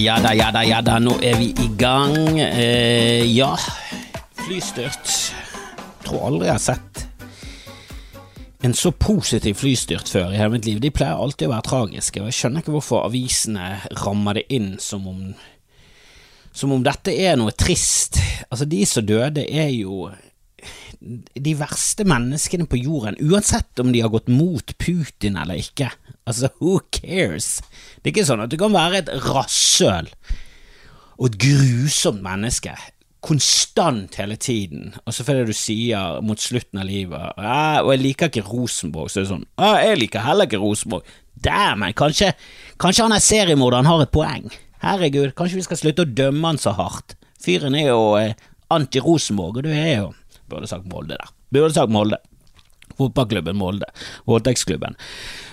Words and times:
ja 0.00 0.16
da, 0.20 0.32
ja 0.34 0.48
da, 0.54 0.64
ja 0.64 0.80
da. 0.84 0.98
Nå 1.02 1.18
er 1.22 1.36
vi 1.40 1.50
i 1.52 1.68
gang. 1.78 2.38
Eh, 2.40 3.26
ja, 3.28 3.52
flystyrt. 4.40 5.14
Tror 6.06 6.26
aldri 6.30 6.48
jeg 6.48 6.56
har 6.56 6.64
sett 6.64 7.06
en 8.60 8.74
så 8.76 8.90
positiv 8.92 9.56
flystyrt 9.56 10.10
før 10.12 10.34
i 10.34 10.40
hele 10.40 10.52
mitt 10.56 10.66
liv. 10.68 10.80
De 10.82 10.92
pleier 10.92 11.16
alltid 11.16 11.48
å 11.48 11.54
være 11.54 11.66
tragiske, 11.68 12.20
og 12.20 12.28
jeg 12.28 12.36
skjønner 12.36 12.64
ikke 12.64 12.74
hvorfor 12.74 13.06
avisene 13.06 13.70
rammer 14.02 14.36
det 14.40 14.46
inn 14.52 14.74
som 14.82 15.06
om 15.08 15.22
som 16.52 16.72
om 16.74 16.82
dette 16.82 17.12
er 17.14 17.36
noe 17.38 17.54
trist. 17.54 18.18
Altså, 18.50 18.66
de 18.68 18.82
som 18.88 19.06
døde, 19.06 19.44
er 19.46 19.70
jo 19.70 20.08
de 21.00 21.52
verste 21.56 22.04
menneskene 22.04 22.66
på 22.68 22.80
jorden, 22.82 23.16
uansett 23.22 23.80
om 23.80 23.92
de 23.94 24.02
har 24.02 24.12
gått 24.12 24.28
mot 24.28 24.74
Putin 24.82 25.38
eller 25.40 25.62
ikke. 25.62 25.88
Altså, 26.28 26.50
who 26.58 26.80
cares? 26.92 27.60
Det 28.00 28.10
er 28.10 28.14
ikke 28.14 28.28
sånn 28.30 28.44
at 28.44 28.52
du 28.52 28.56
kan 28.60 28.72
være 28.74 29.02
et 29.02 29.12
rasshøl 29.26 30.08
og 31.20 31.26
et 31.28 31.36
grusomt 31.42 32.22
menneske 32.24 32.72
konstant 33.20 34.14
hele 34.16 34.38
tiden, 34.40 34.94
og 35.04 35.12
så 35.12 35.26
fordi 35.26 35.50
du 35.50 35.52
sier 35.52 36.22
mot 36.24 36.40
slutten 36.40 36.80
av 36.80 36.86
livet 36.88 37.34
og 37.36 37.90
jeg 37.92 38.00
liker 38.00 38.30
ikke 38.30 38.46
Rosenborg, 38.46 39.10
så 39.12 39.20
er 39.20 39.26
det 39.26 39.32
sånn 39.34 39.44
ja, 39.60 39.74
jeg 39.84 39.98
liker 40.00 40.24
heller 40.24 40.48
ikke 40.48 40.62
Rosenborg. 40.62 41.10
Dæven, 41.40 41.84
kanskje, 41.96 42.32
kanskje 42.80 43.04
han 43.04 43.16
er 43.16 43.24
seriemorderen 43.24 43.88
har 43.88 44.02
et 44.04 44.12
poeng. 44.12 44.48
Herregud, 44.80 45.34
kanskje 45.36 45.60
vi 45.60 45.66
skal 45.68 45.80
slutte 45.80 46.04
å 46.04 46.08
dømme 46.08 46.52
han 46.52 46.60
så 46.60 46.72
hardt. 46.76 47.14
Fyren 47.40 47.76
er 47.76 47.90
jo 47.90 48.00
eh, 48.20 48.34
anti-Rosenborg, 48.72 49.60
og 49.60 49.68
du 49.68 49.72
er 49.72 49.94
jo 49.98 50.10
Burde 50.50 50.66
sagt 50.66 50.88
Molde 50.90 51.14
der. 51.14 51.30
Burde 51.54 51.74
sagt 51.76 51.92
Molde. 51.94 52.18
Fotballklubben 52.98 53.56
Molde. 53.56 53.86
Voldtektsklubben. 54.26 54.96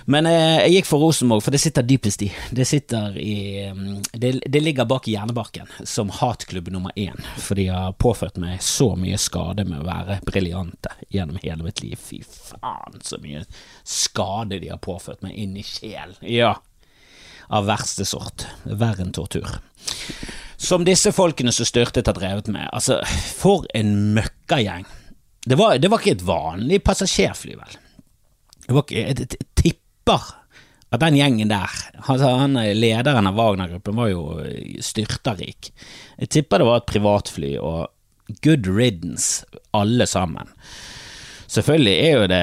Men 0.08 0.26
eh, 0.26 0.62
jeg 0.64 0.78
gikk 0.78 0.86
for 0.88 1.02
Rosenborg, 1.04 1.42
for 1.44 1.52
det 1.52 1.60
sitter 1.60 1.84
dypest 1.84 2.22
i. 2.24 2.30
Det 2.56 2.64
sitter 2.64 3.16
i 3.20 3.66
mm, 3.68 3.96
Det, 4.12 4.30
det 4.40 4.60
ligger 4.62 4.88
bak 4.88 5.08
i 5.08 5.12
hjernebarken 5.12 5.68
som 5.84 6.08
hatklubb 6.08 6.70
nummer 6.72 6.94
én, 6.96 7.18
for 7.36 7.58
de 7.60 7.66
har 7.68 7.92
påført 8.00 8.38
meg 8.40 8.62
så 8.64 8.94
mye 8.96 9.18
skade 9.20 9.66
med 9.68 9.82
å 9.82 9.88
være 9.88 10.16
briljante 10.24 10.94
gjennom 11.12 11.36
hele 11.42 11.66
mitt 11.66 11.82
liv. 11.84 12.00
Fy 12.00 12.22
faen, 12.24 12.96
så 13.04 13.20
mye 13.20 13.42
skade 13.84 14.62
de 14.62 14.70
har 14.72 14.80
påført 14.80 15.20
meg 15.26 15.36
inn 15.36 15.58
i 15.60 15.64
sjelen. 15.66 16.16
Ja, 16.24 16.54
av 17.52 17.68
verste 17.68 18.06
sort. 18.08 18.46
Verre 18.64 19.04
enn 19.04 19.12
tortur. 19.12 19.58
Som 20.56 20.86
disse 20.88 21.12
folkene 21.12 21.52
som 21.52 21.68
styrtet 21.68 22.08
har 22.08 22.16
drevet 22.16 22.48
med. 22.52 22.64
Altså, 22.72 23.02
for 23.36 23.68
en 23.76 23.92
møkkagjeng. 24.16 24.88
Det 25.44 25.56
det 25.56 25.92
var 25.92 26.00
ikke 26.00 26.16
et 26.16 26.24
vanlig 26.24 26.80
passasjerfly, 26.84 27.58
vel. 27.60 27.76
Det 28.64 28.76
var 28.76 28.88
ikke, 28.88 29.04
et 29.04 29.36
jeg 29.64 29.76
tipper 30.08 30.34
at 30.88 31.02
den 31.02 31.18
gjengen 31.18 31.50
der, 31.52 31.72
altså 32.08 32.30
han 32.40 32.56
lederen 32.56 33.28
av 33.28 33.36
Wagner-gruppen 33.36 33.96
var 33.98 34.08
jo 34.08 34.22
styrtarik. 34.80 35.68
Jeg 36.16 36.30
tipper 36.32 36.62
det 36.62 36.68
var 36.68 36.80
et 36.80 36.88
privatfly, 36.88 37.50
og 37.60 37.90
good 38.40 38.64
riddance, 38.72 39.44
alle 39.76 40.06
sammen. 40.08 40.48
Selvfølgelig 41.48 41.92
er 41.92 42.10
jo 42.12 42.24
det 42.28 42.40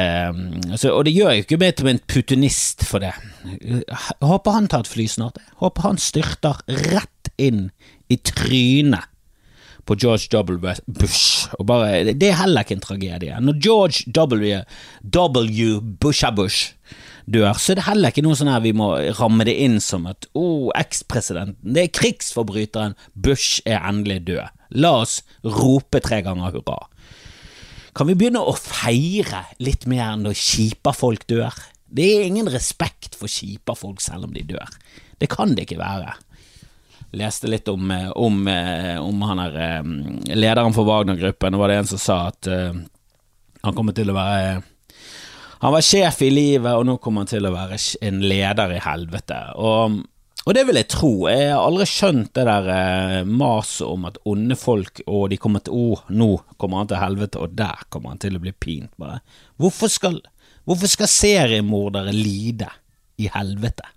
altså, 0.74 0.92
Og 0.98 1.04
det 1.06 1.12
gjør 1.14 1.36
jo 1.36 1.44
ikke 1.44 1.60
meg 1.62 1.76
til 1.78 1.90
en 1.92 2.00
putinist 2.10 2.86
for 2.90 3.02
det. 3.02 3.12
Jeg 3.46 3.98
håper 4.26 4.56
han 4.56 4.70
tar 4.70 4.82
et 4.82 4.90
fly 4.90 5.06
snart. 5.10 5.38
Jeg 5.38 5.60
håper 5.62 5.86
han 5.86 6.02
styrter 6.02 6.62
rett 6.90 7.30
inn 7.38 7.68
i 8.10 8.18
trynet 8.18 9.06
på 9.86 9.98
George 10.02 10.30
W. 10.34 10.74
Bush. 10.90 11.50
Bare, 11.66 12.14
det 12.14 12.30
er 12.32 12.40
heller 12.42 12.66
ikke 12.66 12.80
en 12.80 12.86
tragedie. 12.86 13.42
Når 13.42 13.60
George 13.62 14.10
W. 14.10 14.64
W. 15.14 15.82
Busha 16.02 16.34
Bush 16.34 16.74
dør, 17.26 17.54
så 17.58 17.74
er 17.74 17.80
det 17.80 17.88
heller 17.88 18.14
ikke 18.14 18.24
noe 18.26 18.38
sånn 18.38 18.52
her 18.52 18.64
vi 18.64 18.74
må 18.78 18.92
ramme 19.20 19.46
det 19.48 19.56
inn 19.66 19.80
som 19.84 20.06
at 20.10 20.28
oh, 20.38 20.70
ekspresidenten, 20.78 21.76
det 21.76 21.86
er 21.86 21.96
krigsforbryteren, 21.98 22.98
Bush 23.14 23.64
er 23.66 23.82
endelig 23.82 24.22
død. 24.30 24.52
La 24.82 24.92
oss 25.04 25.20
rope 25.46 26.02
tre 26.04 26.22
ganger 26.26 26.54
hurra. 26.56 26.84
Kan 27.96 28.10
vi 28.10 28.18
begynne 28.20 28.44
å 28.44 28.54
feire 28.60 29.46
litt 29.64 29.88
mer 29.90 30.18
når 30.20 30.36
kjipa 30.38 30.92
folk 30.96 31.26
dør? 31.32 31.56
Det 31.86 32.06
er 32.12 32.28
ingen 32.28 32.50
respekt 32.52 33.16
for 33.16 33.32
kjipa 33.32 33.76
folk 33.78 34.04
selv 34.04 34.28
om 34.28 34.36
de 34.36 34.44
dør. 34.46 34.74
Det 35.22 35.30
kan 35.32 35.56
det 35.56 35.68
ikke 35.68 35.82
være 35.82 36.18
leste 37.16 37.48
litt 37.48 37.70
om, 37.72 37.92
om, 38.20 38.42
om 39.00 39.22
han 39.30 39.40
er 39.40 39.86
lederen 40.36 40.76
for 40.76 40.84
Wagner-gruppen, 40.90 41.56
og 41.56 41.62
var 41.62 41.72
det 41.72 41.78
en 41.80 41.88
som 41.94 42.02
sa 42.02 42.18
at 42.28 42.50
uh, 42.52 42.76
han 43.64 43.78
kommer 43.78 43.96
til 43.96 44.12
å 44.12 44.18
være 44.18 44.58
Han 45.64 45.74
var 45.74 45.86
sjef 45.86 46.22
i 46.26 46.32
livet, 46.34 46.74
og 46.74 46.86
nå 46.88 46.98
kommer 47.02 47.24
han 47.24 47.32
til 47.32 47.48
å 47.48 47.54
være 47.54 47.80
en 48.06 48.20
leder 48.26 48.76
i 48.76 48.82
helvete. 48.84 49.40
Og, 49.56 49.98
og 50.44 50.56
det 50.58 50.66
vil 50.68 50.80
jeg 50.82 50.90
tro. 50.92 51.12
Jeg 51.32 51.50
har 51.54 51.64
aldri 51.64 51.88
skjønt 51.90 52.34
det 52.36 52.46
der 52.50 52.70
eh, 52.76 53.18
maset 53.30 53.88
om 53.88 54.08
at 54.10 54.20
onde 54.28 54.58
folk 54.60 55.04
og 55.06 55.30
de 55.32 55.40
kommer 55.42 55.64
til 55.64 55.76
Å, 55.76 55.86
oh, 55.96 56.06
nå 56.12 56.30
kommer 56.62 56.84
han 56.84 56.92
til 56.92 57.02
helvete, 57.02 57.42
og 57.42 57.56
der 57.58 57.86
kommer 57.90 58.14
han 58.14 58.22
til 58.24 58.38
å 58.38 58.44
bli 58.44 58.54
pint. 58.54 58.92
Bare. 59.02 59.22
Hvorfor 59.62 59.92
skal, 59.92 60.20
hvorfor 60.68 60.92
skal 60.92 61.12
seriemordere 61.12 62.16
lide 62.16 62.70
i 63.22 63.32
helvete? 63.32 63.88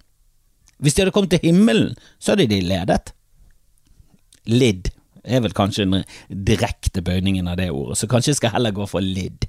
Hvis 0.79 0.95
de 0.95 1.03
hadde 1.03 1.15
kommet 1.15 1.35
til 1.35 1.43
himmelen, 1.43 1.97
så 2.23 2.37
hadde 2.37 2.47
de 2.53 2.63
ledet. 2.63 3.13
Lidd 4.49 4.93
er 5.27 5.43
vel 5.45 5.53
kanskje 5.53 5.85
den 5.85 6.05
direkte 6.47 7.03
bøyningen 7.05 7.51
av 7.51 7.59
det 7.59 7.73
ordet, 7.75 7.99
så 7.99 8.07
kanskje 8.09 8.31
jeg 8.31 8.39
skal 8.39 8.55
heller 8.55 8.73
gå 8.77 8.87
for 8.89 9.05
lidd 9.05 9.45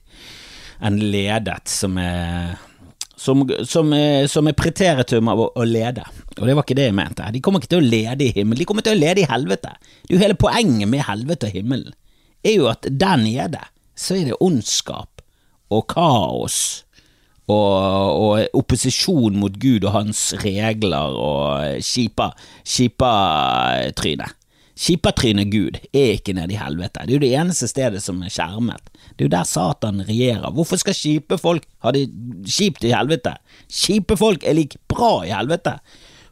enn 0.86 1.00
ledet, 1.12 1.68
som 1.72 1.98
er 2.02 2.58
som, 3.20 3.42
som, 3.68 3.90
som 4.32 4.48
er 4.48 4.56
preteritum 4.56 5.28
av 5.28 5.42
å, 5.44 5.48
å, 5.60 5.66
lede, 5.68 6.06
og 6.38 6.46
det 6.48 6.54
var 6.56 6.64
ikke 6.64 6.78
det 6.78 6.86
jeg 6.88 6.96
mente. 6.96 7.32
De 7.36 7.42
kommer 7.44 7.60
ikke 7.60 7.74
til 7.74 7.82
å 7.82 7.90
lede 7.92 8.24
i 8.24 8.32
himmelen, 8.32 8.62
de 8.62 8.68
kommer 8.70 8.86
til 8.86 8.96
å 8.96 9.00
lede 9.00 9.26
i 9.26 9.28
helvete. 9.28 9.74
Det 10.06 10.14
er 10.14 10.16
jo 10.16 10.22
hele 10.24 10.38
poenget 10.40 10.88
med 10.88 11.04
helvete 11.04 11.50
og 11.50 11.58
himmelen, 11.58 11.98
er 12.48 12.56
jo 12.56 12.70
at 12.72 12.88
der 12.88 13.20
nede 13.20 13.66
så 14.00 14.16
er 14.16 14.30
det 14.30 14.40
ondskap 14.40 15.20
og 15.76 15.84
kaos 15.92 16.60
og, 17.50 17.76
og, 18.22 18.46
opposisjon 18.56 19.36
mot 19.42 19.56
Gud 19.60 19.84
og 19.84 19.96
hans 19.96 20.22
regler 20.44 21.18
og 21.20 21.82
kjipa, 21.84 22.30
skipa-tryne. 22.64 24.30
Skipatryne 24.80 25.44
Gud 25.52 25.76
er 25.92 26.14
ikke 26.16 26.34
nede 26.38 26.56
i 26.56 26.60
helvete. 26.60 27.04
Det 27.04 27.12
er 27.12 27.18
jo 27.18 27.24
det 27.26 27.32
eneste 27.36 27.68
stedet 27.68 28.00
som 28.04 28.22
er 28.24 28.32
skjermet. 28.32 28.92
Det 29.12 29.26
er 29.26 29.28
jo 29.28 29.34
der 29.34 29.48
Satan 29.48 30.06
regjerer. 30.08 30.54
Hvorfor 30.56 30.80
skal 30.80 30.96
kjipe 30.96 31.40
folk 31.42 31.66
ha 31.84 31.92
det 31.96 32.06
kjipt 32.48 32.86
i 32.88 32.94
helvete? 32.96 33.36
Kjipe 33.68 34.16
folk 34.20 34.46
er 34.48 34.56
like 34.56 34.80
bra 34.92 35.26
i 35.28 35.34
helvete. 35.36 35.76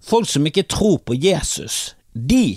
Folk 0.07 0.29
som 0.31 0.47
ikke 0.47 0.63
tror 0.71 1.01
på 1.03 1.17
Jesus, 1.19 1.97
de 2.13 2.55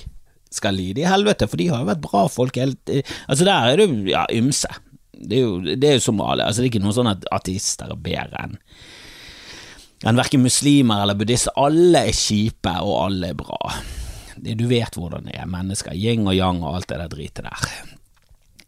skal 0.55 0.79
lide 0.79 1.03
i 1.03 1.11
helvete, 1.11 1.49
for 1.51 1.59
de 1.59 1.69
har 1.71 1.83
jo 1.83 1.91
vært 1.91 2.03
bra 2.05 2.25
folk 2.31 2.57
helt 2.59 2.91
Altså, 2.91 3.45
der 3.45 3.55
er 3.55 3.79
det 3.79 3.87
jo 3.89 3.99
ja, 4.11 4.25
ymse. 4.35 4.71
Det 5.15 5.39
er 5.39 5.43
jo, 5.43 5.59
det 5.61 5.89
er 5.89 5.99
jo 5.99 6.07
som 6.07 6.23
alle, 6.23 6.47
altså 6.47 6.63
det 6.63 6.69
er 6.69 6.73
ikke 6.73 6.85
noen 6.87 6.97
sånn 6.97 7.11
at 7.11 7.27
ateister 7.35 7.91
er 7.91 8.03
bedre 8.03 8.47
enn 8.47 8.59
enn 10.01 10.17
verken 10.17 10.41
muslimer 10.41 11.03
eller 11.03 11.19
buddhister. 11.19 11.53
Alle 11.61 12.07
er 12.09 12.17
kjipe, 12.17 12.73
og 12.81 12.95
alle 13.03 13.35
er 13.35 13.37
bra. 13.37 13.59
Du 14.41 14.67
vet 14.71 14.97
hvordan 14.97 15.29
det 15.29 15.37
er, 15.37 15.49
mennesker, 15.51 15.97
yin 15.97 16.29
og 16.29 16.37
yang 16.37 16.63
og 16.65 16.79
alt 16.79 16.89
det 16.93 17.01
der 17.03 17.13
dritet 17.13 17.45
der. 17.45 17.67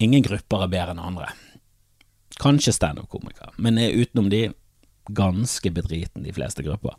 Ingen 0.03 0.25
grupper 0.27 0.67
er 0.67 0.73
bedre 0.73 0.95
enn 0.97 1.03
andre. 1.03 1.31
Kanskje 2.43 2.75
standup-komikere, 2.75 3.53
men 3.63 3.79
utenom 3.79 4.29
de, 4.33 4.49
ganske 5.07 5.71
bedriten, 5.71 6.23
de 6.23 6.33
fleste 6.33 6.63
grupper. 6.63 6.95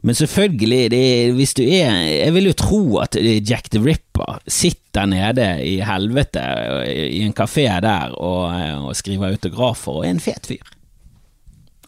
Men 0.00 0.14
selvfølgelig, 0.14 0.90
det, 0.90 1.32
hvis 1.34 1.54
du 1.56 1.62
er 1.64 1.92
Jeg 2.06 2.32
vil 2.34 2.48
jo 2.50 2.52
tro 2.56 2.80
at 3.02 3.16
Jack 3.16 3.70
the 3.70 3.80
Ripper 3.82 4.38
sitter 4.46 5.06
nede 5.06 5.46
i 5.64 5.80
helvete 5.84 6.42
i 6.86 7.22
en 7.24 7.34
kafé 7.36 7.66
der 7.82 8.14
og, 8.14 8.52
og 8.88 8.96
skriver 8.96 9.32
autografer 9.32 9.92
og 9.92 10.06
er 10.06 10.14
en 10.14 10.22
fet 10.22 10.46
fyr. 10.46 10.74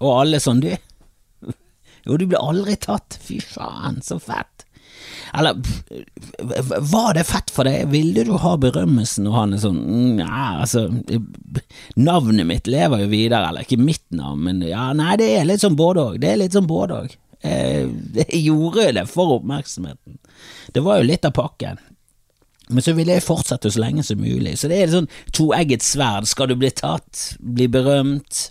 Og 0.00 0.22
alle 0.22 0.40
sånn, 0.40 0.62
du 0.62 0.70
Jo, 2.06 2.16
du 2.16 2.26
blir 2.26 2.40
aldri 2.40 2.76
tatt. 2.80 3.18
Fy 3.22 3.40
faen, 3.44 4.00
så 4.04 4.18
fett. 4.22 4.67
Eller 5.34 5.58
var 6.92 7.14
det 7.14 7.24
fett 7.28 7.52
for 7.52 7.68
deg? 7.68 7.88
Ville 7.92 8.24
du 8.24 8.32
ha 8.40 8.54
berømmelsen 8.60 9.26
Og 9.28 9.34
han 9.36 9.52
er 9.54 9.60
sånn 9.62 9.80
Nja, 10.16 10.60
altså 10.64 10.86
Navnet 12.00 12.48
mitt 12.48 12.70
lever 12.70 13.04
jo 13.04 13.10
videre, 13.12 13.50
eller 13.50 13.66
ikke 13.66 13.80
mitt 13.80 14.06
navn, 14.14 14.44
men 14.46 14.62
ja, 14.66 14.88
nei, 14.96 15.16
det 15.20 15.28
er 15.36 15.46
litt 15.48 15.62
sånn 15.62 15.76
både 15.78 16.04
òg. 16.04 16.20
Det 16.22 16.30
er 16.30 16.40
litt 16.40 16.56
sånn 16.56 16.68
både 16.70 17.02
òg. 17.02 17.16
Jeg 17.42 17.90
eh, 18.24 18.40
gjorde 18.48 18.90
det 18.96 19.04
for 19.10 19.38
oppmerksomheten. 19.38 20.18
Det 20.74 20.82
var 20.84 21.00
jo 21.00 21.08
litt 21.08 21.26
av 21.28 21.34
pakken. 21.36 21.80
Men 22.68 22.84
så 22.84 22.92
ville 22.96 23.16
jeg 23.16 23.24
fortsette 23.24 23.70
så 23.72 23.80
lenge 23.80 24.04
som 24.04 24.20
mulig. 24.20 24.58
Så 24.60 24.68
det 24.70 24.78
er 24.78 24.88
et 24.88 24.94
sånn 24.94 25.10
toegget 25.34 25.84
sverd. 25.84 26.28
Skal 26.28 26.50
du 26.50 26.56
bli 26.60 26.70
tatt, 26.74 27.34
bli 27.40 27.68
berømt, 27.72 28.48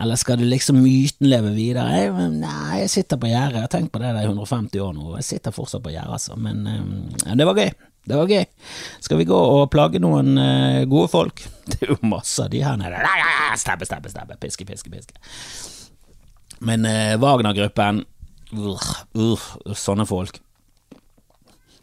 eller 0.00 0.16
skal 0.16 0.38
du 0.38 0.44
liksom 0.46 0.78
myten 0.82 1.26
leve 1.26 1.50
videre? 1.56 1.90
Jeg, 1.98 2.12
nei, 2.38 2.82
jeg 2.84 2.90
sitter 2.92 3.18
på 3.18 3.30
gjerdet. 3.30 3.56
Jeg 3.56 3.66
har 3.66 3.72
tenkt 3.72 3.92
på 3.94 4.02
det 4.02 4.12
i 4.14 4.26
150 4.28 4.82
år 4.84 4.92
nå. 4.94 5.14
Jeg 5.18 5.26
sitter 5.26 5.54
fortsatt 5.54 5.82
på 5.82 5.90
gjerdet, 5.90 6.14
altså. 6.14 6.36
Men 6.38 6.62
um, 6.70 7.08
det 7.34 7.46
var 7.48 7.58
gøy. 7.58 7.72
Det 8.08 8.16
var 8.16 8.30
gøy. 8.30 8.44
Skal 9.04 9.18
vi 9.18 9.26
gå 9.28 9.38
og 9.38 9.66
plage 9.74 9.98
noen 10.02 10.38
uh, 10.38 10.84
gode 10.90 11.10
folk? 11.12 11.42
Det 11.68 11.82
er 11.82 11.90
jo 11.92 11.98
masse 12.08 12.40
av 12.40 12.52
de 12.52 12.62
her 12.64 12.78
nede. 12.80 13.02
Stabbe, 13.60 13.88
stabbe, 13.88 14.12
stabbe. 14.12 14.38
Piske, 14.40 14.64
piske, 14.68 14.92
piske. 14.92 15.18
Men 16.64 16.86
uh, 16.86 17.18
Wagner-gruppen 17.20 18.04
uh, 18.54 18.88
uh, 19.18 19.50
sånne 19.74 20.06
folk. 20.08 20.38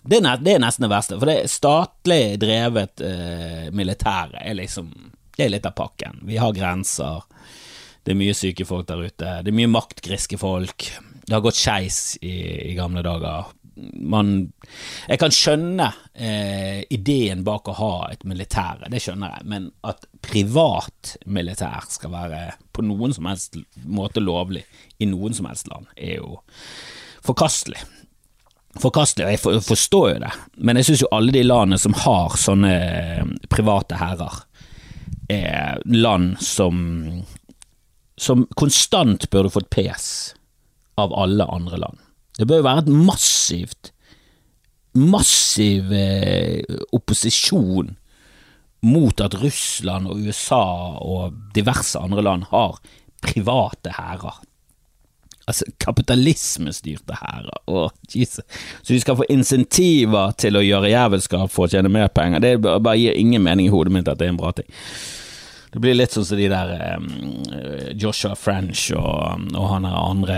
Det 0.05 0.21
er, 0.21 0.39
det 0.39 0.55
er, 0.55 0.63
nesten 0.63 0.85
det 0.85 0.93
verste, 0.93 1.19
for 1.19 1.29
det 1.29 1.35
er 1.41 1.51
statlig 1.51 2.23
drevet 2.39 3.01
uh, 3.01 3.67
militære 3.73 4.43
er 4.45 4.59
liksom 4.59 4.91
Det 5.35 5.47
er 5.47 5.51
litt 5.51 5.65
av 5.67 5.73
pakken. 5.75 6.21
Vi 6.23 6.37
har 6.39 6.53
grenser. 6.55 7.25
Det 8.05 8.13
er 8.13 8.19
mye 8.19 8.37
syke 8.37 8.67
folk 8.69 8.85
der 8.89 9.01
ute. 9.01 9.35
Det 9.41 9.49
er 9.49 9.57
mye 9.57 9.71
maktgriske 9.71 10.37
folk. 10.37 10.87
Det 11.25 11.33
har 11.33 11.41
gått 11.41 11.57
skeis 11.57 12.19
i, 12.21 12.35
i, 12.69 12.73
gamle 12.77 13.01
dager. 13.05 13.49
Man 13.75 14.51
Jeg 15.09 15.19
kan 15.19 15.33
skjønne 15.33 15.87
eh, 16.13 16.85
ideen 16.93 17.41
bak 17.43 17.67
å 17.67 17.75
ha 17.79 17.95
et 18.13 18.21
militære, 18.23 18.87
det 18.93 19.01
skjønner 19.03 19.33
jeg, 19.35 19.47
men 19.51 19.65
at 19.83 20.05
privat 20.23 21.17
militær 21.25 21.89
skal 21.91 22.13
være 22.13 22.43
på 22.71 22.85
noen 22.85 23.11
som 23.17 23.27
helst 23.27 23.57
måte 23.83 24.23
lovlig 24.23 24.63
i 25.01 25.09
noen 25.09 25.35
som 25.35 25.49
helst 25.49 25.67
land, 25.73 25.89
er 25.97 26.21
jo 26.21 26.37
forkastelig 27.25 27.83
forkastelig, 28.79 29.25
og 29.25 29.55
jeg 29.55 29.63
forstår 29.63 30.09
jo 30.09 30.17
det, 30.25 30.31
men 30.67 30.79
jeg 30.79 30.89
syns 30.89 31.03
jo 31.05 31.11
alle 31.15 31.31
de 31.35 31.43
landene 31.45 31.79
som 31.79 31.95
har 32.05 32.35
sånne 32.39 32.73
eh, 32.75 33.23
private 33.51 33.99
herrer, 33.99 34.41
er 35.31 35.79
land 35.89 36.35
som 36.43 36.75
som 38.17 38.45
konstant 38.55 39.29
burde 39.29 39.51
fått 39.51 39.69
pes 39.73 40.07
av 40.99 41.13
alle 41.13 41.45
andre 41.51 41.79
land. 41.81 41.99
Det 42.37 42.47
bør 42.47 42.61
jo 42.61 42.67
være 42.67 42.85
et 42.85 42.95
massivt 43.09 43.91
massiv 44.95 45.93
eh, 45.93 46.63
opposisjon 46.95 47.95
mot 48.85 49.21
at 49.21 49.35
Russland 49.41 50.07
og 50.07 50.27
USA 50.27 50.65
og 51.03 51.35
diverse 51.55 51.99
andre 51.99 52.23
land 52.23 52.45
har 52.51 52.77
private 53.25 53.95
hærer. 53.97 54.37
Altså, 55.45 55.65
kapitalismestyrte 55.81 57.17
hærer. 57.19 57.91
Så 58.05 58.93
de 58.93 58.99
skal 59.01 59.17
få 59.19 59.27
insentiver 59.29 60.33
til 60.41 60.57
å 60.57 60.63
gjøre 60.63 60.93
jævelskap 60.93 61.51
for 61.53 61.67
å 61.67 61.73
tjene 61.75 61.91
mer 61.91 62.09
penger. 62.13 62.41
Det 62.41 62.55
bare 62.63 62.97
gir 62.97 63.19
ingen 63.19 63.43
mening 63.45 63.67
i 63.67 63.73
hodet 63.73 63.93
mitt 63.93 64.09
at 64.09 64.21
det 64.21 64.29
er 64.29 64.35
en 64.35 64.41
bra 64.41 64.53
ting. 64.55 64.69
Det 65.75 65.81
blir 65.83 65.97
litt 65.97 66.13
sånn 66.15 66.23
som 66.23 66.39
de 66.39 66.45
der 66.47 66.69
um, 66.95 67.09
Joshua 67.99 68.31
French 68.39 68.87
og, 68.95 69.49
og 69.51 69.65
han 69.73 69.83
der 69.83 69.97
andre 69.99 70.37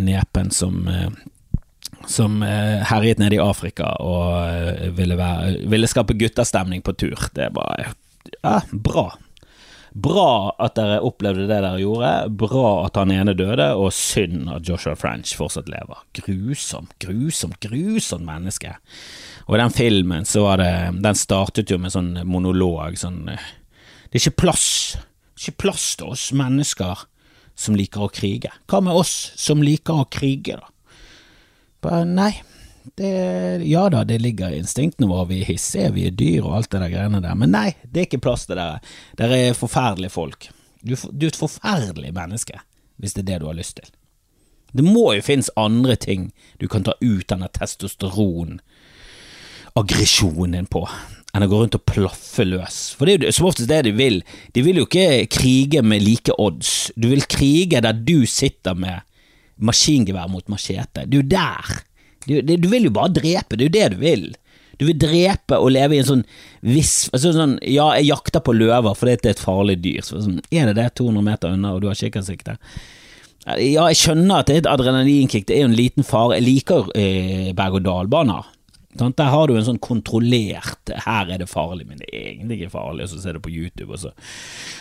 nepen 0.00 0.48
som 0.54 0.86
uh, 0.88 1.10
som 2.08 2.40
uh, 2.40 2.80
herjet 2.88 3.20
nede 3.20 3.36
i 3.36 3.42
Afrika 3.42 3.90
og 4.00 4.94
ville, 4.96 5.18
være, 5.18 5.66
ville 5.68 5.90
skape 5.90 6.16
guttastemning 6.16 6.80
på 6.80 6.94
tur. 6.96 7.28
Det 7.36 7.50
er 7.50 7.52
bare 7.52 7.90
ja, 8.40 8.62
bra. 8.72 9.10
Bra 9.92 10.54
at 10.60 10.76
dere 10.76 11.00
opplevde 11.04 11.46
det 11.46 11.52
dere 11.52 11.80
gjorde, 11.80 12.12
bra 12.40 12.72
at 12.86 12.98
han 13.00 13.12
ene 13.12 13.34
døde, 13.36 13.70
og 13.76 13.92
synd 13.92 14.48
at 14.52 14.68
Joshua 14.68 14.96
French 14.96 15.34
fortsatt 15.36 15.68
lever. 15.68 16.00
Grusomt, 16.20 16.92
grusomt, 17.02 17.60
grusomt 17.64 18.24
menneske. 18.24 18.76
Og 19.48 19.56
i 19.56 19.62
den 19.62 19.72
filmen 19.72 20.28
så 20.28 20.44
var 20.44 20.60
det 20.60 20.72
Den 21.04 21.16
startet 21.16 21.70
jo 21.72 21.78
med 21.80 21.94
sånn 21.94 22.12
monolog, 22.28 22.98
sånn 23.00 23.24
Det 24.08 24.18
er 24.18 24.24
ikke 24.24 24.42
plass, 24.44 24.68
ikke 25.36 25.56
plass 25.64 25.90
til 26.00 26.12
oss 26.14 26.28
mennesker 26.36 27.06
som 27.58 27.76
liker 27.76 28.06
å 28.06 28.12
krige. 28.12 28.52
Hva 28.70 28.80
med 28.84 28.96
oss 28.96 29.32
som 29.36 29.62
liker 29.64 30.04
å 30.04 30.08
krige, 30.10 30.60
da? 30.60 30.72
Bare 31.84 32.06
nei, 32.08 32.32
det, 32.98 33.10
ja 33.68 33.84
da, 33.92 34.02
det 34.08 34.18
ligger 34.18 34.50
i 34.50 34.62
instinktene 34.62 35.10
våre, 35.10 35.28
vi 35.30 35.42
er 35.42 35.50
hissige, 35.52 35.92
vi 35.94 36.06
er 36.08 36.16
dyr 36.16 36.46
og 36.46 36.56
alt 36.56 36.70
det 36.72 36.80
der 36.82 36.94
greiene 36.94 37.20
der, 37.22 37.36
men 37.38 37.52
nei, 37.54 37.68
det 37.84 38.00
er 38.00 38.08
ikke 38.08 38.22
plass 38.24 38.48
til 38.48 38.58
dere. 38.58 38.80
Dere 39.18 39.38
er 39.50 39.58
forferdelige 39.58 40.14
folk. 40.14 40.48
Du, 40.80 40.94
du, 40.94 41.26
er 41.26 41.32
et 41.32 41.38
forferdelig 41.38 42.14
menneske, 42.16 42.58
hvis 42.98 43.14
det 43.14 43.26
er 43.26 43.30
det 43.32 43.40
du 43.42 43.48
har 43.50 43.58
lyst 43.58 43.78
til. 43.78 43.92
Det 44.72 44.84
må 44.84 45.12
jo 45.16 45.24
finnes 45.24 45.52
andre 45.56 45.96
ting 46.00 46.30
du 46.60 46.66
kan 46.70 46.84
ta 46.86 46.94
ut 47.00 47.28
denne 47.30 47.48
testosteron, 47.54 48.58
aggresjonen 49.78 50.56
din 50.56 50.68
på, 50.70 50.84
enn 51.38 51.46
å 51.46 51.50
gå 51.50 51.60
rundt 51.62 51.78
og 51.78 51.86
plaffe 51.88 52.46
løs. 52.46 52.78
For 52.98 53.08
det 53.08 53.14
er 53.14 53.28
jo 53.28 53.36
som 53.38 53.48
oftest 53.50 53.70
det 53.70 53.84
de 53.86 53.94
vil. 53.96 54.20
De 54.54 54.64
vil 54.66 54.82
jo 54.82 54.86
ikke 54.88 55.28
krige 55.32 55.82
med 55.86 56.04
like 56.04 56.34
odds. 56.38 56.90
Du 56.98 57.08
vil 57.12 57.24
krige 57.30 57.82
der 57.84 57.96
du 57.96 58.26
sitter 58.28 58.76
med 58.78 59.06
maskingevær 59.58 60.28
mot 60.30 60.46
machete. 60.50 61.06
Det 61.06 61.14
er 61.14 61.22
jo 61.22 61.30
der 61.30 61.78
du, 62.26 62.34
det, 62.42 62.58
du, 62.60 62.68
vil 62.68 62.88
jo 62.88 62.92
bare 62.92 63.14
drepe, 63.14 63.56
det 63.56 63.64
er 63.64 63.70
jo 63.70 63.76
det 63.78 63.88
du 63.94 64.02
vil. 64.02 64.26
Du 64.78 64.84
vil 64.86 64.98
drepe 65.00 65.56
og 65.58 65.72
leve 65.74 65.96
i 65.96 66.02
en 66.02 66.06
sånn 66.06 66.26
viss 66.62 67.08
altså 67.10 67.32
sånn, 67.34 67.56
Ja, 67.66 67.88
jeg 67.98 68.10
jakter 68.12 68.42
på 68.44 68.54
løver 68.54 68.94
fordi 68.98 69.16
det 69.22 69.32
er 69.32 69.36
et 69.36 69.42
farlig 69.42 69.78
dyr. 69.82 70.04
Så 70.06 70.20
sånn, 70.22 70.42
er 70.54 70.70
det 70.70 70.76
det 70.78 70.92
200 71.00 71.24
meter 71.24 71.56
unna, 71.56 71.74
og 71.74 71.82
du 71.82 71.88
har 71.90 71.98
kikkersikte? 71.98 72.58
Ja, 73.48 73.86
jeg 73.88 73.96
skjønner 73.96 74.42
at 74.42 74.50
det 74.50 74.58
er 74.58 74.62
et 74.64 74.70
adrenalinkick, 74.70 75.46
det 75.48 75.56
er 75.56 75.64
jo 75.64 75.70
en 75.70 75.78
liten 75.78 76.06
fare. 76.06 76.36
Jeg 76.36 76.46
liker 76.46 76.90
eh, 76.98 77.50
berg-og-dal-baner. 77.56 78.50
Der 78.98 79.30
har 79.30 79.46
du 79.46 79.54
en 79.56 79.66
sånn 79.66 79.78
kontrollert 79.78 80.90
'her 80.90 81.30
er 81.30 81.38
det 81.38 81.48
farlig', 81.48 81.86
men 81.86 81.98
det 81.98 82.08
er 82.12 82.32
egentlig 82.32 82.60
ikke 82.60 82.74
farlig, 82.74 83.04
og 83.04 83.10
så 83.10 83.22
ser 83.22 83.32
du 83.32 83.40
på 83.40 83.52
YouTube, 83.52 83.92
og 83.92 83.98
så, 83.98 84.12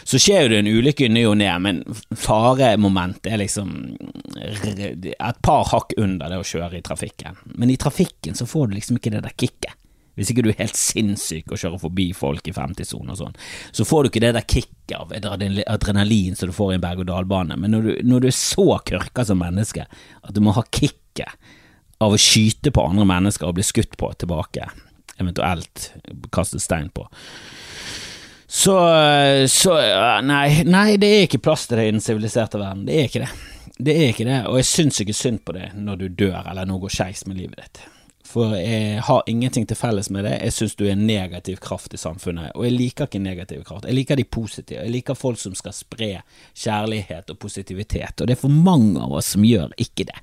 så 0.04 0.18
skjer 0.18 0.50
det 0.50 0.60
en 0.60 0.72
ulykke 0.72 1.06
i 1.06 1.14
ny 1.14 1.26
og 1.30 1.38
ne, 1.38 1.52
men 1.60 1.84
faremomentet 2.16 3.32
er 3.32 3.38
liksom 3.44 3.98
et 4.38 5.42
par 5.42 5.68
hakk 5.72 5.94
under 5.98 6.30
det 6.30 6.40
å 6.42 6.48
kjøre 6.48 6.80
i 6.80 6.86
trafikken. 6.86 7.38
Men 7.56 7.70
i 7.70 7.78
trafikken 7.78 8.36
så 8.36 8.46
får 8.46 8.68
du 8.68 8.78
liksom 8.78 8.98
ikke 8.98 9.14
det 9.14 9.24
der 9.24 9.38
kicket. 9.38 9.76
Hvis 10.18 10.32
ikke 10.34 10.48
du 10.48 10.50
er 10.50 10.64
helt 10.64 10.78
sinnssyk 10.78 11.52
og 11.52 11.60
kjører 11.62 11.82
forbi 11.82 12.08
folk 12.18 12.48
i 12.50 12.54
50-sonen 12.56 13.14
og 13.14 13.20
sånn, 13.20 13.36
så 13.70 13.86
får 13.86 14.04
du 14.04 14.10
ikke 14.10 14.24
det 14.26 14.34
der 14.34 14.48
kicket 14.50 14.96
av 14.98 15.14
adrenalin 15.14 16.38
som 16.38 16.50
du 16.50 16.56
får 16.58 16.74
i 16.74 16.78
en 16.80 16.86
berg-og-dal-bane. 16.88 17.58
Men 17.62 17.76
når 17.76 17.86
du, 17.86 17.92
når 18.08 18.24
du 18.24 18.28
er 18.32 18.38
så 18.38 18.80
kørka 18.88 19.28
som 19.28 19.38
menneske 19.44 19.86
at 19.86 20.34
du 20.34 20.42
må 20.42 20.56
ha 20.58 20.66
kicket 20.74 21.30
av 22.04 22.14
å 22.14 22.20
skyte 22.22 22.72
på 22.74 22.84
andre 22.86 23.08
mennesker 23.10 23.50
og 23.50 23.58
bli 23.58 23.66
skutt 23.66 23.98
på 23.98 24.12
tilbake, 24.22 24.70
eventuelt 25.18 25.92
kastet 26.34 26.62
stein 26.62 26.92
på. 26.94 27.08
Så, 28.48 28.78
så 29.52 29.74
nei, 30.24 30.64
nei, 30.64 30.88
det 31.02 31.10
er 31.12 31.26
ikke 31.26 31.44
plass 31.44 31.66
til 31.68 31.82
det 31.82 31.90
i 31.90 31.94
den 31.98 32.04
siviliserte 32.04 32.62
verden. 32.62 32.86
Det 32.88 32.96
er 32.96 33.10
ikke 33.10 33.26
det. 33.26 33.34
Det 33.78 33.94
er 33.94 34.08
ikke 34.10 34.26
det, 34.26 34.40
og 34.50 34.56
jeg 34.58 34.70
syns 34.72 35.02
ikke 35.04 35.14
synd 35.14 35.44
på 35.46 35.54
det 35.54 35.68
når 35.78 36.00
du 36.00 36.08
dør 36.24 36.48
eller 36.50 36.66
noe 36.66 36.82
går 36.82 36.94
skeis 36.96 37.28
med 37.28 37.38
livet 37.38 37.60
ditt. 37.60 37.84
For 38.28 38.56
jeg 38.58 39.04
har 39.08 39.28
ingenting 39.30 39.68
til 39.70 39.78
felles 39.80 40.10
med 40.12 40.26
det. 40.28 40.34
Jeg 40.42 40.56
syns 40.56 40.76
du 40.76 40.84
er 40.88 40.96
en 40.96 41.06
negativ 41.08 41.62
kraft 41.64 41.94
i 41.96 42.00
samfunnet, 42.02 42.52
og 42.56 42.66
jeg 42.66 42.76
liker 42.76 43.08
ikke 43.08 43.22
negativ 43.24 43.62
kraft. 43.68 43.88
Jeg 43.88 43.96
liker 43.96 44.20
de 44.20 44.26
positive. 44.28 44.82
Jeg 44.82 44.96
liker 44.98 45.16
folk 45.16 45.40
som 45.40 45.56
skal 45.56 45.76
spre 45.76 46.10
kjærlighet 46.52 47.32
og 47.32 47.40
positivitet, 47.40 48.20
og 48.20 48.28
det 48.28 48.36
er 48.36 48.42
for 48.42 48.52
mange 48.52 49.00
av 49.00 49.16
oss 49.20 49.32
som 49.36 49.46
gjør 49.48 49.72
ikke 49.80 50.10
det. 50.10 50.18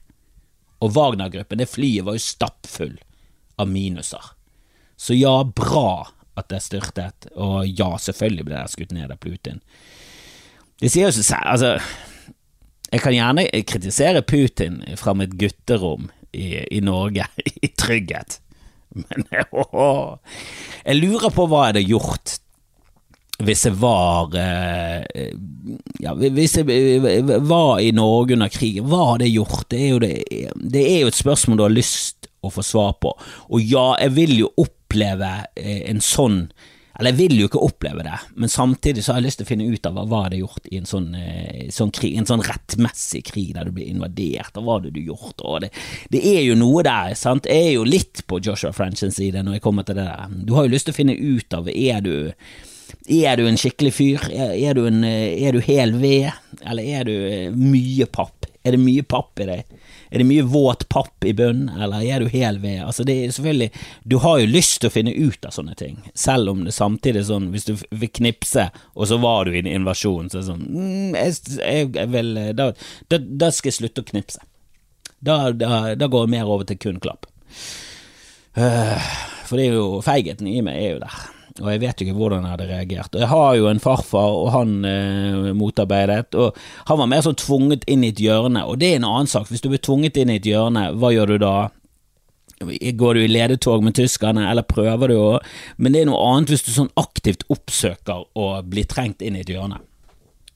Og 0.85 0.93
Wagner-gruppen, 0.93 1.61
det 1.61 1.71
flyet 1.71 2.05
var 2.05 2.19
jo 2.19 2.23
stappfull 2.23 2.99
av 3.61 3.71
minuser. 3.71 4.33
Så 5.00 5.17
ja, 5.17 5.38
bra 5.45 6.11
at 6.38 6.50
det 6.50 6.61
styrtet, 6.64 7.29
og 7.38 7.64
ja, 7.69 7.95
selvfølgelig 8.00 8.47
ble 8.49 8.59
det 8.59 8.73
skutt 8.73 8.95
ned 8.95 9.12
av 9.14 9.21
Putin. 9.23 9.62
Det 10.83 10.91
sier 10.91 11.07
jo 11.07 11.23
seg 11.23 11.38
altså 11.47 11.76
Jeg 12.91 13.03
kan 13.03 13.14
gjerne 13.14 13.45
kritisere 13.67 14.23
Putin 14.26 14.81
fra 14.99 15.14
mitt 15.17 15.37
gutterom 15.38 16.11
i, 16.35 16.64
i 16.67 16.81
Norge, 16.83 17.26
i 17.67 17.71
trygghet, 17.71 18.41
men 18.95 19.26
å, 19.62 20.19
jeg 20.85 21.00
lurer 21.00 21.35
på 21.35 21.47
hva 21.49 21.64
jeg 21.64 21.75
hadde 21.75 21.87
gjort 21.88 22.37
hvis 23.49 23.65
jeg 23.69 23.77
var 23.81 24.35
eh, 24.39 25.33
ja, 26.03 26.15
Hvis 26.15 26.59
jeg 26.59 27.41
var 27.45 27.81
i 27.81 27.91
Norge 27.97 28.37
under 28.37 28.53
krigen, 28.53 28.89
hva 28.91 29.15
hadde 29.15 29.29
jeg 29.29 29.39
gjort? 29.39 29.67
Det 29.73 29.81
er, 29.81 30.05
det, 30.05 30.13
det 30.77 30.85
er 30.91 31.03
jo 31.05 31.13
et 31.13 31.23
spørsmål 31.23 31.61
du 31.61 31.67
har 31.67 31.75
lyst 31.75 32.31
å 32.45 32.53
få 32.53 32.63
svar 32.65 32.95
på. 33.01 33.15
Og 33.51 33.65
ja, 33.65 33.95
jeg 34.03 34.15
vil 34.19 34.39
jo 34.43 34.53
oppleve 34.61 35.33
eh, 35.57 35.85
en 35.91 36.03
sånn 36.05 36.47
Eller 36.95 37.11
jeg 37.11 37.19
vil 37.19 37.41
jo 37.41 37.47
ikke 37.49 37.63
oppleve 37.67 38.05
det, 38.07 38.19
men 38.39 38.51
samtidig 38.53 39.03
så 39.03 39.13
har 39.13 39.17
jeg 39.19 39.27
lyst 39.27 39.41
til 39.41 39.49
å 39.49 39.49
finne 39.49 39.65
ut 39.67 39.87
av 39.89 39.97
hva, 39.97 40.05
hva 40.07 40.21
hadde 40.29 40.39
gjort 40.39 40.69
i 40.71 40.79
en 40.79 40.87
sånn, 40.87 41.09
eh, 41.19 41.65
sånn 41.75 41.91
krig, 41.91 42.13
en 42.21 42.29
sånn 42.29 42.45
rettmessig 42.47 43.25
krig 43.33 43.49
der 43.57 43.67
du 43.67 43.75
blir 43.75 43.89
invadert, 43.91 44.53
og 44.55 44.63
hva 44.63 44.77
hadde 44.79 44.93
du 44.95 45.01
gjort? 45.03 45.43
Det, 45.65 45.73
det 46.15 46.21
er 46.37 46.45
jo 46.45 46.55
noe 46.61 46.85
der, 46.87 47.17
sant. 47.19 47.51
Jeg 47.51 47.73
er 47.73 47.75
jo 47.81 47.89
litt 47.89 48.23
på 48.31 48.39
Joshua 48.39 48.71
Frenchens 48.77 49.19
side 49.19 49.43
når 49.43 49.59
jeg 49.59 49.65
kommer 49.67 49.89
til 49.89 49.99
det 49.99 50.07
der. 50.07 50.39
Du 50.47 50.55
har 50.55 50.69
jo 50.69 50.75
lyst 50.77 50.87
til 50.87 50.95
å 50.95 51.01
finne 51.01 51.19
ut 51.19 51.59
av 51.59 51.73
Er 51.75 52.07
du 52.07 52.15
er 53.06 53.37
du 53.37 53.46
en 53.49 53.58
skikkelig 53.61 53.92
fyr? 53.94 54.26
Er, 54.32 54.75
du, 54.75 54.87
en, 54.88 55.04
er 55.04 55.52
du 55.52 55.61
hel 55.64 55.94
ved, 56.00 56.30
eller 56.64 56.82
er 56.82 57.08
du 57.08 57.14
eh, 57.28 57.50
mye 57.52 58.06
papp? 58.08 58.49
Er 58.64 58.73
det 58.73 58.80
mye 58.80 59.04
papp 59.04 59.40
i 59.44 59.49
deg? 59.49 59.75
Er 60.08 60.23
det 60.23 60.26
mye 60.28 60.44
våt 60.49 60.87
papp 60.88 61.25
i 61.26 61.34
bunnen, 61.37 61.68
eller 61.82 62.04
er 62.06 62.23
du 62.25 62.30
hel 62.32 62.61
ved? 62.62 62.78
Altså 62.84 63.04
det 63.04 63.16
er 63.18 63.34
selvfølgelig 63.34 63.82
Du 64.08 64.16
har 64.23 64.38
jo 64.40 64.46
lyst 64.49 64.78
til 64.80 64.88
å 64.88 64.94
finne 64.94 65.12
ut 65.12 65.44
av 65.44 65.52
sånne 65.56 65.75
ting, 65.76 65.99
selv 66.14 66.52
om 66.52 66.62
det 66.64 66.73
samtidig 66.76 67.20
er 67.20 67.28
sånn 67.28 67.50
Hvis 67.52 67.68
du 67.68 67.75
vil 67.90 68.12
knipse, 68.20 68.68
og 68.94 69.11
så 69.11 69.18
var 69.20 69.44
du 69.44 69.52
i 69.52 69.61
en 69.61 69.68
invasjon, 69.68 70.30
så 70.30 70.38
er 70.38 70.44
det 70.44 70.49
sånn 70.49 70.64
mm, 70.64 71.18
jeg, 71.18 71.92
jeg, 71.99 72.08
vil, 72.14 72.32
da, 72.56 72.70
da, 73.12 73.20
da, 73.20 73.52
skal 73.52 73.73
jeg 73.73 73.80
slutte 73.82 74.04
å 74.04 74.11
knipse. 74.14 74.40
Da, 75.25 75.52
da 75.52 76.08
går 76.08 76.25
jeg 76.25 76.34
mer 76.38 76.49
over 76.49 76.68
til 76.68 76.80
kun 76.80 77.02
klapp. 77.04 77.28
For 78.54 79.56
det 79.58 79.68
er 79.68 79.76
jo 79.76 80.02
feigheten 80.04 80.49
i 80.49 80.61
meg 80.64 80.78
er 80.80 80.92
jo 80.94 81.04
der 81.04 81.34
og 81.62 81.68
jeg 81.70 81.82
vet 81.84 82.00
jo 82.00 82.06
ikke 82.08 82.18
hvordan 82.18 82.42
jeg 82.42 82.50
hadde 82.50 82.66
reagert. 82.66 83.16
Jeg 83.20 83.30
har 83.30 83.52
jo 83.54 83.68
en 83.70 83.82
farfar, 83.82 84.38
og 84.40 84.49
han 84.50 84.73
eh, 84.88 85.52
motarbeidet, 85.54 86.34
og 86.34 86.56
han 86.88 86.99
var 86.99 87.11
mer 87.12 87.23
sånn 87.23 87.38
tvunget 87.38 87.87
inn 87.90 88.02
i 88.02 88.11
et 88.11 88.23
hjørne, 88.23 88.64
og 88.66 88.80
det 88.80 88.88
er 88.90 88.99
en 88.99 89.06
annen 89.06 89.30
sak. 89.30 89.46
Hvis 89.52 89.62
du 89.62 89.68
blir 89.70 89.82
tvunget 89.82 90.18
inn 90.18 90.32
i 90.34 90.40
et 90.40 90.49
hjørne, 90.50 90.88
hva 90.99 91.12
gjør 91.14 91.34
du 91.34 91.44
da? 91.44 91.54
Går 92.64 93.14
du 93.14 93.20
i 93.23 93.30
ledetog 93.30 93.87
med 93.87 93.94
tyskerne, 93.99 94.49
eller 94.50 94.66
prøver 94.66 95.11
du 95.11 95.16
å 95.18 95.30
Men 95.76 95.94
det 95.94 96.02
er 96.02 96.08
noe 96.08 96.23
annet 96.32 96.50
hvis 96.54 96.66
du 96.66 96.73
sånn 96.75 96.90
aktivt 96.99 97.46
oppsøker 97.52 98.26
å 98.34 98.49
bli 98.66 98.87
trengt 98.90 99.23
inn 99.23 99.38
i 99.38 99.44
et 99.44 99.54
hjørne. 99.54 99.78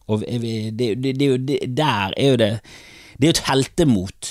Og 0.08 0.24
det, 0.24 0.74
det, 0.78 0.92
det, 1.04 1.14
det, 1.46 1.60
der 1.76 2.14
er 2.16 2.30
jo 2.32 2.36
det 2.40 2.52
Det 3.18 3.26
er 3.26 3.28
jo 3.28 3.36
et 3.36 3.48
heltemot 3.50 4.30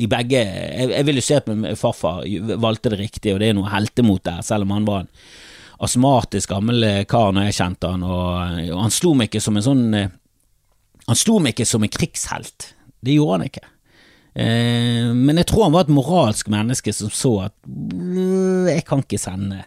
i 0.00 0.06
begge 0.08 0.38
jeg, 0.40 0.88
jeg, 0.88 1.04
vil 1.06 1.18
jo 1.18 1.22
si 1.22 1.34
at 1.36 1.48
min 1.50 1.76
farfar 1.78 2.24
valgte 2.58 2.90
det 2.90 2.98
riktig, 2.98 3.34
og 3.34 3.42
det 3.42 3.50
er 3.50 3.58
noe 3.58 3.70
heltemot 3.70 4.24
der, 4.24 4.40
selv 4.42 4.66
om 4.66 4.72
han 4.74 4.86
var 4.88 5.04
en 5.04 5.10
astmatisk 5.82 6.52
gammel 6.54 6.86
kar 7.10 7.34
når 7.34 7.48
jeg 7.48 7.58
kjente 7.58 7.90
han, 7.90 8.04
og, 8.06 8.60
og 8.70 8.80
han 8.84 8.94
slo 8.94 9.16
meg 9.18 9.30
ikke 9.30 9.42
som 9.42 9.58
en 9.58 9.66
sånn 9.66 9.84
Han 11.02 11.18
slo 11.18 11.40
meg 11.42 11.56
ikke 11.56 11.66
som 11.66 11.82
en 11.82 11.90
krigshelt. 11.90 12.68
Det 13.02 13.16
gjorde 13.16 13.38
han 13.40 13.48
ikke. 13.48 13.64
Eh, 14.32 15.10
men 15.12 15.40
jeg 15.40 15.48
tror 15.50 15.66
han 15.66 15.74
var 15.74 15.84
et 15.84 15.92
moralsk 15.92 16.48
menneske 16.52 16.94
som 16.94 17.10
så 17.12 17.32
at 17.48 17.56
jeg 17.66 18.84
kan 18.88 19.02
ikke 19.02 19.20
sende 19.20 19.64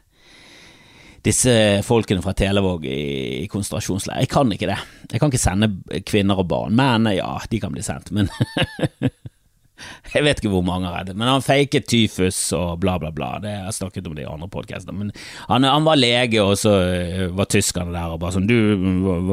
disse 1.25 1.53
folkene 1.85 2.21
fra 2.21 2.35
Televåg 2.37 2.85
i 2.85 3.45
konsentrasjonsleir. 3.49 4.21
Jeg 4.23 4.29
kan 4.29 4.51
ikke 4.53 4.69
det. 4.69 4.77
Jeg 5.11 5.21
kan 5.21 5.31
ikke 5.31 5.41
sende 5.41 6.01
kvinner 6.05 6.41
og 6.41 6.49
barn. 6.51 6.75
Men 6.77 7.09
ja, 7.13 7.31
de 7.49 7.61
kan 7.61 7.73
bli 7.73 7.85
sendt. 7.85 8.11
Men 8.13 8.29
Jeg 10.15 10.25
vet 10.27 10.41
ikke 10.41 10.53
hvor 10.53 10.65
mange 10.65 10.89
han 10.89 10.99
reddet, 10.99 11.17
men 11.19 11.31
han 11.31 11.45
faket 11.45 11.87
tyfus 11.91 12.37
og 12.55 12.81
bla, 12.83 12.97
bla, 13.01 13.13
bla. 13.15 13.35
Det 13.43 13.53
jeg 13.55 13.77
snakket 13.79 14.07
om 14.09 14.15
det 14.17 14.25
i 14.25 14.29
andre 14.29 14.49
podkaster. 14.51 14.95
Men 14.95 15.11
han, 15.47 15.63
han, 15.67 15.85
var 15.85 15.99
lege, 15.99 16.41
og 16.43 16.57
så 16.59 16.75
eh, 16.83 17.25
var 17.35 17.49
tyskerne 17.51 17.93
der 17.95 18.15
og 18.15 18.21
bare 18.21 18.35
sånn 18.35 18.47
Du, 18.49 18.55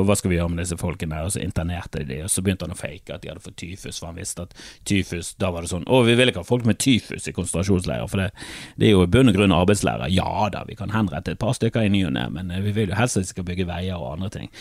hva 0.02 0.16
skal 0.18 0.32
vi 0.32 0.38
gjøre 0.38 0.52
med 0.54 0.62
disse 0.62 0.78
folkene? 0.80 1.22
Og 1.26 1.34
så 1.34 1.42
internerte 1.42 2.02
de 2.02 2.12
de, 2.12 2.20
og 2.26 2.32
så 2.32 2.44
begynte 2.44 2.66
han 2.66 2.74
å 2.74 2.78
fake 2.78 3.14
at 3.14 3.22
de 3.22 3.30
hadde 3.32 3.44
fått 3.44 3.58
tyfus, 3.62 3.98
for 3.98 4.10
han 4.10 4.18
visste 4.20 4.46
at 4.46 4.56
tyfus 4.88 5.32
Da 5.40 5.52
var 5.54 5.64
det 5.64 5.72
sånn 5.72 5.86
Å, 5.88 6.02
vi 6.06 6.16
vil 6.18 6.32
ikke 6.32 6.44
ha 6.44 6.48
folk 6.48 6.66
med 6.68 6.80
tyfus 6.82 7.28
i 7.28 7.34
konsentrasjonsleirer, 7.36 8.10
for 8.10 8.22
det, 8.22 8.30
det, 8.76 8.88
er 8.88 8.94
jo 8.96 9.06
i 9.06 9.10
bunn 9.12 9.32
og 9.32 9.38
grunn 9.38 9.56
arbeidsleirer. 9.56 10.12
Ja 10.12 10.48
da, 10.52 10.64
vi 10.68 10.78
kan 10.78 10.92
henrette 10.94 11.34
et 11.34 11.42
par 11.42 11.56
stykker 11.58 11.86
i 11.86 11.92
ny 11.92 12.04
og 12.08 12.14
ne, 12.16 12.28
men 12.34 12.52
eh, 12.52 12.62
vi 12.64 12.76
vil 12.76 12.92
jo 12.92 12.98
helst 12.98 13.20
at 13.20 13.26
de 13.26 13.32
skal 13.32 13.48
bygge 13.48 13.68
veier 13.70 13.98
og 13.98 14.14
andre 14.16 14.32
ting 14.40 14.52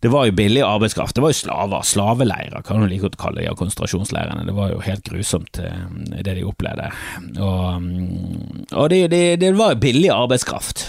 det 0.00 0.08
var 0.08 0.26
jo 0.26 0.32
billig 0.32 0.62
arbeidskraft. 0.64 1.14
Det 1.14 1.20
var 1.20 1.32
jo 1.34 1.38
slaver. 1.42 1.82
Slaveleirer, 1.84 2.62
kan 2.64 2.80
du 2.80 2.88
like 2.88 3.04
godt 3.04 3.18
kalle 3.20 3.42
det, 3.42 3.50
av 3.50 3.58
konsentrasjonsleirene. 3.60 4.46
Det 4.48 4.54
var 4.56 4.72
jo 4.72 4.80
helt 4.84 5.04
grusomt, 5.04 5.60
eh, 5.60 5.82
det 6.24 6.38
de 6.38 6.46
opplevde. 6.48 6.88
Og, 7.36 7.82
mm, 7.82 8.64
og 8.72 8.88
det, 8.92 9.02
det, 9.12 9.24
det, 9.42 9.52
var 9.58 9.74
jo 9.74 9.82
billig 9.82 10.08
arbeidskraft, 10.14 10.86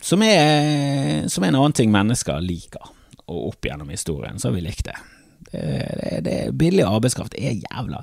som 0.00 0.24
er, 0.24 1.28
som 1.28 1.44
er, 1.44 1.52
en 1.52 1.60
annen 1.60 1.76
ting 1.76 1.92
mennesker 1.92 2.40
liker. 2.40 2.88
Og 3.26 3.50
opp 3.50 3.68
gjennom 3.68 3.92
historien 3.92 4.40
så 4.40 4.48
har 4.48 4.56
vi 4.56 4.64
likt 4.64 4.88
det. 4.88 4.96
det, 5.52 6.18
det 6.24 6.38
billig 6.58 6.84
arbeidskraft 6.86 7.36
er 7.38 7.60
jævla 7.60 8.00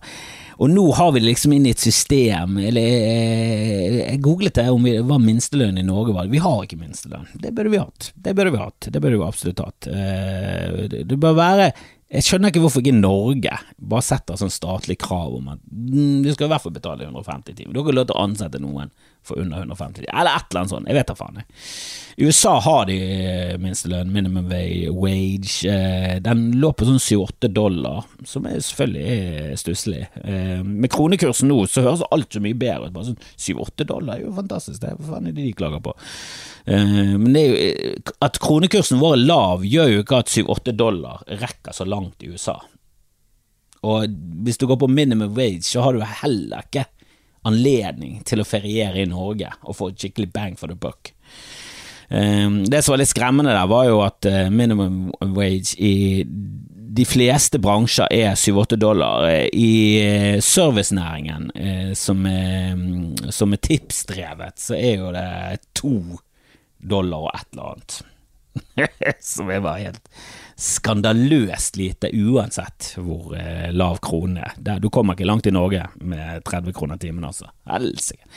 og 0.58 0.70
nå 0.70 0.86
har 0.98 1.12
vi 1.14 1.22
det 1.22 1.30
liksom 1.32 1.56
inn 1.56 1.66
i 1.66 1.74
et 1.74 1.82
system 1.82 2.58
eller 2.62 2.82
Jeg, 2.84 3.94
jeg 4.04 4.22
googlet 4.24 4.58
det 4.60 4.68
om 4.72 4.86
vi, 4.86 4.96
hva 5.02 5.18
minstelønn 5.22 5.80
i 5.80 5.86
Norge 5.86 6.16
var. 6.16 6.30
Vi 6.32 6.42
har 6.44 6.64
ikke 6.64 6.80
minstelønn. 6.82 7.28
Det 7.34 7.54
burde 7.56 7.74
vi 7.74 7.82
hatt. 7.82 8.12
Det 8.14 8.36
burde 8.38 8.54
vi 8.54 8.62
hatt. 8.62 8.88
Det 8.90 9.02
burde 9.02 9.18
vi 9.18 9.28
absolutt 9.28 9.64
hatt. 9.64 9.90
Eh, 9.90 11.04
det 11.04 11.18
bør 11.18 11.38
være 11.40 11.72
jeg 12.12 12.26
skjønner 12.28 12.52
ikke 12.52 12.62
hvorfor 12.62 12.84
ikke 12.84 13.00
Norge 13.00 13.56
bare 13.80 14.06
setter 14.06 14.38
sånn 14.38 14.52
statlig 14.54 15.00
krav 15.02 15.34
om 15.40 15.48
at 15.56 15.62
mm, 15.66 16.22
du 16.26 16.30
skal 16.34 16.46
i 16.46 16.52
hvert 16.52 16.66
fall 16.66 16.76
betale 16.76 17.08
150 17.08 17.56
timer. 17.58 17.74
Du 17.74 17.80
har 17.80 17.88
ikke 17.88 17.98
lov 17.98 18.10
til 18.10 18.18
å 18.18 18.26
ansette 18.28 18.62
noen 18.62 18.92
for 19.24 19.40
under 19.40 19.64
150 19.64 20.04
timer, 20.04 20.12
eller 20.20 20.36
et 20.36 20.50
eller 20.50 20.62
annet 20.62 20.74
sånt. 20.74 20.90
Jeg 20.92 20.98
vet 21.00 21.10
da 21.10 21.16
faen. 21.16 21.44
I 22.14 22.28
USA 22.28 22.54
har 22.62 22.86
de 22.90 22.98
eh, 23.02 23.54
minstelønn, 23.64 24.12
minimum 24.14 24.52
wage. 25.00 25.64
Eh, 25.72 26.18
den 26.22 26.46
lå 26.62 26.74
på 26.76 26.88
sånn 26.90 27.02
7-8 27.02 27.50
dollar, 27.56 28.04
som 28.30 28.46
er 28.50 28.60
selvfølgelig 28.60 29.06
er 29.18 29.62
stusslig. 29.64 30.04
Eh, 30.22 30.60
med 30.62 30.92
kronekursen 30.94 31.50
nå 31.50 31.64
så 31.72 31.86
høres 31.88 32.04
alt 32.12 32.36
så 32.36 32.44
mye 32.44 32.58
bedre 32.60 32.92
ut. 32.92 32.98
Bare 32.98 33.14
sånn 33.14 33.22
7-8 33.48 33.88
dollar 33.90 34.20
er 34.20 34.28
jo 34.28 34.36
fantastisk, 34.36 34.82
det 34.84 34.98
hva 35.00 35.16
faen 35.16 35.32
er 35.32 35.38
det 35.38 35.48
de 35.48 35.56
klager 35.58 35.82
på? 35.88 35.96
Eh, 36.66 37.18
men 37.18 37.36
jo, 37.36 37.56
eh, 37.56 37.96
at 38.24 38.40
kronekursen 38.40 39.02
vår 39.02 39.18
er 39.18 39.26
lav, 39.28 39.66
gjør 39.68 39.92
jo 39.92 40.04
ikke 40.04 40.22
at 40.24 40.32
7-8 40.32 40.76
dollar 40.80 41.26
rekker 41.28 41.76
så 41.76 41.88
langt 41.88 42.24
i 42.24 42.32
USA. 42.32 42.58
Og 43.84 44.08
hvis 44.46 44.60
du 44.62 44.68
går 44.70 44.80
på 44.80 44.88
minimum 44.88 45.36
wage, 45.36 45.66
så 45.68 45.84
har 45.84 45.94
du 45.94 46.06
heller 46.22 46.64
ikke 46.64 46.88
anledning 47.44 48.22
til 48.24 48.40
å 48.40 48.48
feriere 48.48 49.04
i 49.04 49.10
Norge 49.10 49.50
og 49.68 49.76
få 49.76 49.92
skikkelig 49.92 50.30
bang 50.32 50.56
for 50.56 50.72
the 50.72 50.80
buck. 50.80 51.12
Eh, 52.08 52.48
det 52.72 52.80
som 52.84 52.94
var 52.94 53.04
litt 53.04 53.12
skremmende 53.12 53.52
der, 53.52 53.68
var 53.68 53.90
jo 53.90 54.00
at 54.06 54.24
minimum 54.54 55.10
wage 55.36 55.76
i 55.76 56.24
de 56.24 57.04
fleste 57.10 57.58
bransjer 57.60 58.08
er 58.14 58.38
7-8 58.40 58.78
dollar. 58.80 59.26
I 59.52 60.40
servicenæringen, 60.40 61.50
som 61.98 62.22
er, 62.30 62.78
som 63.34 63.56
er 63.56 63.62
tipsdrevet, 63.66 64.62
så 64.62 64.78
er 64.78 65.02
jo 65.02 65.10
det 65.12 65.26
to 65.74 65.98
dollar 65.98 66.30
og 66.92 67.30
et 67.34 67.48
eller 67.54 67.74
annet. 67.74 68.02
Som 69.34 69.50
er 69.50 69.64
bare 69.64 69.88
helt 69.88 70.10
skandaløst 70.60 71.78
lite, 71.80 72.12
uansett 72.14 72.94
hvor 73.02 73.34
eh, 73.38 73.72
lav 73.74 73.98
kronen 74.06 74.44
er. 74.44 74.80
Du 74.80 74.90
kommer 74.94 75.18
ikke 75.18 75.28
langt 75.28 75.50
i 75.50 75.56
Norge 75.56 75.88
med 76.06 76.44
30 76.46 76.76
kroner 76.78 77.02
timen, 77.02 77.26
altså. 77.26 77.50
Helsike. 77.70 78.30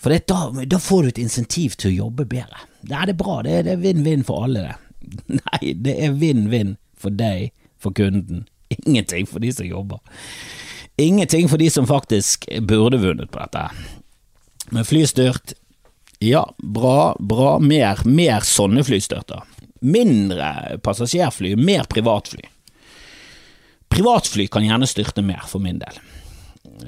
For 0.00 0.12
det, 0.12 0.26
da, 0.30 0.50
da, 0.68 0.80
får 0.80 1.02
du 1.02 1.08
et 1.10 1.22
insentiv 1.24 1.76
til 1.80 1.92
å 1.92 1.96
jobbe 2.06 2.26
bedre. 2.30 2.64
Nei, 2.88 3.04
det 3.08 3.16
er 3.16 3.20
bra, 3.20 3.40
det 3.44 3.58
er 3.64 3.80
vinn-vinn 3.80 4.24
for 4.26 4.46
alle, 4.46 4.68
det. 4.68 4.76
Nei, 5.40 5.74
det 5.84 5.96
er 6.02 6.16
vinn-vinn 6.18 6.76
for 6.98 7.14
deg, 7.14 7.52
for 7.80 7.96
kunden. 7.96 8.46
Ingenting 8.72 9.28
for 9.30 9.44
de 9.44 9.52
som 9.54 9.68
jobber. 9.68 10.00
Ingenting 11.00 11.48
for 11.48 11.60
de 11.60 11.68
som 11.70 11.86
faktisk 11.86 12.48
burde 12.64 13.00
vunnet 13.02 13.30
på 13.30 13.44
dette. 13.44 13.68
Men 14.72 14.84
flystyrt, 14.88 15.54
ja, 16.24 16.54
bra, 16.58 17.16
bra. 17.20 17.58
Mer, 17.60 18.00
mer 18.08 18.46
sånne 18.48 18.84
flystyrter. 18.86 19.44
Mindre 19.84 20.78
passasjerfly, 20.82 21.52
mer 21.60 21.84
privatfly. 21.92 22.48
Privatfly 23.96 24.44
kan 24.52 24.64
gjerne 24.64 24.86
styrte 24.86 25.22
mer, 25.24 25.40
for 25.48 25.62
min 25.64 25.78
del. 25.80 26.00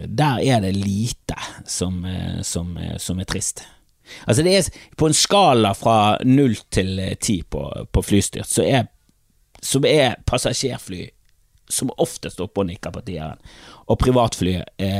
Der 0.05 0.43
er 0.45 0.61
det 0.61 0.75
lite 0.77 1.38
som, 1.65 2.05
eh, 2.05 2.43
som, 2.43 2.77
eh, 2.77 2.99
som 2.99 3.19
er 3.19 3.25
trist. 3.25 3.62
Altså 4.27 4.43
det 4.43 4.57
er 4.57 4.71
På 4.97 5.07
en 5.07 5.15
skala 5.15 5.75
fra 5.75 6.19
null 6.25 6.57
til 6.71 6.99
eh, 6.99 7.15
ti 7.15 7.43
på, 7.43 7.87
på 7.93 8.03
flystyrt, 8.03 8.47
så 8.49 8.62
er, 8.62 8.87
så 9.62 9.81
er 9.87 10.21
passasjerfly 10.27 11.09
som 11.69 11.91
oftest 11.97 12.41
oppe 12.41 12.61
og 12.61 12.67
nikker 12.67 12.91
på 12.91 13.00
tieren, 13.00 13.41
og 13.88 13.99
privatfly 13.99 14.55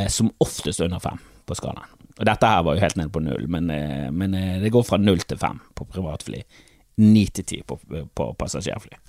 som 0.09 0.29
oftest 0.41 0.81
under 0.81 0.99
fem 1.01 1.17
på 1.47 1.55
skalaen. 1.55 1.89
Og 2.19 2.27
Dette 2.27 2.47
her 2.47 2.63
var 2.63 2.77
jo 2.77 2.83
helt 2.83 2.97
ned 2.97 3.13
på 3.13 3.23
null, 3.25 3.47
men, 3.49 3.73
men 4.13 4.37
det 4.61 4.73
går 4.73 4.85
fra 4.85 4.99
null 5.01 5.23
til 5.25 5.39
fem 5.41 5.61
på 5.75 5.87
privatfly. 5.89 6.43
Ni 7.01 7.25
til 7.33 7.45
ti 7.45 7.63
på, 7.65 7.79
på 7.89 8.29
passasjerfly. 8.37 9.01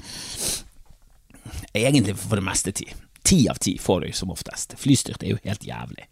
Egentlig 1.74 2.18
for 2.18 2.40
det 2.40 2.46
meste 2.46 2.74
ti. 2.76 2.88
Ti 3.24 3.50
av 3.50 3.60
ti 3.62 3.78
får 3.78 4.02
du 4.02 4.12
som 4.14 4.32
oftest. 4.32 4.76
Flystyrt 4.80 5.24
er 5.24 5.36
jo 5.36 5.42
helt 5.44 5.66
jævlig. 5.66 6.08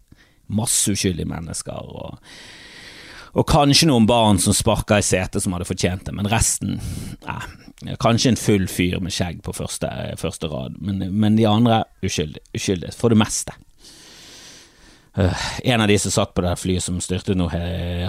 Masse 0.46 0.92
uskyldige 0.94 1.28
mennesker 1.28 1.76
og, 1.76 2.18
og 3.36 3.46
kanskje 3.48 3.88
noen 3.90 4.06
barn 4.08 4.40
som 4.40 4.56
sparka 4.56 5.00
i 5.00 5.04
setet 5.04 5.44
som 5.44 5.54
hadde 5.56 5.68
fortjent 5.68 6.06
det, 6.06 6.14
men 6.16 6.28
resten 6.30 6.78
eh, 7.28 7.48
Kanskje 8.02 8.32
en 8.32 8.40
full 8.40 8.64
fyr 8.66 8.96
med 8.98 9.14
skjegg 9.14 9.36
på 9.46 9.52
første, 9.54 9.86
første 10.18 10.48
rad, 10.50 10.80
men, 10.82 11.04
men, 11.14 11.36
de 11.38 11.44
andre 11.46 11.84
uskyldige. 12.02 12.42
Uskyldige 12.58 12.96
for 12.98 13.14
det 13.14 13.20
meste. 13.20 13.54
Uh, 15.14 15.44
en 15.62 15.84
av 15.84 15.86
de 15.86 15.98
som 16.02 16.10
satt 16.10 16.34
på 16.34 16.42
det 16.42 16.56
flyet 16.58 16.82
som 16.82 16.98
styrte 17.02 17.36
nå, 17.38 17.46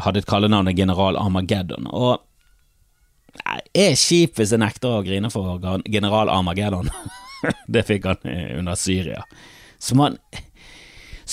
hadde 0.01 0.23
et 0.23 0.29
kallenavn 0.29 0.73
General 0.73 1.19
Armageddon. 1.21 1.85
Og 1.85 2.17
jeg 3.39 3.91
er 3.91 3.97
kjip 3.99 4.39
hvis 4.39 4.53
jeg 4.53 4.61
nekter 4.61 4.99
å 4.99 5.03
grine 5.05 5.31
for 5.33 5.59
general 5.85 6.31
Armageddon. 6.33 6.89
det 7.73 7.85
fikk 7.87 8.09
han 8.09 8.29
eh, 8.29 8.57
under 8.59 8.75
Syria. 8.79 9.23
Som 9.79 10.03
var, 10.03 10.17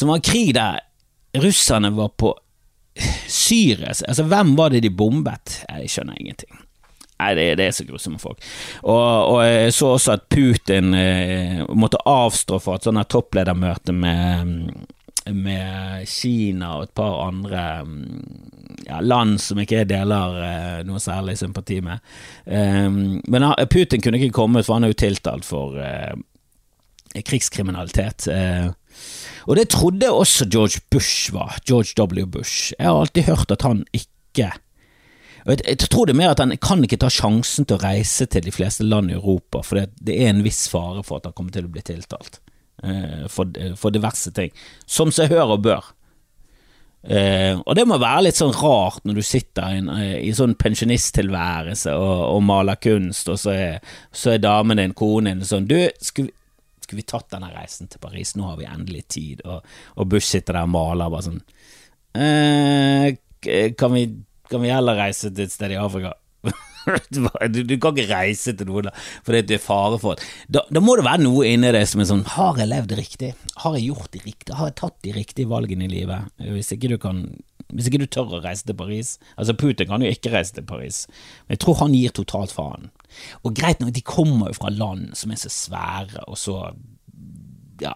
en 0.03 0.25
krig 0.25 0.55
der 0.55 0.81
russerne 1.37 1.91
var 1.91 2.13
på 2.17 2.31
Syria 3.29 3.91
Altså, 4.09 4.23
hvem 4.25 4.55
var 4.57 4.71
det 4.73 4.85
de 4.87 4.91
bombet? 4.95 5.59
Jeg 5.69 5.91
skjønner 5.93 6.17
ingenting. 6.21 6.63
Nei, 7.17 7.31
det, 7.37 7.45
det, 7.59 7.67
er 7.67 7.75
så 7.77 7.85
grusomme 7.89 8.21
folk. 8.21 8.41
Og, 8.83 9.33
og, 9.33 9.41
jeg 9.45 9.73
så 9.73 9.95
også 9.97 10.15
at 10.19 10.27
Putin 10.33 10.95
eh, 10.97 11.63
måtte 11.73 12.01
avstå 12.09 12.61
fra 12.61 12.77
et 12.77 12.89
sånt 12.89 13.09
toppledermøte 13.13 13.95
med, 13.97 14.73
med 15.33 16.09
Kina 16.09 16.75
og 16.77 16.89
et 16.89 16.95
par 16.97 17.23
andre 17.25 17.63
ja, 18.87 19.01
land 19.01 19.41
som 19.43 19.59
ikke 19.63 19.83
jeg 19.83 19.91
deler 19.91 20.41
eh, 20.45 20.81
noe 20.89 21.03
særlig 21.03 21.37
sympati 21.41 21.81
med. 21.85 22.03
Um, 22.45 23.21
men 23.29 23.47
Putin 23.73 24.03
kunne 24.05 24.21
ikke 24.21 24.39
kommet, 24.43 24.67
for 24.67 24.77
han 24.77 24.87
er 24.87 24.93
jo 24.95 25.01
tiltalt 25.05 25.47
for 25.49 25.79
eh, 25.81 26.15
krigskriminalitet. 27.27 28.29
Eh, 28.33 28.69
og 29.47 29.57
det 29.59 29.69
trodde 29.73 30.11
også 30.11 30.49
George 30.51 30.83
Bush 30.91 31.33
var. 31.35 31.59
George 31.69 31.95
W. 31.97 32.27
Bush. 32.27 32.73
Jeg 32.79 32.89
har 32.89 33.01
alltid 33.01 33.29
hørt 33.31 33.51
at 33.51 33.63
han 33.63 33.85
ikke 33.93 34.53
jeg, 35.47 35.63
jeg, 35.63 35.79
tror 35.87 36.09
det 36.09 36.17
er 36.17 36.19
mer 36.19 36.33
at 36.35 36.43
han 36.43 36.55
kan 36.59 36.83
ikke 36.83 36.99
ta 36.99 37.09
sjansen 37.13 37.69
til 37.69 37.79
å 37.79 37.85
reise 37.85 38.27
til 38.27 38.43
de 38.49 38.55
fleste 38.55 38.83
land 38.87 39.13
i 39.13 39.15
Europa, 39.15 39.63
for 39.63 39.79
det, 39.79 39.93
det 40.03 40.17
er 40.19 40.33
en 40.33 40.43
viss 40.43 40.65
fare 40.73 41.05
for 41.07 41.21
at 41.21 41.29
han 41.29 41.37
kommer 41.39 41.55
til 41.55 41.69
å 41.69 41.71
bli 41.71 41.85
tiltalt 41.87 42.41
eh, 42.83 43.29
for, 43.31 43.55
for 43.79 43.95
diverse 43.95 44.33
ting, 44.35 44.51
som 44.91 45.15
seg 45.15 45.31
hør 45.31 45.55
og 45.55 45.63
bør. 45.69 45.93
Eh, 47.07 47.55
og 47.55 47.77
det 47.79 47.85
må 47.87 48.01
være 48.03 48.25
litt 48.27 48.39
sånn 48.39 48.55
rart 48.57 49.05
når 49.07 49.21
du 49.21 49.23
sitter 49.23 49.77
i, 49.77 49.83
eh, 49.95 50.17
i 50.27 50.33
sånn 50.35 50.57
pensjonisttilværelse 50.59 51.95
og, 51.95 52.23
og, 52.33 52.41
maler 52.43 52.81
kunst, 52.83 53.31
og 53.31 53.39
så 53.39 53.55
er, 53.55 53.93
så 54.11 54.33
er 54.35 54.43
damen 54.43 54.81
din, 54.83 54.95
konen 54.97 55.39
din, 55.39 55.47
sånn 55.47 55.69
Du, 55.71 55.77
skulle, 56.03 56.35
skulle, 56.83 56.99
vi 56.99 57.07
tatt 57.07 57.31
denne 57.31 57.53
reisen 57.55 57.93
til 57.93 58.03
Paris? 58.03 58.35
Nå 58.35 58.49
har 58.49 58.59
vi 58.59 58.67
endelig 58.67 59.05
tid. 59.15 59.45
Og, 59.47 59.63
og 59.95 60.11
Bush 60.11 60.33
sitter 60.33 60.59
der 60.59 60.67
og 60.67 60.75
maler 60.75 61.13
bare 61.13 61.29
sånn 61.29 61.43
eh, 62.19 63.13
kan, 63.79 63.95
vi, 63.95 64.09
kan 64.51 64.65
vi 64.65 64.75
heller 64.75 64.99
reise 64.99 65.31
til 65.31 65.47
et 65.47 65.55
sted 65.55 65.77
i 65.77 65.79
Afrika? 65.79 66.17
du, 67.53 67.63
du, 67.67 67.75
kan 67.83 67.97
ikke 67.97 68.09
reise 68.13 68.55
til 68.57 68.69
noen 68.71 68.91
fordi 69.27 69.43
det 69.49 69.59
er 69.59 69.63
fare 69.65 69.99
for 70.03 70.21
da, 70.49 70.63
da, 70.71 70.83
må 70.83 70.97
det 70.99 71.07
være 71.07 71.25
noe 71.25 71.49
inni 71.49 71.73
deg 71.75 71.87
som 71.89 72.03
er 72.03 72.11
sånn 72.11 72.25
Har 72.37 72.61
jeg 72.61 72.71
levd 72.71 72.97
riktig? 72.99 73.33
Har 73.65 73.77
jeg 73.79 73.91
gjort 73.91 74.13
det 74.15 74.23
riktig? 74.25 74.55
Har 74.57 74.71
jeg 74.71 74.79
tatt 74.83 74.97
de 75.07 75.15
riktige 75.17 75.51
valgene 75.51 75.89
i 75.89 75.93
livet? 75.93 76.33
Hvis 76.43 76.73
ikke 76.77 76.93
du 76.95 76.99
kan 77.03 77.27
hvis 77.75 77.89
ikke 77.89 77.99
du 77.99 78.07
tør 78.07 78.37
å 78.37 78.43
reise 78.45 78.67
til 78.67 78.77
Paris 78.79 79.17
Altså, 79.35 79.57
Putin 79.59 79.89
kan 79.91 80.05
jo 80.05 80.11
ikke 80.13 80.31
reise 80.31 80.55
til 80.55 80.67
Paris, 80.69 81.05
men 81.47 81.57
jeg 81.57 81.65
tror 81.65 81.81
han 81.81 81.97
gir 81.97 82.13
totalt 82.15 82.55
faen. 82.55 82.91
Og 83.43 83.57
greit 83.59 83.81
nok, 83.83 83.91
de 83.97 84.05
kommer 84.07 84.53
jo 84.53 84.59
fra 84.61 84.71
land 84.71 85.17
som 85.19 85.33
er 85.33 85.41
så 85.41 85.51
svære 85.51 86.27
og 86.27 86.39
så 86.39 86.61
ja, 87.81 87.93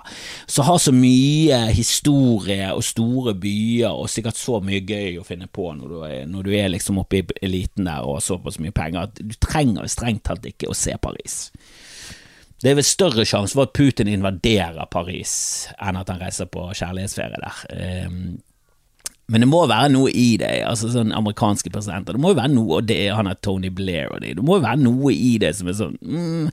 som 0.46 0.66
har 0.68 0.78
så 0.82 0.92
mye 0.94 1.60
historie 1.74 2.70
og 2.74 2.84
store 2.84 3.34
byer 3.40 3.94
og 3.94 4.10
sikkert 4.12 4.38
så 4.38 4.60
mye 4.64 4.82
gøy 4.84 5.20
å 5.20 5.26
finne 5.26 5.48
på 5.50 5.70
når 5.76 5.92
du 5.92 5.98
er, 6.06 6.26
når 6.30 6.48
du 6.48 6.52
er 6.56 6.72
liksom 6.72 7.00
oppe 7.02 7.20
i 7.20 7.24
eliten 7.46 7.88
der 7.88 8.04
og 8.06 8.18
har 8.18 8.26
såpass 8.26 8.60
mye 8.62 8.74
penger, 8.76 9.08
at 9.08 9.22
du 9.22 9.36
trenger 9.40 9.88
strengt 9.90 10.26
tatt 10.28 10.46
ikke 10.48 10.70
å 10.70 10.76
se 10.76 10.96
Paris. 11.00 11.46
Det 12.60 12.72
er 12.72 12.76
vel 12.76 12.84
større 12.84 13.24
sjanse 13.24 13.56
for 13.56 13.68
at 13.68 13.76
Putin 13.76 14.10
invaderer 14.12 14.84
Paris 14.92 15.32
enn 15.80 15.96
at 15.96 16.12
han 16.12 16.20
reiser 16.20 16.50
på 16.52 16.66
kjærlighetsferie 16.76 17.40
der. 17.40 17.60
Um, 18.06 18.38
men 19.30 19.44
det 19.44 19.48
må 19.48 19.62
være 19.70 19.92
noe 19.94 20.10
i 20.10 20.34
det, 20.40 20.50
altså 20.66 20.90
sånn 20.90 21.14
amerikanske 21.14 21.70
presidenter. 21.70 22.16
Det 22.16 22.22
må 22.22 22.32
jo 22.32 22.40
være 22.40 22.52
noe, 22.52 22.80
og 22.80 22.88
det 22.90 22.96
er 23.04 23.14
han 23.14 23.30
er 23.30 23.38
Tony 23.38 23.70
Blair 23.72 24.10
og 24.10 24.24
det. 24.24 24.34
Det 24.36 24.44
må 24.44 24.58
jo 24.58 24.64
være 24.64 24.82
noe 24.82 25.12
i 25.14 25.36
det 25.40 25.52
som 25.56 25.70
er 25.70 25.76
sånn 25.78 25.94
mm, 26.02 26.48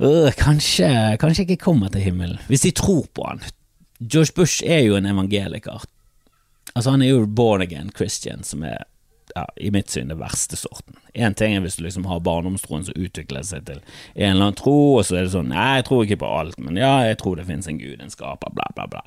øh, 0.00 0.32
kanskje, 0.38 1.16
kanskje 1.20 1.46
ikke 1.46 1.64
kommer 1.64 1.88
til 1.88 2.00
himmelen, 2.00 2.38
hvis 2.48 2.66
de 2.66 2.70
tror 2.70 3.06
på 3.14 3.24
han. 3.28 3.42
George 4.00 4.32
Bush 4.36 4.62
er 4.66 4.84
jo 4.86 4.96
en 4.96 5.06
evangeliker. 5.06 5.84
Altså 6.74 6.90
Han 6.90 7.02
er 7.02 7.08
jo 7.08 7.26
born 7.26 7.62
again 7.62 7.90
Christian, 7.96 8.44
som 8.44 8.62
er 8.62 8.84
ja, 9.34 9.44
i 9.56 9.70
mitt 9.70 9.90
syn 9.90 10.08
det 10.12 10.18
verste 10.20 10.56
sorten. 10.56 10.96
Én 11.14 11.34
ting 11.34 11.56
er 11.56 11.64
hvis 11.64 11.78
du 11.78 11.84
liksom 11.84 12.06
har 12.08 12.22
barndomstroen 12.24 12.86
som 12.86 12.96
utvikler 12.96 13.44
seg 13.46 13.66
til 13.68 13.80
en 13.80 14.30
eller 14.30 14.48
annen 14.48 14.58
tro, 14.58 14.78
og 14.98 15.06
så 15.06 15.18
er 15.18 15.26
det 15.26 15.34
sånn 15.34 15.50
Nei, 15.52 15.78
jeg 15.80 15.88
tror 15.88 16.04
ikke 16.04 16.22
på 16.22 16.32
alt, 16.40 16.58
men 16.62 16.80
ja, 16.80 16.94
jeg 17.08 17.20
tror 17.22 17.38
det 17.38 17.48
finnes 17.48 17.68
en 17.70 17.80
gud, 17.80 17.98
en 18.00 18.14
skaper, 18.14 18.54
bla, 18.54 18.68
bla, 18.76 18.88
bla. 18.90 19.02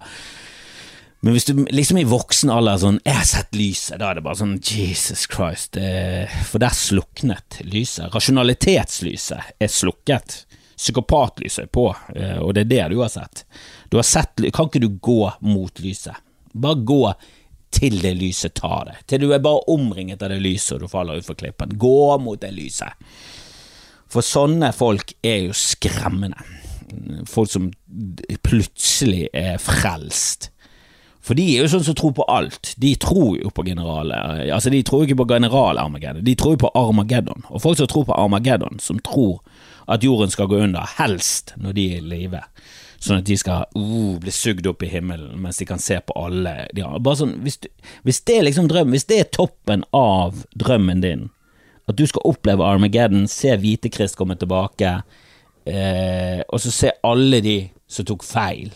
Men 1.22 1.36
hvis 1.36 1.46
du 1.46 1.54
liksom 1.70 2.00
i 2.02 2.08
voksen 2.10 2.50
alder 2.50 2.80
sånn 2.82 3.00
'Jeg 3.06 3.14
har 3.14 3.28
sett 3.30 3.52
lyset', 3.54 4.00
da 4.02 4.10
er 4.10 4.16
det 4.18 4.24
bare 4.26 4.40
sånn 4.40 4.58
Jesus 4.58 5.28
Christ. 5.30 5.74
Det, 5.78 6.30
for 6.50 6.58
der 6.58 6.74
sluknet 6.74 7.62
lyset. 7.62 8.10
Rasjonalitetslyset 8.16 9.54
er 9.62 9.70
slukket 9.70 10.46
psykopatlyset 10.82 11.72
på, 11.72 11.86
eh, 12.16 12.40
og 12.42 12.56
det 12.58 12.66
er 12.66 12.72
det 12.72 12.86
du 12.94 13.02
har 13.04 13.12
sett. 13.14 13.46
Du 13.90 14.00
har 14.00 14.08
sett 14.08 14.42
Kan 14.54 14.72
ikke 14.72 14.82
du 14.82 14.90
gå 14.98 15.32
mot 15.46 15.80
lyset? 15.80 16.18
Bare 16.54 16.82
gå 16.82 17.04
til 17.72 18.02
det 18.02 18.16
lyset 18.20 18.58
tar 18.60 18.90
det. 18.90 18.96
Til 19.08 19.22
du 19.24 19.30
er 19.32 19.44
bare 19.44 19.64
omringet 19.72 20.24
av 20.24 20.34
det 20.34 20.42
lyset 20.44 20.76
og 20.76 20.84
du 20.84 20.92
faller 20.92 21.22
utfor 21.22 21.38
klippen. 21.40 21.78
Gå 21.80 22.18
mot 22.20 22.42
det 22.42 22.52
lyset. 22.56 22.98
For 24.12 24.26
sånne 24.26 24.74
folk 24.76 25.14
er 25.24 25.46
jo 25.48 25.56
skremmende. 25.56 26.42
Folk 27.30 27.52
som 27.52 27.70
plutselig 28.44 29.30
er 29.32 29.62
frelst. 29.62 30.50
For 31.22 31.38
de 31.38 31.46
er 31.46 31.64
jo 31.64 31.72
sånn 31.72 31.86
som 31.86 31.96
tror 31.96 32.16
på 32.18 32.26
alt. 32.34 32.74
De 32.82 32.96
tror 33.00 33.38
jo 33.38 33.52
på 33.54 33.64
generaler 33.68 34.50
Altså, 34.50 34.74
de 34.74 34.82
tror 34.84 35.06
ikke 35.06 35.20
på 35.22 35.30
general 35.30 35.80
Armageddon, 35.80 36.26
de 36.26 36.36
tror 36.36 36.58
jo 36.58 36.64
på 36.66 36.74
Armageddon. 36.76 37.46
Og 37.54 37.62
folk 37.64 37.78
som 37.80 37.88
tror 37.88 38.08
på 38.10 38.18
Armageddon, 38.18 38.82
som 38.82 39.00
tror 39.06 39.40
at 39.88 40.04
jorden 40.06 40.32
skal 40.34 40.50
gå 40.52 40.62
under, 40.66 40.86
helst 40.98 41.54
når 41.58 41.76
de 41.78 41.88
er 41.92 42.02
i 42.02 42.10
live. 42.14 42.44
Sånn 43.02 43.22
at 43.22 43.26
de 43.26 43.38
skal 43.40 43.66
uh, 43.74 44.18
bli 44.22 44.34
sugd 44.34 44.68
opp 44.70 44.84
i 44.86 44.92
himmelen 44.92 45.40
mens 45.42 45.58
de 45.58 45.66
kan 45.66 45.82
se 45.82 45.98
på 46.06 46.14
alle 46.22 46.68
de 46.76 46.86
Bare 46.86 47.18
sånn, 47.18 47.40
hvis, 47.42 47.58
du, 47.64 47.70
hvis 48.06 48.22
det 48.30 48.38
er 48.38 48.46
liksom 48.46 48.68
drømmen, 48.70 48.94
hvis 48.94 49.08
det 49.10 49.18
er 49.24 49.32
toppen 49.34 49.86
av 49.98 50.44
drømmen 50.54 51.02
din, 51.02 51.26
at 51.90 51.98
du 51.98 52.06
skal 52.06 52.28
oppleve 52.30 52.68
Armageddon, 52.68 53.26
se 53.32 53.56
Hvitekrist 53.58 54.20
komme 54.20 54.38
tilbake, 54.38 55.00
eh, 55.66 56.46
og 56.46 56.62
så 56.62 56.74
se 56.76 56.94
alle 57.08 57.42
de 57.42 57.58
som 57.92 58.08
tok 58.08 58.24
feil 58.24 58.70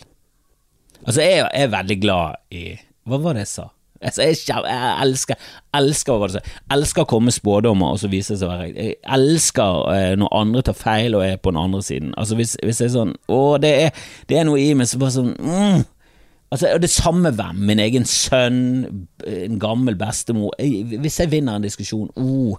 Altså, 1.05 1.21
jeg 1.21 1.45
er 1.53 1.69
veldig 1.69 1.97
glad 2.01 2.39
i 2.55 2.63
Hva 3.05 3.19
var 3.21 3.37
det 3.37 3.45
jeg 3.45 3.51
sa? 3.51 3.67
Altså, 4.09 4.21
jeg, 4.21 4.37
jeg, 4.47 4.91
elsker 5.01 5.39
elsker, 5.75 6.37
elsker 6.71 7.03
å 7.03 7.09
komme 7.09 7.31
med 7.31 7.35
spådommer, 7.35 7.95
og 7.95 8.01
så 8.01 8.09
viser 8.11 8.35
det 8.35 8.41
seg 8.41 8.49
å 8.49 8.53
være 8.53 8.67
Jeg 8.75 8.99
elsker 9.17 9.81
eh, 9.95 10.11
når 10.19 10.37
andre 10.37 10.63
tar 10.67 10.77
feil 10.77 11.17
og 11.17 11.25
er 11.25 11.41
på 11.41 11.53
den 11.53 11.61
andre 11.63 11.81
siden. 11.85 12.13
Altså 12.19 12.37
Hvis, 12.39 12.55
hvis 12.61 12.83
jeg 12.83 12.91
er 12.91 12.95
sånn 12.95 13.15
Å, 13.31 13.41
det 13.61 13.73
er, 13.87 14.05
det 14.29 14.39
er 14.39 14.47
noe 14.47 14.61
i 14.61 14.71
meg 14.77 14.89
som 14.91 15.01
bare 15.01 15.15
sånn 15.17 15.33
mm. 15.39 15.83
Altså, 16.53 16.77
Det 16.79 16.91
samme 16.93 17.33
hvem. 17.35 17.65
Min 17.67 17.81
egen 17.83 18.05
sønn, 18.07 18.61
en 19.25 19.59
gammel 19.59 19.97
bestemor 19.99 20.53
jeg, 20.61 21.01
Hvis 21.01 21.19
jeg 21.23 21.33
vinner 21.33 21.57
en 21.57 21.65
diskusjon 21.65 22.11
oh. 22.21 22.55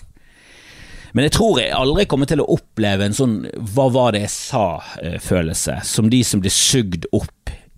Men 1.16 1.28
jeg 1.28 1.37
tror 1.38 1.62
jeg 1.62 1.72
aldri 1.72 2.04
kommer 2.11 2.28
til 2.28 2.42
å 2.42 2.50
oppleve 2.59 3.06
en 3.06 3.14
sånn 3.16 3.37
'hva 3.48 3.87
var 3.88 4.12
det 4.12 4.26
jeg 4.26 4.32
sa'-følelse, 4.35 5.78
som 5.88 6.11
de 6.12 6.18
som 6.26 6.42
blir 6.44 6.52
sugd 6.52 7.06
opp 7.16 7.32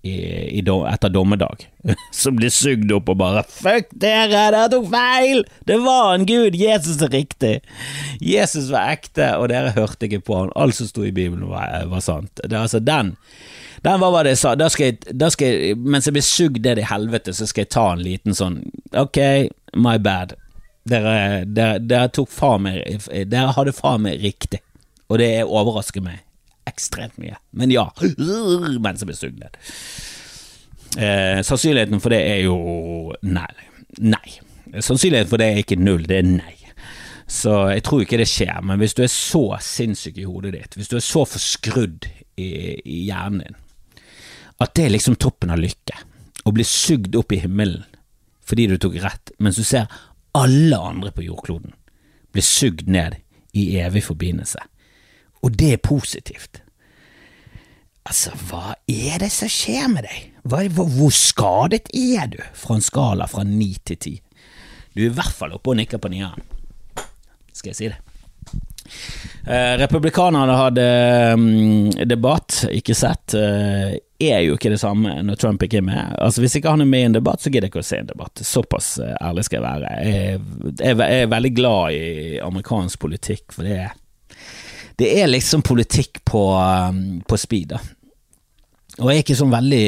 i, 0.09 0.59
i 0.59 0.62
etter 0.62 1.12
dommedag, 1.12 1.66
som 2.23 2.37
blir 2.38 2.53
sugd 2.55 2.92
opp 2.94 3.12
og 3.12 3.21
bare 3.21 3.44
'fuck 3.49 3.92
dere, 3.92 4.31
dere 4.33 4.64
tok 4.73 4.88
feil! 4.92 5.44
Det 5.68 5.79
var 5.85 6.14
en 6.14 6.27
gud! 6.29 6.57
Jesus 6.57 7.03
er 7.03 7.12
riktig! 7.12 7.61
Jesus 8.21 8.71
var 8.73 8.94
ekte, 8.97 9.35
og 9.37 9.49
dere 9.53 9.75
hørte 9.77 10.09
ikke 10.09 10.25
på 10.27 10.40
han. 10.40 10.53
Alt 10.57 10.79
som 10.81 10.90
sto 10.90 11.05
i 11.05 11.14
Bibelen, 11.14 11.49
var, 11.51 11.87
var 11.92 12.05
sant. 12.05 12.40
Det 12.44 12.57
altså 12.59 12.81
den 12.81 13.16
den 13.83 14.01
var 14.01 14.11
hva 14.11 14.25
det 14.27 14.35
sa. 14.38 14.57
Da 14.59 14.66
skal 14.73 14.90
jeg, 14.90 15.14
da 15.14 15.29
skal 15.31 15.53
jeg, 15.53 15.79
mens 15.79 16.09
jeg 16.09 16.16
blir 16.16 16.27
sugd 16.27 16.64
ned 16.66 16.81
i 16.83 16.87
helvete, 16.88 17.35
så 17.35 17.47
skal 17.47 17.62
jeg 17.62 17.73
ta 17.75 17.87
en 17.92 18.03
liten 18.03 18.35
sånn 18.35 18.61
Ok, 18.99 19.21
my 19.79 19.99
bad. 20.03 20.35
Dere, 20.88 21.44
dere, 21.44 21.79
dere 21.85 22.09
tok 22.11 22.31
faen 22.33 22.64
meg 22.64 23.05
Dere 23.29 23.53
hadde 23.55 23.77
faen 23.77 24.07
meg 24.07 24.23
riktig, 24.25 24.62
og 25.09 25.21
det 25.23 25.44
overrasker 25.44 26.03
meg 26.03 26.25
ekstremt 26.68 27.18
mye. 27.20 27.38
Men 27.57 27.72
ja, 27.74 27.88
mens 28.85 29.02
jeg 29.02 29.09
blir 29.11 29.18
sugd 29.18 29.40
ned. 29.42 29.59
Eh, 30.98 31.40
sannsynligheten 31.44 32.02
for 32.02 32.14
det 32.14 32.22
er 32.31 32.44
jo 32.46 32.59
nei. 33.26 33.50
Nei. 34.04 34.38
Sannsynligheten 34.85 35.33
for 35.33 35.40
det 35.40 35.50
er 35.52 35.62
ikke 35.62 35.81
null, 35.81 36.07
det 36.09 36.20
er 36.22 36.31
nei. 36.31 36.54
Så 37.28 37.52
jeg 37.68 37.85
tror 37.85 38.02
ikke 38.02 38.20
det 38.20 38.28
skjer, 38.31 38.62
men 38.64 38.81
hvis 38.81 38.96
du 38.96 39.02
er 39.04 39.12
så 39.12 39.42
sinnssyk 39.61 40.16
i 40.16 40.24
hodet 40.24 40.54
ditt, 40.54 40.78
hvis 40.78 40.88
du 40.88 40.96
er 40.96 41.04
så 41.04 41.26
forskrudd 41.28 42.09
i, 42.40 42.48
i 42.81 43.02
hjernen 43.04 43.42
din, 43.44 43.59
at 44.59 44.72
det 44.74 44.87
er 44.87 44.94
liksom 44.94 45.18
toppen 45.20 45.52
av 45.52 45.61
lykke, 45.61 45.98
å 46.48 46.54
bli 46.57 46.64
sugd 46.64 47.18
opp 47.18 47.35
i 47.37 47.42
himmelen 47.42 47.85
fordi 48.48 48.64
du 48.70 48.78
tok 48.81 48.94
rett, 49.02 49.35
mens 49.44 49.59
du 49.61 49.64
ser 49.66 49.90
alle 50.38 50.78
andre 50.81 51.11
på 51.12 51.26
jordkloden 51.26 51.74
bli 52.33 52.44
sugd 52.44 52.88
ned 52.88 53.18
i 53.52 53.66
evig 53.83 54.07
forbindelse 54.07 54.62
og 55.42 55.55
det 55.59 55.72
er 55.77 55.85
positivt. 55.85 56.62
Altså, 58.09 58.33
hva 58.48 58.72
er 58.88 59.20
det 59.20 59.29
som 59.35 59.51
skjer 59.53 59.88
med 59.92 60.07
deg? 60.09 60.29
Hva, 60.48 60.62
hvor 60.72 61.12
skadet 61.12 61.90
er 61.92 62.31
du, 62.33 62.38
fra 62.57 62.79
en 62.79 62.85
skala 62.85 63.29
fra 63.29 63.44
ni 63.44 63.74
til 63.85 64.01
ti? 64.01 64.14
Du 64.94 65.03
er 65.03 65.11
i 65.11 65.16
hvert 65.18 65.37
fall 65.37 65.53
oppe 65.55 65.74
og 65.74 65.79
nikker 65.79 66.01
på 66.01 66.11
nieren, 66.12 66.40
skal 67.53 67.74
jeg 67.74 67.79
si 67.79 67.90
det. 67.92 68.01
Eh, 69.44 69.74
republikanerne 69.79 70.57
hadde 70.57 70.87
um, 71.37 71.90
debatt, 72.09 72.64
ikke 72.72 72.96
sett. 72.96 73.37
Eh, 73.37 73.98
er 74.18 74.40
jo 74.42 74.57
ikke 74.57 74.72
det 74.72 74.81
samme 74.83 75.12
når 75.22 75.38
Trump 75.38 75.62
ikke 75.62 75.79
er 75.79 75.87
med. 75.87 76.16
Altså 76.18 76.42
Hvis 76.42 76.59
ikke 76.59 76.72
han 76.74 76.83
er 76.83 76.90
med 76.90 77.05
i 77.05 77.09
en 77.11 77.16
debatt, 77.20 77.44
så 77.44 77.53
gidder 77.53 77.68
jeg 77.68 77.74
ikke 77.74 77.85
å 77.85 77.88
se 77.88 78.01
en 78.03 78.11
debatt. 78.11 78.42
Såpass 78.44 78.90
eh, 79.05 79.14
ærlig 79.22 79.46
skal 79.46 79.61
jeg 79.61 79.66
være. 79.68 79.92
Jeg, 80.09 80.42
jeg, 80.81 80.98
jeg 80.98 81.22
er 81.22 81.33
veldig 81.33 81.55
glad 81.57 81.96
i 81.96 82.05
amerikansk 82.44 83.01
politikk, 83.05 83.46
for 83.55 83.68
det 83.68 83.79
er 83.85 83.96
det 84.98 85.12
er 85.20 85.30
liksom 85.30 85.62
politikk 85.66 86.22
på, 86.26 86.42
um, 86.58 87.20
på 87.28 87.38
speed, 87.38 87.74
da. 87.76 87.82
Og 88.98 89.12
jeg 89.12 89.20
er 89.20 89.22
ikke 89.22 89.37
sånn 89.38 89.52
veldig 89.52 89.82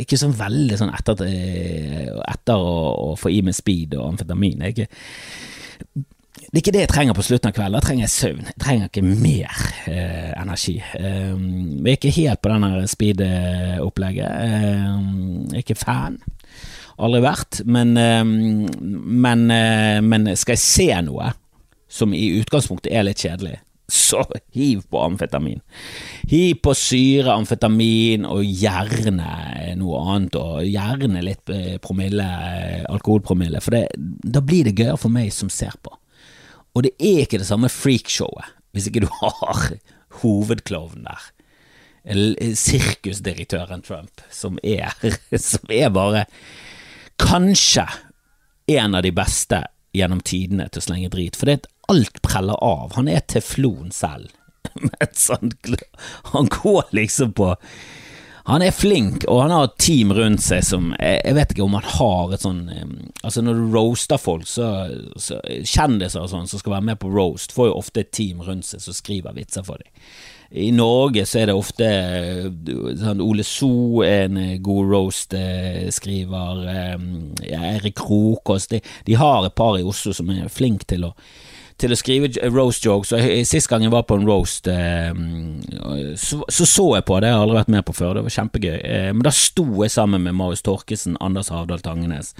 Ikke 0.00 0.16
sånn 0.16 0.30
veldig 0.32 0.78
sånn 0.80 0.92
etter, 0.96 1.26
etter 2.24 2.62
å, 2.62 2.78
å, 3.10 3.10
få 3.20 3.28
i 3.34 3.42
meg 3.44 3.56
speed 3.58 3.98
og 3.98 4.14
amfetamin. 4.14 4.64
Jeg 4.64 4.64
er 4.64 4.76
ikke 4.76 6.06
det 6.48 6.54
er 6.54 6.62
ikke 6.62 6.72
det 6.72 6.80
jeg 6.80 6.88
trenger 6.88 7.16
på 7.18 7.22
slutten 7.26 7.50
av 7.50 7.54
kvelden. 7.58 7.74
Da 7.76 7.84
trenger 7.84 8.04
jeg 8.06 8.12
søvn. 8.14 8.46
Jeg 8.46 8.60
trenger 8.62 8.86
ikke 8.88 9.02
mer 9.04 9.56
eh, 9.90 10.30
energi. 10.32 10.78
Um, 10.96 11.42
jeg 11.82 11.90
er 11.92 11.98
ikke 11.98 12.12
helt 12.14 12.40
på 12.40 12.52
denne 12.54 12.86
speed-opplegget. 12.88 14.30
Um, 14.88 15.50
jeg 15.50 15.60
er 15.60 15.66
ikke 15.66 15.76
fan. 15.76 16.16
Aldri 17.04 17.20
vært. 17.26 17.60
Men, 17.68 17.92
um, 18.00 18.32
men, 19.26 19.44
uh, 19.52 19.98
men, 20.06 20.30
skal 20.40 20.56
jeg 20.56 20.64
se 20.64 20.88
noe 21.04 21.34
som 21.84 22.16
i 22.16 22.30
utgangspunktet 22.38 22.96
er 22.96 23.04
litt 23.04 23.20
kjedelig, 23.20 23.58
så 23.92 24.24
hiv 24.52 24.82
på 24.90 25.00
amfetamin. 25.00 25.60
Hiv 26.28 26.58
på 26.64 26.74
syre, 26.76 27.32
amfetamin 27.32 28.26
og 28.28 28.44
gjerne 28.44 29.30
noe 29.80 30.02
annet, 30.12 30.36
og 30.36 30.66
gjerne 30.68 31.22
litt 31.24 31.52
eh, 31.54 31.78
promille, 31.82 32.26
alkoholpromille, 32.90 33.62
for 33.64 33.76
det, 33.78 33.86
da 33.96 34.44
blir 34.44 34.68
det 34.68 34.76
gøyere 34.76 35.00
for 35.00 35.14
meg 35.14 35.32
som 35.32 35.48
ser 35.52 35.76
på. 35.82 35.94
Og 36.76 36.84
det 36.84 36.92
er 37.00 37.24
ikke 37.24 37.40
det 37.40 37.48
samme 37.48 37.72
freakshowet 37.72 38.54
hvis 38.76 38.90
ikke 38.90 39.06
du 39.06 39.08
har 39.24 39.70
hovedklovnen 40.20 41.08
der. 41.08 41.30
Sirkusdirektøren 42.56 43.82
Trump, 43.84 44.20
som 44.30 44.60
er, 44.62 44.92
som 45.50 45.72
er 45.72 45.88
bare 45.92 46.26
kanskje 47.18 47.88
en 48.68 48.94
av 48.94 49.02
de 49.02 49.12
beste 49.16 49.64
gjennom 49.96 50.20
tidene 50.20 50.68
til 50.68 50.82
å 50.82 50.84
slenge 50.84 51.10
drit, 51.12 51.36
for 51.36 51.48
det 51.48 51.56
er 51.56 51.66
alt 51.92 52.20
preller 52.24 52.58
av. 52.64 52.94
Han 52.98 53.08
er 53.08 53.24
teflon 53.26 53.92
selv. 53.94 54.34
Han 56.32 56.50
går 56.52 56.92
liksom 56.94 57.32
på 57.32 57.54
han 58.48 58.62
er 58.64 58.72
flink, 58.72 59.26
og 59.28 59.42
han 59.42 59.52
har 59.52 59.66
et 59.66 59.74
team 59.76 60.12
rundt 60.16 60.40
seg 60.40 60.62
som 60.64 60.86
Jeg 60.96 61.34
vet 61.36 61.50
ikke 61.52 61.66
om 61.66 61.74
han 61.76 61.84
har 61.98 62.30
et 62.32 62.40
sånn 62.40 62.62
Altså 63.20 63.42
Når 63.44 63.58
du 63.58 63.74
roaster 63.74 64.16
folk, 64.16 64.46
så, 64.48 64.70
så 65.20 65.36
Kjendiser 65.44 66.22
og 66.22 66.30
sånn 66.32 66.48
som 66.48 66.62
skal 66.62 66.78
være 66.78 66.86
med 66.88 67.00
på 67.02 67.10
roast, 67.12 67.52
får 67.52 67.68
jo 67.68 67.76
ofte 67.76 68.06
et 68.06 68.12
team 68.16 68.40
rundt 68.46 68.64
seg 68.64 68.80
som 68.80 68.96
skriver 68.96 69.36
vitser 69.36 69.66
for 69.68 69.76
dem. 69.82 69.92
I 70.48 70.70
Norge 70.72 71.26
så 71.28 71.42
er 71.42 71.50
det 71.50 71.58
ofte 71.60 71.88
sånn 73.02 73.20
Ole 73.20 73.44
So 73.44 74.00
en 74.06 74.40
god 74.64 74.94
roast-skriver. 74.94 76.62
Eirik 77.44 77.98
Krokås. 78.00 78.70
De, 78.72 78.80
de, 79.04 79.18
har 79.20 79.44
et 79.44 79.56
par 79.60 79.76
i 79.76 79.84
Oslo 79.84 80.14
som 80.16 80.32
er 80.32 80.48
flinke 80.48 80.88
til 80.88 81.04
å 81.10 81.12
til 81.78 81.94
å 81.94 81.98
skrive 81.98 82.50
roast 82.50 82.84
jokes. 82.84 83.12
Og 83.14 83.46
Sist 83.48 83.70
gang 83.70 83.84
jeg 83.86 83.94
var 83.94 84.06
på 84.08 84.18
en 84.18 84.26
roast, 84.28 84.68
eh, 84.70 85.12
så, 86.18 86.42
så, 86.48 86.86
jeg 86.96 87.06
på 87.06 87.20
det. 87.20 87.30
Jeg 87.30 87.38
har 87.38 87.44
aldri 87.46 87.60
vært 87.60 87.74
med 87.76 87.86
på 87.86 87.96
før. 87.96 88.18
Det 88.18 88.26
var 88.26 88.36
kjempegøy. 88.38 88.78
Eh, 88.78 89.10
men 89.14 89.24
da 89.26 89.34
sto 89.34 89.66
jeg 89.82 89.94
sammen 89.94 90.26
med 90.26 90.36
Marius 90.38 90.64
Torkesen, 90.66 91.18
Anders 91.24 91.52
Havdal 91.54 91.84
Tangenes 91.84 92.34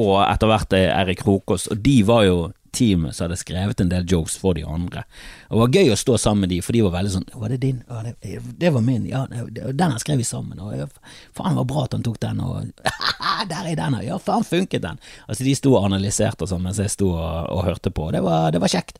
og 0.00 0.20
etter 0.24 0.48
hvert 0.48 0.74
Erik 0.78 1.20
Krokås, 1.24 1.66
og 1.72 1.80
de 1.84 1.96
var 2.06 2.24
jo 2.24 2.36
teamet 2.72 3.16
som 3.16 3.26
hadde 3.26 3.38
skrevet 3.40 3.80
en 3.82 3.90
del 3.90 4.06
jokes 4.08 4.36
for 4.40 4.56
de 4.56 4.64
andre. 4.66 5.04
Og 5.48 5.56
Det 5.56 5.60
var 5.60 5.76
gøy 5.78 5.92
å 5.92 5.98
stå 5.98 6.18
sammen 6.18 6.46
med 6.46 6.52
de, 6.54 6.60
for 6.64 6.76
de 6.76 6.82
var 6.86 6.94
veldig 6.96 7.12
sånn 7.14 7.28
'Var 7.34 7.48
det 7.48 7.60
din?' 7.60 7.82
Ja, 7.88 8.02
det, 8.02 8.40
det 8.58 8.72
var 8.72 8.80
min. 8.80 9.06
Ja, 9.06 9.26
den 9.26 9.98
skrev 9.98 10.18
vi 10.18 10.24
sammen. 10.24 10.60
Og 10.60 10.90
faen, 11.34 11.56
var 11.56 11.64
bra 11.64 11.84
at 11.84 11.92
han 11.92 12.02
tok 12.02 12.20
den. 12.20 12.40
Og 12.40 12.72
der 13.52 13.66
er 13.66 13.76
den. 13.76 14.00
Ja, 14.06 14.18
faen, 14.18 14.44
funket 14.44 14.82
den. 14.82 14.98
Altså, 15.28 15.44
de 15.44 15.54
sto 15.54 15.74
og 15.74 15.84
analyserte 15.84 16.44
og 16.44 16.48
sånn 16.48 16.62
mens 16.62 16.78
jeg 16.78 16.90
sto 16.90 17.12
og, 17.12 17.50
og 17.50 17.64
hørte 17.64 17.90
på. 17.90 18.10
Det 18.12 18.22
var, 18.22 18.50
det 18.50 18.60
var 18.60 18.68
kjekt. 18.68 18.98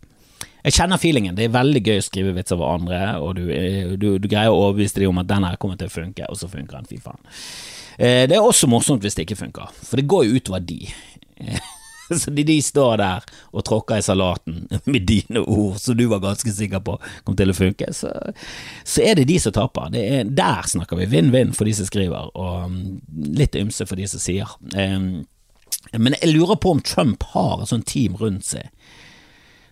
Jeg 0.65 0.77
kjenner 0.77 1.01
feelingen. 1.01 1.37
Det 1.37 1.47
er 1.47 1.57
veldig 1.57 1.83
gøy 1.83 1.99
å 1.99 2.05
skrive 2.05 2.35
vitser 2.37 2.59
over 2.59 2.75
andre, 2.77 3.01
og 3.17 3.37
du, 3.39 3.47
du, 3.97 4.19
du 4.21 4.29
greier 4.29 4.53
å 4.53 4.61
overbevise 4.67 5.01
dem 5.01 5.15
om 5.15 5.23
at 5.23 5.29
den 5.31 5.47
her 5.49 5.57
kommer 5.57 5.79
til 5.81 5.89
å 5.89 5.95
funke, 5.95 6.27
og 6.29 6.37
så 6.37 6.51
funker 6.53 6.77
den. 6.81 6.89
Fy 6.91 7.01
faen. 7.01 7.21
Eh, 7.97 8.25
det 8.29 8.37
er 8.37 8.45
også 8.45 8.69
morsomt 8.69 9.05
hvis 9.05 9.17
det 9.17 9.27
ikke 9.27 9.41
funker, 9.41 9.73
for 9.73 10.01
det 10.01 10.09
går 10.11 10.27
jo 10.29 10.41
utover 10.41 10.65
de. 10.65 10.83
Så 12.21 12.33
de, 12.35 12.45
de, 12.47 12.59
står 12.63 12.97
der 13.01 13.27
og 13.55 13.65
tråkker 13.67 14.01
i 14.01 14.05
salaten 14.05 14.65
med 14.93 15.07
dine 15.09 15.45
ord, 15.45 15.79
som 15.83 15.99
du 15.99 16.07
var 16.11 16.23
ganske 16.25 16.53
sikker 16.55 16.83
på 16.87 16.97
kom 17.25 17.37
til 17.39 17.53
å 17.53 17.57
funke, 17.57 17.91
så, 17.97 18.13
så 18.85 19.05
er 19.07 19.21
det 19.21 19.29
de 19.31 19.39
som 19.43 19.55
taper. 19.57 19.95
Er, 19.97 20.25
der 20.27 20.67
snakker 20.69 20.99
vi 21.01 21.11
vinn-vinn 21.11 21.55
for 21.57 21.69
de 21.69 21.77
som 21.77 21.89
skriver, 21.89 22.33
og 22.35 22.67
um, 22.67 22.81
litt 23.37 23.59
ymse 23.59 23.87
for 23.89 24.01
de 24.01 24.09
som 24.11 24.23
sier. 24.23 24.57
Um, 24.75 25.29
men 25.97 26.19
jeg 26.19 26.35
lurer 26.35 26.59
på 26.61 26.75
om 26.75 26.83
Trump 26.85 27.25
har 27.33 27.63
et 27.63 27.71
sånt 27.71 27.89
team 27.91 28.19
rundt 28.21 28.47
seg 28.51 28.69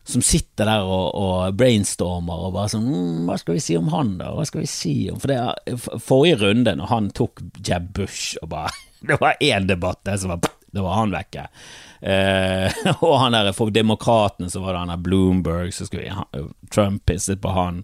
som 0.09 0.23
sitter 0.25 0.65
der 0.65 0.89
og, 0.89 1.09
og 1.21 1.57
brainstormer 1.61 2.47
og 2.47 2.55
bare 2.57 2.73
sånn 2.73 2.87
mm, 2.89 3.25
Hva 3.29 3.37
skal 3.41 3.59
vi 3.59 3.61
si 3.61 3.77
om 3.77 3.91
han, 3.93 4.15
da? 4.21 4.31
Hva 4.33 4.47
skal 4.49 4.65
vi 4.65 4.71
si 4.73 4.95
om 5.13 5.19
For 5.21 5.29
det 5.29 5.99
forrige 6.01 6.39
runde, 6.47 6.73
når 6.81 6.89
han 6.93 7.11
tok 7.17 7.43
Jeb 7.61 7.91
Bush 7.99 8.39
og 8.41 8.49
bare 8.55 8.73
Det 9.09 9.19
var 9.21 9.37
én 9.45 9.69
debatt 9.69 10.01
der 10.09 10.17
som 10.19 10.33
var 10.33 10.41
Da 10.75 10.85
var 10.85 10.99
han 10.99 11.15
vekke. 11.15 11.47
Eh, 12.01 12.79
og 13.07 13.15
han 13.23 13.37
der, 13.37 13.53
for 13.57 13.73
demokratene 13.75 14.51
så 14.53 14.63
var 14.63 14.75
det 14.75 14.85
han 14.85 14.93
der 14.93 15.05
Bloomberg, 15.05 15.73
skulle 15.75 16.51
Trump 16.75 17.07
pisset 17.09 17.41
på 17.43 17.55
han. 17.57 17.83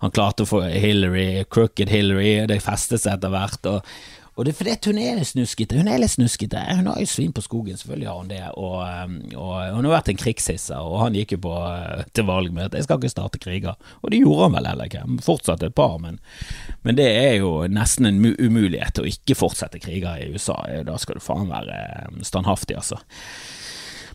Han 0.00 0.14
klarte 0.14 0.46
å 0.46 0.48
få 0.48 0.62
Hillary, 0.70 1.44
crooked 1.50 1.90
Hillary, 1.92 2.46
det 2.48 2.62
festet 2.64 3.02
seg 3.02 3.18
etter 3.18 3.34
hvert. 3.34 3.66
Og, 3.68 3.94
og 4.40 4.46
det 4.46 4.54
er 4.54 4.56
fordi 4.56 4.88
hun 4.88 4.98
er 5.02 5.18
litt 5.18 5.28
snuskete. 5.28 5.76
Hun 5.76 5.88
er 5.92 5.98
litt 6.00 6.14
snuskete. 6.14 6.60
Hun 6.78 6.86
har 6.88 7.00
jo 7.02 7.08
svin 7.12 7.34
på 7.36 7.42
skogen, 7.44 7.76
selvfølgelig 7.76 8.08
har 8.08 8.20
hun 8.22 8.30
det. 8.30 8.38
Og, 8.56 8.78
um, 8.80 9.18
og, 9.36 9.50
hun 9.74 9.84
har 9.84 9.92
vært 9.98 10.08
en 10.14 10.20
krigshisser 10.22 10.80
og 10.80 10.96
han 11.02 11.18
gikk 11.18 11.34
jo 11.36 11.40
på 11.44 11.52
uh, 11.60 12.00
til 12.16 12.24
valg 12.24 12.48
med 12.56 12.70
at 12.70 12.78
'jeg 12.78 12.86
skal 12.86 12.96
ikke 13.02 13.12
starte 13.12 13.42
kriger'. 13.42 13.76
Og 14.00 14.10
det 14.10 14.22
gjorde 14.22 14.46
han 14.46 14.56
vel 14.56 14.70
heller 14.70 14.88
ikke. 14.88 15.04
Fortsatt 15.28 15.62
et 15.62 15.76
par, 15.76 15.98
men, 16.00 16.16
men 16.82 16.96
det 16.96 17.10
er 17.10 17.34
jo 17.42 17.66
nesten 17.68 18.08
en 18.08 18.24
umulighet 18.40 19.02
å 19.02 19.04
ikke 19.04 19.36
fortsette 19.36 19.82
kriger 19.84 20.16
i 20.16 20.32
USA. 20.32 20.56
Da 20.88 20.96
skal 20.96 21.20
du 21.20 21.20
faen 21.20 21.52
være 21.52 22.08
um, 22.08 22.24
standhaftig, 22.24 22.80
altså. 22.80 22.96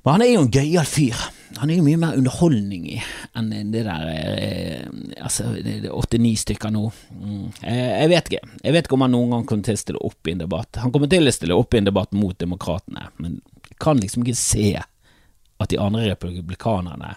Men 0.06 0.14
han 0.14 0.22
er 0.22 0.32
jo 0.36 0.44
en 0.46 0.54
gøyal 0.54 0.86
fyr. 0.86 1.18
Han 1.58 1.72
er 1.72 1.80
jo 1.80 1.86
mye 1.86 1.98
mer 1.98 2.18
underholdning 2.20 2.84
i 2.94 2.98
enn 3.38 3.50
det 3.74 3.86
der 3.88 4.10
eh, 4.12 4.84
Altså, 5.26 5.48
åtte-ni 5.90 6.36
stykker 6.38 6.70
nå. 6.74 6.84
Mm. 7.16 7.46
Eh, 7.66 7.92
jeg 8.04 8.10
vet 8.12 8.30
ikke. 8.30 8.50
Jeg 8.62 8.76
vet 8.76 8.86
ikke 8.86 8.98
om 8.98 9.06
han 9.06 9.16
noen 9.16 9.34
gang 9.34 9.46
kommer 9.50 9.66
til 9.66 9.78
å 9.78 9.82
stille 9.82 10.02
opp 10.06 10.30
i 10.30 10.36
en 10.36 10.44
debatt. 10.44 10.82
Han 10.84 10.94
kommer 10.94 11.10
til 11.10 11.26
å 11.26 11.34
stille 11.34 11.58
opp 11.58 11.74
i 11.74 11.80
en 11.82 11.88
debatt 11.88 12.14
mot 12.14 12.38
demokratene, 12.38 13.08
men 13.18 13.40
kan 13.82 13.98
liksom 13.98 14.22
ikke 14.22 14.38
se 14.38 14.68
at 14.78 15.72
de 15.72 15.80
andre 15.82 16.12
republikanerne 16.12 17.16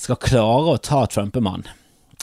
skal 0.00 0.18
klare 0.22 0.72
å 0.72 0.80
ta 0.80 1.04
Trump-mann. 1.10 1.66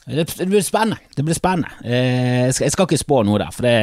Det, 0.07 0.25
det, 0.25 0.47
blir 0.49 0.65
spennende. 0.65 0.97
Det 1.13 1.27
blir 1.27 1.37
spennende. 1.37 1.69
Eh, 1.85 2.47
jeg, 2.47 2.57
skal, 2.57 2.65
jeg 2.65 2.75
skal 2.75 2.89
ikke 2.89 3.03
spå 3.03 3.21
noe 3.27 3.43
der, 3.43 3.53
for 3.53 3.67
det 3.67 3.75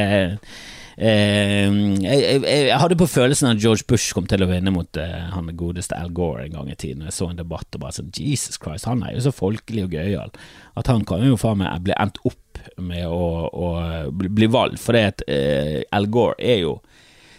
Eh, 0.99 1.69
jeg, 2.03 2.19
jeg, 2.19 2.41
jeg, 2.43 2.75
hadde 2.75 2.97
på 2.99 3.07
følelsen 3.07 3.53
at 3.53 3.61
George 3.63 3.85
Bush 3.87 4.11
kom 4.11 4.25
til 4.27 4.43
å 4.43 4.49
vinne 4.49 4.73
mot 4.75 4.97
uh, 4.99 5.29
han 5.31 5.47
godeste 5.55 5.95
Al 5.95 6.11
Gore 6.11 6.43
en 6.43 6.57
gang 6.57 6.71
i 6.73 6.75
tiden. 6.75 7.05
Jeg 7.07 7.15
så 7.15 7.29
en 7.31 7.39
debatt 7.39 7.77
og 7.77 7.85
bare 7.85 7.95
sånn 7.95 8.11
Jesus 8.11 8.59
Christ, 8.59 8.89
han 8.89 9.05
er 9.07 9.15
jo 9.15 9.23
så 9.29 9.31
folkelig 9.31 9.85
og 9.87 9.95
gøyal 9.95 10.33
at 10.79 10.91
han 10.91 11.05
kan 11.07 11.23
jo 11.23 11.39
faen 11.39 11.61
meg 11.61 11.85
bli 11.85 11.95
endt 11.95 12.19
opp 12.27 12.59
med 12.83 13.05
å, 13.07 13.47
å 13.47 13.69
bli 14.11 14.49
valgt, 14.51 14.81
for 14.83 14.97
det 14.97 15.05
at 15.13 15.23
uh, 15.31 15.79
Al 15.95 16.09
Gore 16.11 16.35
er 16.43 16.65
jo 16.65 16.75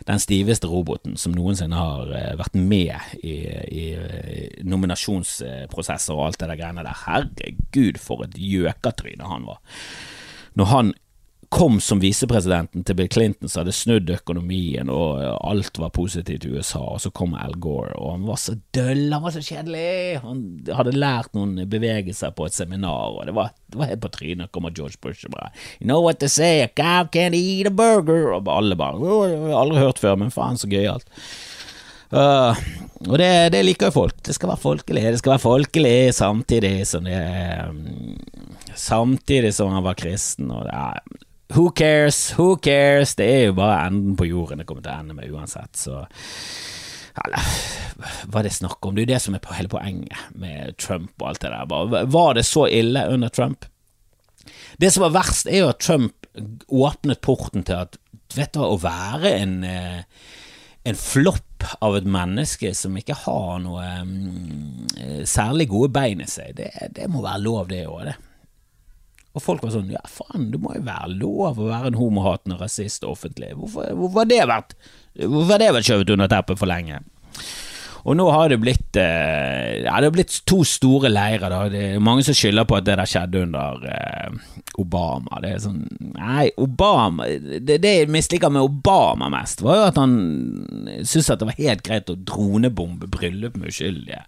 den 0.08 0.22
stiveste 0.24 0.70
roboten 0.70 1.20
som 1.20 1.36
noensinne 1.36 1.76
har 1.76 2.08
vært 2.40 2.56
med 2.56 3.20
i, 3.20 3.34
i, 3.44 3.84
i 3.92 4.64
nominasjonsprosesser 4.64 6.16
og 6.16 6.24
alt 6.24 6.40
det 6.40 6.48
der 6.48 6.58
greiene 6.58 6.86
der. 6.86 7.02
Herregud, 7.04 8.00
for 8.00 8.24
et 8.24 8.40
gjøkatryne 8.40 9.28
han 9.28 9.44
var. 9.46 9.60
Når 10.56 10.70
han 10.72 10.94
kom 11.50 11.80
som 11.82 11.98
visepresidenten 11.98 12.84
til 12.86 12.94
Bill 12.94 13.08
Clinton, 13.10 13.50
så 13.50 13.60
hadde 13.60 13.74
snudd 13.74 14.10
økonomien, 14.14 14.90
og 14.92 15.18
alt 15.18 15.80
var 15.82 15.90
positivt 15.94 16.46
i 16.46 16.52
USA, 16.54 16.78
og 16.94 17.00
så 17.02 17.10
kom 17.10 17.34
Al 17.34 17.56
Gore, 17.58 17.90
og 17.98 18.12
han 18.14 18.26
var 18.28 18.38
så 18.38 18.54
døll, 18.76 19.08
han 19.10 19.24
var 19.24 19.34
så 19.34 19.42
kjedelig, 19.42 20.20
han 20.22 20.44
hadde 20.78 20.94
lært 20.94 21.34
noen 21.34 21.58
bevegelser 21.70 22.30
på 22.38 22.46
et 22.46 22.54
seminar, 22.54 23.16
og 23.16 23.26
det 23.26 23.34
var, 23.34 23.50
det 23.66 23.80
var 23.80 23.90
helt 23.90 24.04
på 24.04 24.12
trynet, 24.14 24.52
kommer 24.54 24.74
George 24.76 25.00
Bush 25.02 25.26
og 25.26 25.34
bare 25.34 25.50
You 25.80 25.88
know 25.90 25.98
what 26.04 26.22
they 26.22 26.30
say, 26.30 26.62
a 26.62 26.68
cow 26.70 27.08
can't 27.10 27.34
eat 27.34 27.66
a 27.66 27.74
burger, 27.74 28.30
og 28.36 28.50
alle 28.54 28.78
bare 28.78 29.18
Aldri 29.60 29.82
hørt 29.82 29.98
før, 29.98 30.20
men 30.22 30.30
faen 30.30 30.60
så 30.60 30.70
gøyalt. 30.70 31.10
Uh, 32.10 32.54
og 33.06 33.18
det, 33.20 33.30
det, 33.54 33.62
liker 33.64 33.90
jo 33.90 33.94
folk. 33.94 34.16
Det 34.26 34.34
skal 34.34 34.50
være 34.50 34.62
folkelig. 34.64 35.02
Det 35.14 35.20
skal 35.20 35.36
være 35.36 35.44
folkelig 35.44 35.98
samtidig 36.14 36.72
som 36.90 37.06
det 37.06 37.20
um, 37.70 38.16
Samtidig 38.74 39.52
som 39.54 39.70
han 39.70 39.84
var 39.86 39.98
kristen. 39.98 40.50
Og 40.50 40.66
det 40.66 40.74
er, 40.74 41.20
Who 41.50 41.70
cares? 41.74 42.18
Who 42.38 42.56
cares? 42.62 43.16
Det 43.18 43.26
er 43.26 43.46
jo 43.48 43.56
bare 43.58 43.86
enden 43.88 44.16
på 44.18 44.28
jorden 44.28 44.62
det 44.62 44.68
kommer 44.68 44.84
til 44.84 44.92
å 44.92 45.00
ende 45.02 45.16
med 45.18 45.32
uansett, 45.34 45.74
så 45.78 46.04
eller, 47.20 47.46
hva 48.30 48.40
er 48.40 48.46
det 48.46 48.52
snakk 48.54 48.86
om? 48.86 48.94
Det 48.94 49.02
er 49.02 49.08
jo 49.08 49.12
det 49.14 49.22
som 49.24 49.34
er 49.36 49.42
på 49.44 49.56
hele 49.56 49.70
poenget 49.70 50.36
med 50.38 50.76
Trump 50.80 51.10
og 51.18 51.32
alt 51.32 51.42
det 51.42 51.50
der. 51.52 52.06
Var 52.14 52.36
det 52.38 52.46
så 52.46 52.66
ille 52.70 53.02
under 53.12 53.32
Trump? 53.34 53.66
Det 54.80 54.92
som 54.94 55.04
var 55.04 55.16
verst, 55.18 55.50
er 55.50 55.64
jo 55.64 55.72
at 55.72 55.82
Trump 55.82 56.28
åpnet 56.70 57.20
porten 57.24 57.66
til 57.66 57.82
at 57.82 57.98
Vet 58.30 58.52
du 58.54 58.60
hva, 58.60 58.68
å 58.70 58.76
være 58.78 59.30
en, 59.40 59.54
eh, 59.66 60.04
en 60.86 60.94
flopp 60.94 61.64
av 61.82 61.96
et 61.98 62.06
menneske 62.06 62.70
som 62.78 62.94
ikke 62.94 63.16
har 63.24 63.56
noe 63.64 63.88
um, 64.04 64.84
særlig 65.26 65.66
gode 65.72 65.90
bein 65.96 66.22
i 66.22 66.28
seg, 66.30 66.52
det, 66.60 66.68
det 66.94 67.08
må 67.10 67.24
være 67.24 67.42
lov, 67.42 67.64
det 67.72 67.80
òg, 67.90 68.04
det. 68.06 68.14
Og 69.34 69.44
folk 69.44 69.62
var 69.62 69.74
sånn 69.74 69.92
Ja, 69.94 70.02
faen, 70.10 70.50
det 70.52 70.60
må 70.62 70.74
jo 70.74 70.84
være 70.86 71.14
lov 71.14 71.60
å 71.60 71.70
være 71.70 71.92
en 71.92 72.00
homohatende 72.00 72.58
rasist 72.60 73.06
offentlig. 73.06 73.52
Hvorfor, 73.58 73.92
hvorfor 73.94 74.24
har 74.24 74.30
det 74.32 74.44
vært 74.50 74.76
Hvorfor 75.20 75.52
har 75.54 75.62
det 75.62 75.74
vært 75.76 75.90
skjøvet 75.90 76.14
under 76.16 76.30
teppet 76.30 76.60
for 76.60 76.70
lenge? 76.70 77.02
Og 78.08 78.16
nå 78.16 78.26
har 78.32 78.48
det 78.48 78.60
blitt 78.62 78.96
eh, 78.96 79.82
Ja, 79.84 79.98
det 80.00 80.08
har 80.08 80.14
blitt 80.14 80.38
to 80.48 80.62
store 80.66 81.10
leirer, 81.12 81.52
da. 81.52 81.58
Det 81.72 81.82
er 81.84 82.04
mange 82.04 82.24
som 82.24 82.36
skylder 82.36 82.64
på 82.68 82.78
at 82.78 82.86
det 82.86 82.96
der 83.00 83.10
skjedde 83.10 83.42
under 83.44 83.84
eh, 83.90 84.38
Obama. 84.80 85.40
Det 85.44 85.50
er 85.52 85.60
sånn 85.66 85.82
Nei, 86.14 86.46
Obama 86.60 87.28
Det, 87.28 87.76
det 87.82 87.92
jeg 87.98 88.12
misliker 88.12 88.52
med 88.52 88.64
Obama 88.64 89.28
mest, 89.32 89.60
var 89.64 89.82
jo 89.82 89.84
at 89.90 90.00
han 90.00 90.16
syntes 91.02 91.28
at 91.34 91.42
det 91.42 91.50
var 91.50 91.60
helt 91.60 91.84
greit 91.86 92.10
å 92.12 92.16
dronebombe 92.16 93.10
bryllup 93.12 93.60
med 93.60 93.70
uskyldige. 93.74 94.24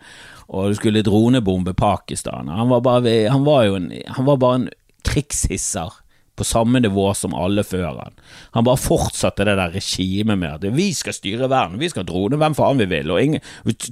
Og 0.52 0.72
du 0.72 0.76
skulle 0.76 1.04
dronebombe 1.06 1.72
Pakistan. 1.78 2.50
Han 2.52 2.68
var, 2.68 2.82
bare, 2.84 3.14
han 3.32 3.44
var 3.46 3.64
jo 3.64 3.78
en, 3.78 3.88
han 4.18 4.28
var 4.28 4.40
bare 4.42 4.60
en 4.60 4.70
krigshisser 5.06 6.02
på 6.36 6.44
samme 6.44 6.80
nivå 6.80 7.14
som 7.14 7.34
alle 7.36 7.64
før 7.64 7.98
han. 7.98 8.14
Han 8.56 8.64
bare 8.64 8.80
fortsatte 8.80 9.44
det 9.44 9.56
der 9.58 9.74
regimet 9.74 10.40
med 10.40 10.56
at 10.56 10.76
vi 10.76 10.88
skal 10.96 11.14
styre 11.16 11.48
verden, 11.52 11.80
vi 11.80 11.90
skal 11.92 12.06
drone 12.08 12.38
hvem 12.40 12.56
faen 12.56 12.80
vi 12.80 12.88
vil, 12.88 13.12
og 13.12 13.20
ingen, 13.20 13.42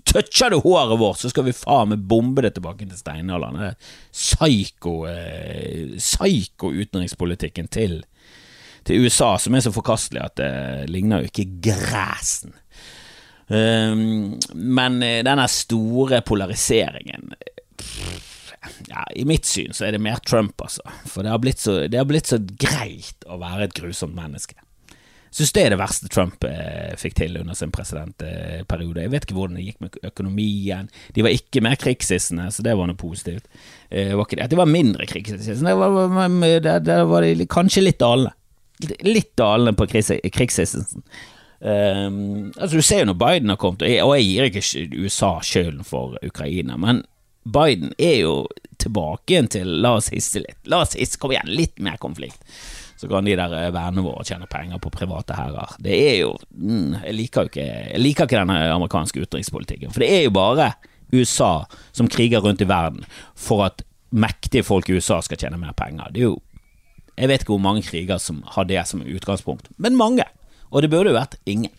toucher 0.09 0.53
du 0.53 0.61
håret 0.65 0.99
vårt, 1.01 1.21
så 1.21 1.33
skal 1.33 1.47
vi 1.47 1.57
faen 1.57 1.93
meg 1.93 2.07
bombe 2.09 2.45
det 2.47 2.55
tilbake 2.57 2.89
til 2.89 2.99
steinalderen. 2.99 3.61
Er 3.61 3.77
psyko, 4.09 4.95
eh, 5.11 5.99
psyko 5.99 6.73
utenrikspolitikken 6.73 7.69
til, 7.69 8.01
til 8.89 9.05
USA 9.05 9.35
som 9.39 9.55
er 9.55 9.67
så 9.67 9.75
forkastelig 9.75 10.25
at 10.25 10.41
det 10.41 10.91
ligner 10.91 11.21
jo 11.21 11.31
ikke 11.31 11.51
græsen. 11.69 12.57
Um, 13.51 14.37
men 14.55 15.01
eh, 15.03 15.25
denne 15.27 15.49
store 15.51 16.21
polariseringen 16.23 17.33
ja, 18.89 19.05
I 19.17 19.25
mitt 19.29 19.49
syn 19.49 19.73
så 19.77 19.87
er 19.87 19.97
det 19.97 20.03
mer 20.05 20.21
Trump, 20.27 20.61
altså. 20.61 20.85
For 21.09 21.25
det 21.25 21.33
har 21.33 21.41
blitt 21.43 21.63
så, 21.63 21.79
har 21.89 22.09
blitt 22.09 22.31
så 22.31 22.41
greit 22.41 23.25
å 23.29 23.39
være 23.41 23.69
et 23.69 23.79
grusomt 23.79 24.17
menneske. 24.17 24.59
Syns 25.31 25.53
det 25.55 25.63
er 25.63 25.71
det 25.71 25.79
verste 25.79 26.09
Trump 26.11 26.43
eh, 26.45 26.91
fikk 26.99 27.15
til 27.21 27.37
under 27.39 27.55
sin 27.55 27.71
presidentperiode. 27.71 29.05
Jeg 29.05 29.13
vet 29.13 29.27
ikke 29.27 29.37
hvordan 29.37 29.61
det 29.61 29.67
gikk 29.69 29.85
med 29.85 29.99
økonomien. 30.09 30.89
De 31.15 31.23
var 31.23 31.37
ikke 31.37 31.63
mer 31.63 31.79
krigshissende, 31.79 32.49
så 32.51 32.65
det 32.67 32.75
var 32.79 32.91
noe 32.91 32.99
positivt. 32.99 33.47
Eh, 33.89 34.11
var 34.19 34.27
det. 34.35 34.49
det 34.51 34.59
var 34.59 34.71
mindre 34.71 35.07
krigshissende. 35.07 35.71
Det 35.71 35.77
var, 35.79 37.07
var 37.13 37.45
kanskje 37.55 37.87
litt 37.87 38.01
dalende. 38.03 38.35
Litt 39.07 39.37
dalende 39.39 39.77
på 39.79 39.87
krigshisselsen. 39.93 41.07
Um, 41.61 42.49
altså 42.57 42.81
Du 42.81 42.83
ser 42.83 43.03
jo 43.03 43.11
når 43.11 43.19
Biden 43.21 43.53
har 43.53 43.59
kommet, 43.61 43.85
og 43.85 44.15
jeg 44.17 44.27
gir 44.27 44.47
ikke 44.49 45.03
USA 45.05 45.35
skylden 45.45 45.85
for 45.85 46.17
Ukraina, 46.25 46.79
men 46.81 47.05
Biden 47.43 47.95
er 47.99 48.21
jo 48.21 48.35
tilbake 48.81 49.35
igjen 49.35 49.49
til 49.53 49.71
la 49.85 49.95
oss 49.99 50.11
hisse 50.13 50.43
litt. 50.43 50.59
La 50.69 50.83
oss 50.85 50.97
hisse, 50.99 51.19
kom 51.21 51.33
igjen, 51.35 51.51
litt 51.53 51.81
mer 51.83 51.99
konflikt. 52.01 52.43
Så 53.01 53.09
kan 53.09 53.25
de 53.25 53.33
der 53.33 53.53
eh, 53.57 53.71
vennene 53.73 54.05
våre 54.05 54.25
tjene 54.29 54.49
penger 54.51 54.81
på 54.83 54.93
private 54.93 55.37
herrer. 55.39 55.73
Det 55.81 55.95
er 55.97 56.17
jo 56.21 56.35
mm, 56.53 56.99
Jeg 57.07 57.17
liker 57.17 57.47
jo 57.47 57.53
ikke 57.53 57.65
Jeg 57.65 58.03
liker 58.03 58.29
ikke 58.29 58.43
denne 58.43 58.59
amerikanske 58.75 59.23
utenrikspolitikken. 59.25 59.95
For 59.95 60.05
det 60.05 60.11
er 60.19 60.27
jo 60.27 60.35
bare 60.37 60.75
USA 61.15 61.65
som 61.97 62.11
kriger 62.13 62.45
rundt 62.45 62.61
i 62.61 62.69
verden 62.69 63.07
for 63.35 63.65
at 63.65 63.81
mektige 64.11 64.67
folk 64.67 64.91
i 64.91 64.99
USA 64.99 65.21
skal 65.25 65.41
tjene 65.41 65.59
mer 65.61 65.73
penger. 65.79 66.13
Det 66.13 66.21
er 66.21 66.29
jo 66.29 66.39
Jeg 67.17 67.29
vet 67.29 67.43
ikke 67.43 67.57
hvor 67.57 67.65
mange 67.65 67.83
kriger 67.85 68.21
som 68.21 68.45
har 68.53 68.69
det 68.69 68.85
som 68.89 69.03
utgangspunkt, 69.03 69.69
men 69.77 69.97
mange. 69.97 70.25
Og 70.71 70.83
det 70.83 70.91
burde 70.93 71.11
jo 71.11 71.19
vært 71.19 71.35
ingen. 71.45 71.73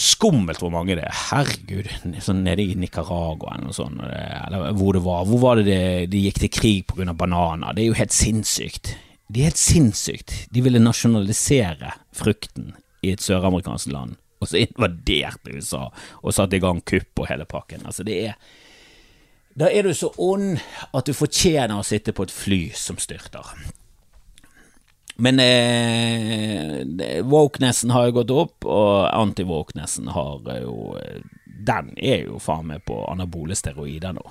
Skummelt 0.00 0.62
hvor 0.62 0.72
mange 0.72 0.94
det 0.96 1.04
er. 1.04 1.16
Herregud. 1.28 1.90
Sånn 2.24 2.40
nede 2.46 2.64
i 2.64 2.76
Nicaragua 2.78 3.52
eller 3.56 3.68
noe 3.68 3.76
sånt, 3.76 4.00
eller 4.00 4.70
hvor 4.78 4.96
det 4.96 5.02
var. 5.04 5.26
Hvor 5.28 5.42
var 5.42 5.60
det 5.60 5.66
de, 5.68 5.80
de 6.08 6.22
gikk 6.24 6.40
til 6.40 6.52
krig 6.56 6.86
pga. 6.88 7.12
bananer? 7.12 7.76
Det 7.76 7.84
er 7.84 7.90
jo 7.90 7.98
helt 7.98 8.16
sinnssykt. 8.16 8.94
Det 9.28 9.42
er 9.42 9.50
helt 9.50 9.60
sinnssykt. 9.60 10.32
De 10.50 10.62
ville 10.64 10.80
nasjonalisere 10.82 11.92
frukten 12.16 12.72
i 13.04 13.12
et 13.12 13.22
søramerikansk 13.22 13.92
land, 13.92 14.16
og 14.40 14.48
så 14.48 14.62
invaderte 14.64 15.52
USA 15.52 15.84
og 15.90 16.34
satte 16.34 16.56
i 16.56 16.64
gang 16.64 16.80
kupp 16.80 17.20
og 17.20 17.28
hele 17.28 17.46
pakken. 17.48 17.84
Altså, 17.84 18.06
det 18.06 18.18
er 18.30 18.40
Da 19.60 19.66
er 19.68 19.82
du 19.82 19.92
så 19.94 20.12
ond 20.16 20.60
at 20.94 21.06
du 21.06 21.12
fortjener 21.12 21.76
å 21.76 21.84
sitte 21.84 22.14
på 22.16 22.24
et 22.24 22.32
fly 22.32 22.60
som 22.72 22.96
styrter. 23.02 23.52
Men 25.20 25.40
eh, 25.44 27.20
wokenessen 27.28 27.92
har 27.92 28.08
jo 28.08 28.18
gått 28.20 28.32
opp, 28.32 28.64
og 28.64 29.08
anti-wokenessen 29.12 30.08
har 30.14 30.46
jo 30.62 30.96
Den 31.44 31.92
er 32.00 32.24
jo 32.24 32.38
faen 32.40 32.70
meg 32.70 32.86
på 32.88 33.02
anabole 33.10 33.54
steroider 33.58 34.16
nå. 34.16 34.24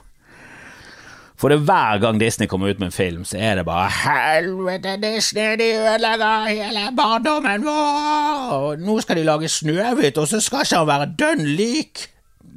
For 1.40 1.54
det 1.54 1.62
hver 1.64 2.02
gang 2.04 2.18
Disney 2.20 2.50
kommer 2.52 2.68
ut 2.68 2.82
med 2.82 2.90
en 2.90 2.96
film, 2.96 3.22
så 3.24 3.38
er 3.38 3.56
det 3.56 3.66
bare 3.66 3.88
'Helvete, 3.90 4.98
Disney, 5.02 5.56
de 5.56 5.70
ødelegger 5.78 6.50
hele 6.50 6.90
barndommen 6.98 7.64
vår!' 7.64 8.52
Og 8.52 8.80
nå 8.80 9.00
skal 9.02 9.16
de 9.18 9.24
lage 9.24 9.48
Snøhvit, 9.48 10.18
og 10.18 10.28
så 10.28 10.42
skal 10.42 10.66
ikke 10.66 10.76
han 10.76 10.88
være 10.88 11.14
dønn 11.20 11.46
lik 11.46 12.10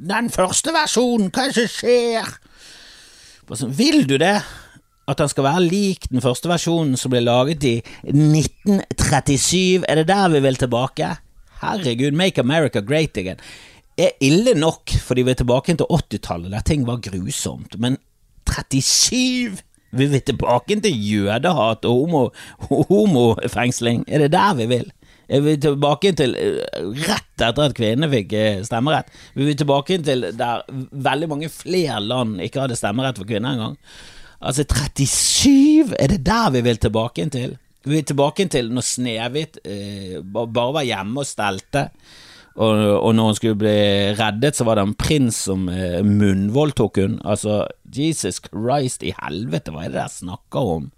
den 0.09 0.29
første 0.29 0.73
versjonen. 0.73 1.31
Hva 1.31 1.45
er 1.45 1.53
det 1.53 1.55
som 1.55 1.71
skjer? 1.77 2.27
Sånn, 3.53 3.77
vil 3.77 4.03
du 4.09 4.17
det? 4.17 4.41
At 5.07 5.19
han 5.19 5.29
skal 5.31 5.47
være 5.47 5.65
lik 5.65 6.07
den 6.11 6.23
første 6.23 6.49
versjonen 6.51 6.95
som 6.99 7.11
ble 7.11 7.23
laget 7.23 7.65
i 7.67 7.75
1937. 8.07 9.83
Er 9.87 10.01
det 10.01 10.07
der 10.07 10.31
vi 10.31 10.43
vil 10.45 10.59
tilbake? 10.61 11.15
Herregud, 11.63 12.15
Make 12.15 12.41
America 12.43 12.79
Great 12.83 13.17
Again 13.17 13.39
er 13.97 14.15
ille 14.25 14.55
nok, 14.57 14.89
fordi 15.05 15.21
vi 15.21 15.33
er 15.33 15.39
tilbake 15.41 15.75
til 15.77 15.85
80-tallet, 15.85 16.51
der 16.51 16.65
ting 16.65 16.87
var 16.87 17.01
grusomt, 17.03 17.77
men 17.79 17.97
37 18.49 19.61
vil 19.93 20.09
vi 20.09 20.19
tilbake 20.25 20.79
til 20.81 20.97
jødehat 20.97 21.85
og 21.85 21.99
homo, 21.99 22.23
homofengsling? 22.89 24.05
Er 24.07 24.25
det 24.25 24.31
der 24.33 24.55
vi 24.57 24.65
vil? 24.65 24.87
Er 25.29 25.39
vi 25.45 25.53
tilbake 25.57 26.11
til 26.17 26.33
eh, 26.35 26.57
rett 27.05 27.43
etter 27.45 27.67
at 27.69 27.75
kvinnene 27.77 28.09
fikk 28.11 28.33
eh, 28.33 28.63
stemmerett? 28.65 29.13
Er 29.37 29.45
vi 29.45 29.53
tilbake 29.57 29.99
til 30.03 30.25
der 30.37 30.65
veldig 30.91 31.29
mange 31.29 31.49
flere 31.53 32.01
land 32.01 32.41
ikke 32.41 32.65
hadde 32.65 32.77
stemmerett 32.77 33.21
for 33.21 33.29
kvinner 33.29 33.53
engang? 33.53 33.77
Altså, 34.43 34.65
37, 34.67 35.95
er 35.99 36.11
det 36.11 36.25
der 36.25 36.51
vi 36.51 36.61
vil 36.65 36.77
tilbake 36.77 37.29
til? 37.31 37.57
Vi 37.83 37.97
vil 37.97 38.05
tilbake 38.07 38.47
til 38.51 38.69
når 38.71 38.85
Snehvit 38.87 39.59
eh, 39.63 40.19
bare 40.23 40.73
var 40.75 40.87
hjemme 40.87 41.23
og 41.23 41.27
stelte, 41.27 41.89
og, 42.53 42.77
og, 43.01 43.15
når 43.15 43.25
hun 43.31 43.37
skulle 43.37 43.57
bli 43.57 43.77
reddet, 44.19 44.55
så 44.55 44.65
var 44.67 44.77
det 44.77 44.85
en 44.85 44.97
prins 44.97 45.39
som 45.47 45.65
eh, 45.73 46.03
munnvoldtok 46.05 46.99
hun. 47.01 47.15
Altså, 47.25 47.63
Jesus 47.89 48.37
Christ 48.45 49.03
i 49.03 49.15
helvete, 49.17 49.73
hva 49.73 49.87
er 49.87 49.93
det 49.93 50.01
der 50.03 50.13
snakker 50.13 50.73
om? 50.77 50.91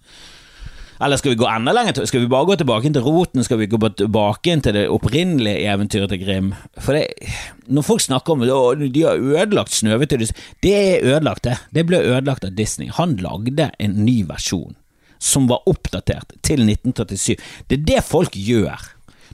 Eller 1.06 1.20
skal 1.22 1.36
vi 1.36 1.38
gå 1.38 1.46
enda 1.46 1.74
lenger? 1.74 2.06
Skal 2.10 2.24
vi 2.24 2.28
bare 2.32 2.48
gå 2.50 2.56
tilbake 2.58 2.90
til 2.90 3.04
roten? 3.06 3.44
Skal 3.46 3.60
vi 3.60 3.68
gå 3.70 3.78
tilbake 4.00 4.56
til 4.66 4.74
det 4.74 4.88
opprinnelige 4.90 5.68
eventyret 5.70 6.10
til 6.10 6.24
Grim? 6.24 6.48
For 6.82 6.98
det, 6.98 7.30
Når 7.68 7.86
folk 7.86 8.02
snakker 8.02 8.34
om 8.34 8.42
at 8.42 8.82
de 8.94 9.04
har 9.06 9.22
ødelagt 9.22 9.74
Snøhvit 9.74 10.16
Det 10.64 10.74
er 10.74 11.06
ødelagt, 11.06 11.44
det. 11.44 11.58
Det 11.74 11.86
ble 11.86 12.02
ødelagt 12.02 12.46
av 12.46 12.56
Disney. 12.56 12.90
Han 12.90 13.18
lagde 13.18 13.70
en 13.78 14.06
ny 14.06 14.24
versjon 14.26 14.76
som 15.20 15.48
var 15.48 15.62
oppdatert 15.70 16.34
til 16.42 16.66
1937. 16.66 17.38
Det 17.68 17.80
er 17.80 17.86
det 17.86 18.04
folk 18.04 18.34
gjør. 18.36 18.82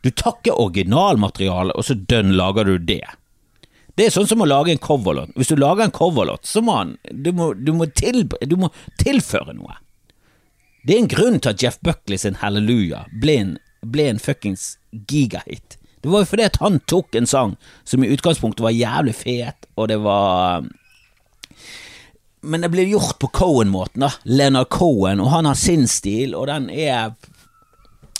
Du 0.03 0.09
takker 0.09 0.59
originalmaterialet, 0.59 1.75
og 1.75 1.85
så 1.85 1.95
dønn 1.95 2.35
lager 2.35 2.65
du 2.65 2.77
det. 2.77 3.05
Det 3.95 4.07
er 4.07 4.13
sånn 4.13 4.27
som 4.27 4.41
å 4.43 4.47
lage 4.47 4.71
en 4.71 4.81
coverlåt. 4.81 5.33
Hvis 5.35 5.51
du 5.51 5.55
lager 5.59 5.85
en 5.85 5.95
coverlåt, 5.95 6.47
så 6.47 6.63
må 6.63 6.77
han 6.77 6.97
du 7.11 7.31
må, 7.35 7.51
du 7.53 7.73
må, 7.75 7.87
til, 7.95 8.23
du 8.25 8.55
må 8.59 8.71
tilføre 9.01 9.55
noe. 9.57 9.75
Det 10.83 10.95
er 10.95 11.03
en 11.03 11.11
grunn 11.11 11.39
til 11.39 11.53
at 11.53 11.63
Jeff 11.63 11.77
Buckley 11.85 12.17
sin 12.17 12.39
Hallelujah 12.41 13.05
ble 13.21 13.37
en, 13.37 13.53
ble 13.85 14.07
en 14.09 14.21
fuckings 14.21 14.75
gigahit. 15.09 15.77
Det 16.01 16.09
var 16.09 16.23
jo 16.23 16.29
fordi 16.31 16.47
at 16.47 16.57
han 16.61 16.79
tok 16.89 17.15
en 17.15 17.29
sang 17.29 17.57
som 17.85 18.03
i 18.03 18.09
utgangspunktet 18.09 18.63
var 18.65 18.73
jævlig 18.73 19.13
fet, 19.15 19.67
og 19.77 19.91
det 19.91 19.99
var 20.01 20.65
Men 22.41 22.63
det 22.63 22.71
ble 22.73 22.87
gjort 22.89 23.19
på 23.21 23.27
Cohen-måten, 23.27 24.01
da. 24.01 24.09
Leonard 24.25 24.71
Cohen, 24.73 25.19
og 25.21 25.29
han 25.29 25.45
har 25.45 25.53
sin 25.53 25.85
stil, 25.87 26.33
og 26.33 26.47
den 26.49 26.71
er 26.73 27.11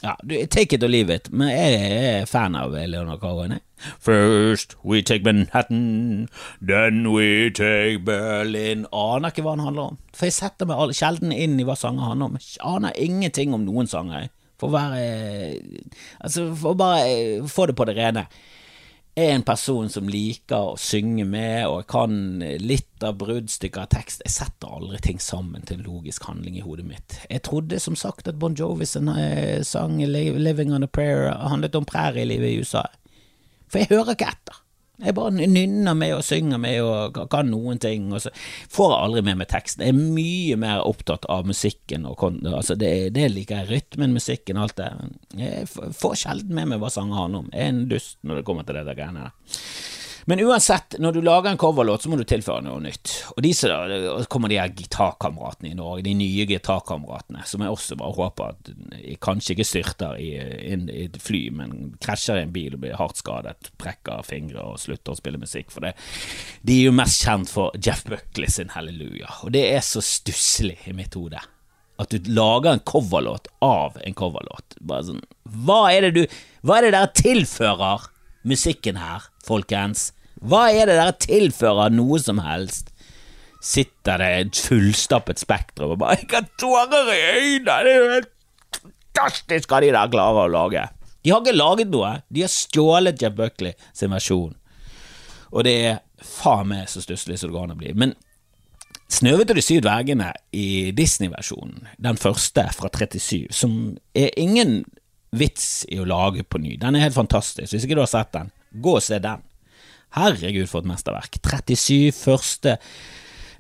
ja, 0.04 0.16
take 0.50 0.76
it 0.76 0.84
or 0.84 0.90
leave 0.90 1.16
it, 1.16 1.32
men 1.32 1.50
jeg 1.50 1.74
er 2.22 2.26
fan 2.30 2.56
av 2.56 2.74
Leonard 2.74 3.20
Cohen. 3.22 3.52
Jeg. 3.58 3.62
First 4.00 4.76
we 4.84 5.02
take 5.02 5.24
Manhattan, 5.26 6.30
then 6.62 7.08
we 7.14 7.50
take 7.50 8.06
Berlin 8.06 8.86
Aner 8.94 9.34
ikke 9.34 9.46
hva 9.46 9.56
han 9.56 9.66
handler 9.66 9.94
om. 9.94 9.98
For 10.22 10.30
jeg 10.30 10.38
setter 10.38 10.70
meg 10.70 10.94
sjelden 10.94 11.34
inn 11.34 11.58
i 11.58 11.66
hva 11.66 11.74
sanger 11.74 12.12
handler 12.12 12.30
om. 12.30 12.36
Jeg 12.38 12.62
aner 12.70 12.98
ingenting 13.02 13.56
om 13.58 13.64
noen 13.66 13.90
sanger. 13.90 14.30
For 14.62 14.70
å 14.70 14.76
være 14.76 15.06
Altså, 16.22 16.52
for 16.54 16.76
å 16.76 16.78
bare 16.78 17.48
få 17.50 17.66
det 17.66 17.78
på 17.80 17.88
det 17.90 17.98
rene 17.98 18.28
er 19.18 19.34
en 19.34 19.44
person 19.44 19.90
som 19.92 20.08
liker 20.08 20.72
å 20.72 20.78
synge 20.80 21.26
med, 21.28 21.66
og 21.68 21.84
kan 21.92 22.14
litt 22.62 23.04
av 23.04 23.18
bruddstykker 23.20 23.84
av 23.84 23.90
tekst. 23.92 24.22
Jeg 24.24 24.36
setter 24.38 24.72
aldri 24.72 25.02
ting 25.04 25.20
sammen 25.20 25.66
til 25.68 25.82
logisk 25.84 26.30
handling 26.30 26.56
i 26.60 26.64
hodet 26.64 26.86
mitt. 26.88 27.18
Jeg 27.26 27.44
trodde 27.48 27.82
som 27.84 27.98
sagt 28.00 28.30
at 28.32 28.40
Bon 28.40 28.56
Jovi 28.56 28.88
sin 28.88 29.10
eh, 29.12 29.66
sang 29.68 30.00
'Living 30.00 30.72
on 30.72 30.88
a 30.88 30.88
Prayer' 30.88 31.34
handlet 31.50 31.76
om 31.76 31.86
prærielivet 31.86 32.54
i 32.54 32.60
USA. 32.62 32.86
For 33.68 33.84
jeg 33.84 33.92
hører 33.92 34.16
ikke 34.16 34.32
etter. 34.32 34.62
Jeg 35.02 35.16
bare 35.18 35.34
nynner 35.34 35.96
med 35.98 36.16
og 36.18 36.26
synger 36.26 36.62
med 36.62 36.82
og 36.86 37.22
kan 37.32 37.50
noen 37.50 37.80
ting, 37.82 38.10
og 38.14 38.22
så 38.24 38.32
får 38.72 38.94
jeg 38.94 39.06
aldri 39.08 39.24
med 39.30 39.40
meg 39.42 39.50
teksten. 39.52 39.86
Jeg 39.86 39.96
er 39.96 40.14
mye 40.18 40.60
mer 40.62 40.86
opptatt 40.88 41.26
av 41.32 41.50
musikken 41.50 42.06
og 42.10 42.22
altså 42.22 42.78
det, 42.80 42.94
det 43.16 43.30
liker 43.34 43.64
jeg. 43.64 43.72
Rytmen, 43.72 44.14
musikken, 44.18 44.60
alt 44.62 44.78
det. 44.78 44.92
Jeg 45.40 45.68
får 45.72 46.20
sjelden 46.24 46.54
med 46.58 46.74
meg 46.74 46.84
hva 46.84 46.92
sanger 46.94 47.24
handler 47.24 47.46
om. 47.46 47.50
Jeg 47.54 47.66
er 47.66 47.74
en 47.74 47.88
dust 47.92 48.20
når 48.22 48.42
det 48.42 48.46
kommer 48.48 48.68
til 48.68 48.78
det 48.78 48.86
der 48.90 49.00
greiene 49.00 49.28
der. 49.28 49.60
Men 50.32 50.40
uansett, 50.48 50.96
når 51.04 51.12
du 51.12 51.22
lager 51.26 51.52
en 51.52 51.58
coverlåt, 51.60 52.06
så 52.06 52.10
må 52.10 52.16
du 52.16 52.24
tilføre 52.24 52.64
noe 52.64 52.80
nytt. 52.80 53.12
Og 53.34 53.42
de 53.44 53.50
kommer 54.32 54.48
de 54.48 54.62
her 54.62 54.70
gitarkameratene 54.72 55.74
i 55.74 55.76
Norge, 55.76 56.06
de 56.06 56.14
nye 56.16 56.46
gitarkameratene, 56.48 57.42
som 57.50 57.60
jeg 57.60 57.74
også 57.74 57.98
bare 58.00 58.16
håper 58.16 58.54
at 58.54 58.70
kanskje 59.20 59.58
ikke 59.58 59.66
styrter 59.68 60.22
i, 60.24 60.30
i 60.40 61.02
et 61.02 61.18
fly, 61.20 61.42
men 61.58 61.74
krasjer 62.00 62.40
i 62.40 62.46
en 62.46 62.54
bil 62.56 62.78
og 62.78 62.84
blir 62.86 62.96
hardt 62.96 63.20
skadet, 63.20 63.74
brekker 63.82 64.24
fingre 64.24 64.64
og 64.70 64.80
slutter 64.80 65.12
å 65.12 65.20
spille 65.20 65.42
musikk. 65.42 65.68
For 65.74 65.84
det. 65.84 65.92
de 66.64 66.78
er 66.78 66.88
jo 66.88 66.96
mest 67.02 67.28
kjent 67.28 67.52
for 67.52 67.76
Jeff 67.76 68.06
Buckley 68.08 68.56
sin 68.56 68.72
Halleluja, 68.72 69.34
og 69.44 69.52
det 69.58 69.66
er 69.74 69.84
så 69.84 70.00
stusslig 70.00 70.78
i 70.88 70.96
mitt 70.96 71.20
hode. 71.20 71.44
At 72.00 72.16
du 72.16 72.32
lager 72.32 72.72
en 72.72 72.86
coverlåt 72.88 73.52
av 73.60 74.00
en 74.00 74.16
coverlåt. 74.16 74.80
Bare 74.80 75.10
sånn 75.12 75.22
Hva 75.68 75.84
er 75.92 76.08
det 76.08 76.16
du 76.16 76.40
Hva 76.64 76.80
er 76.80 76.88
det 76.88 76.96
dere 76.96 77.12
tilfører 77.20 78.08
musikken 78.48 79.04
her, 79.04 79.28
folkens? 79.44 80.14
Hva 80.42 80.68
er 80.74 80.90
det 80.90 80.98
dere 80.98 81.18
tilfører 81.22 81.94
noe 81.94 82.18
som 82.22 82.42
helst? 82.42 82.90
Sitter 83.62 84.18
det 84.18 84.30
et 84.40 84.62
fullstappet 84.66 85.42
Spektrum 85.42 85.94
og 85.94 86.00
bare 86.02 86.18
'Jeg 86.18 86.30
har 86.34 86.48
tårer 86.58 87.12
i 87.14 87.22
øynene!' 87.38 87.84
Det 87.86 87.92
er 87.92 88.00
jo 88.00 88.14
helt 88.16 88.32
fantastisk 88.82 89.70
hva 89.70 89.82
de 89.82 89.92
der 89.94 90.10
klarer 90.10 90.48
å 90.48 90.52
lage. 90.52 90.90
De 91.24 91.30
har 91.30 91.42
ikke 91.42 91.58
laget 91.58 91.92
noe. 91.94 92.24
De 92.34 92.42
har 92.42 92.50
stjålet 92.50 93.22
Jeff 93.22 93.36
Buckley 93.36 93.74
sin 93.94 94.10
versjon. 94.10 94.56
Og 95.52 95.64
det 95.64 95.76
er 95.86 96.00
faen 96.22 96.68
meg 96.68 96.90
så 96.90 97.02
stusslig 97.02 97.38
som 97.38 97.50
det 97.52 97.58
går 97.58 97.64
an 97.64 97.76
å 97.76 97.78
bli. 97.78 97.94
Men 97.94 98.16
'Snøhvit 99.12 99.50
og 99.52 99.56
de 99.56 99.62
syv 99.62 99.82
dvergene' 99.84 100.34
i 100.54 100.92
Disney-versjonen, 100.96 101.88
den 102.00 102.18
første 102.18 102.64
fra 102.74 102.90
37, 102.90 103.52
som 103.52 103.98
er 104.16 104.30
ingen 104.38 104.86
vits 105.32 105.86
i 105.92 106.00
å 106.00 106.08
lage 106.08 106.44
på 106.44 106.58
ny. 106.58 106.78
Den 106.78 106.96
er 106.96 107.00
helt 107.00 107.16
fantastisk. 107.16 107.74
Hvis 107.74 107.84
ikke 107.84 107.96
du 107.96 108.06
har 108.06 108.08
sett 108.08 108.32
den, 108.32 108.52
gå 108.72 108.96
og 108.96 109.04
se 109.04 109.20
den. 109.20 109.44
Herregud, 110.18 110.68
for 110.70 110.84
et 110.84 110.92
mesterverk. 110.92 111.40
37 111.44 112.12
første 112.16 112.78